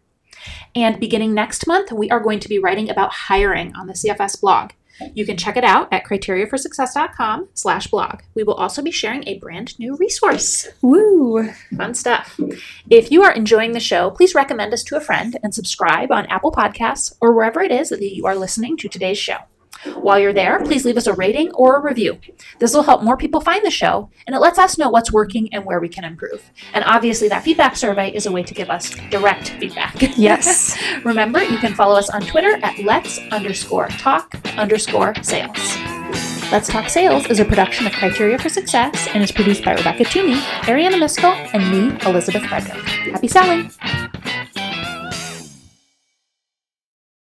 And 0.76 1.00
beginning 1.00 1.34
next 1.34 1.68
month, 1.68 1.92
we 1.92 2.10
are 2.10 2.20
going 2.20 2.40
to 2.40 2.50
be 2.50 2.60
writing 2.60 2.90
about 2.90 3.14
hiring 3.14 3.76
on 3.76 3.88
the 3.88 3.94
CFS 3.94 4.40
blog. 4.40 4.72
You 5.14 5.26
can 5.26 5.38
check 5.38 5.58
it 5.58 5.64
out 5.64 5.92
at 5.92 6.06
criteriaforsuccess.com 6.06 7.50
slash 7.54 7.88
blog. 7.88 8.22
We 8.36 8.44
will 8.44 8.54
also 8.54 8.82
be 8.82 8.92
sharing 8.92 9.28
a 9.28 9.40
brand 9.40 9.78
new 9.80 9.96
resource. 9.98 10.68
Woo! 10.82 11.50
Fun 11.76 11.94
stuff. 11.94 12.40
If 12.90 13.12
you 13.12 13.24
are 13.24 13.32
enjoying 13.32 13.72
the 13.72 13.80
show, 13.80 14.12
please 14.12 14.36
recommend 14.36 14.74
us 14.74 14.84
to 14.84 14.98
a 14.98 15.02
friend 15.02 15.38
and 15.44 15.56
subscribe 15.56 16.12
on 16.12 16.28
Apple 16.28 16.52
Podcasts 16.52 17.14
or 17.20 17.34
wherever 17.34 17.62
it 17.62 17.72
is 17.72 17.90
that 17.90 18.02
you 18.02 18.26
are 18.26 18.36
listening 18.36 18.78
to 18.78 18.90
today's 18.90 19.18
show. 19.18 19.38
While 19.96 20.20
you're 20.20 20.34
there, 20.34 20.60
please 20.64 20.86
leave 20.86 20.98
us 20.98 21.08
a 21.08 21.14
rating 21.14 21.52
or 21.54 21.78
a 21.78 21.82
review. 21.82 22.20
This 22.60 22.74
will 22.74 22.84
help 22.84 23.04
more 23.04 23.18
people 23.18 23.42
find 23.42 23.66
the 23.66 23.72
show 23.72 24.10
and 24.28 24.36
it 24.36 24.40
lets 24.40 24.60
us 24.60 24.78
know 24.78 24.90
what's 24.90 25.12
working 25.12 25.54
and 25.54 25.66
where 25.66 25.80
we 25.80 25.90
can 25.90 26.04
improve. 26.04 26.52
And 26.74 26.84
obviously, 26.86 27.28
that 27.30 27.44
feedback 27.44 27.76
survey 27.76 28.12
is 28.14 28.26
a 28.26 28.32
way 28.32 28.44
to 28.44 28.54
give 28.54 28.70
us 28.70 28.92
direct 29.10 29.50
feedback. 29.52 29.96
Yes. 30.22 30.78
Remember, 31.04 31.42
you 31.42 31.58
can 31.58 31.74
follow 31.74 31.96
us 31.98 32.10
on 32.10 32.22
Twitter 32.22 32.60
at 32.64 32.78
let's 32.80 33.18
underscore 33.32 33.88
talk 33.88 34.36
underscore 34.58 35.16
sales. 35.24 35.58
Let's 36.52 36.68
Talk 36.68 36.90
Sales 36.90 37.28
is 37.28 37.40
a 37.40 37.46
production 37.46 37.88
of 37.88 37.94
Criteria 37.94 38.38
for 38.38 38.50
Success 38.50 39.08
and 39.14 39.24
is 39.24 39.32
produced 39.32 39.64
by 39.64 39.74
Rebecca 39.74 40.04
Toomey, 40.04 40.36
Ariana 40.64 40.96
Miskell, 40.96 41.34
and 41.54 41.72
me, 41.72 41.98
Elizabeth 42.06 42.46
Frederick. 42.46 42.84
Happy 42.84 43.30
selling! 43.30 43.72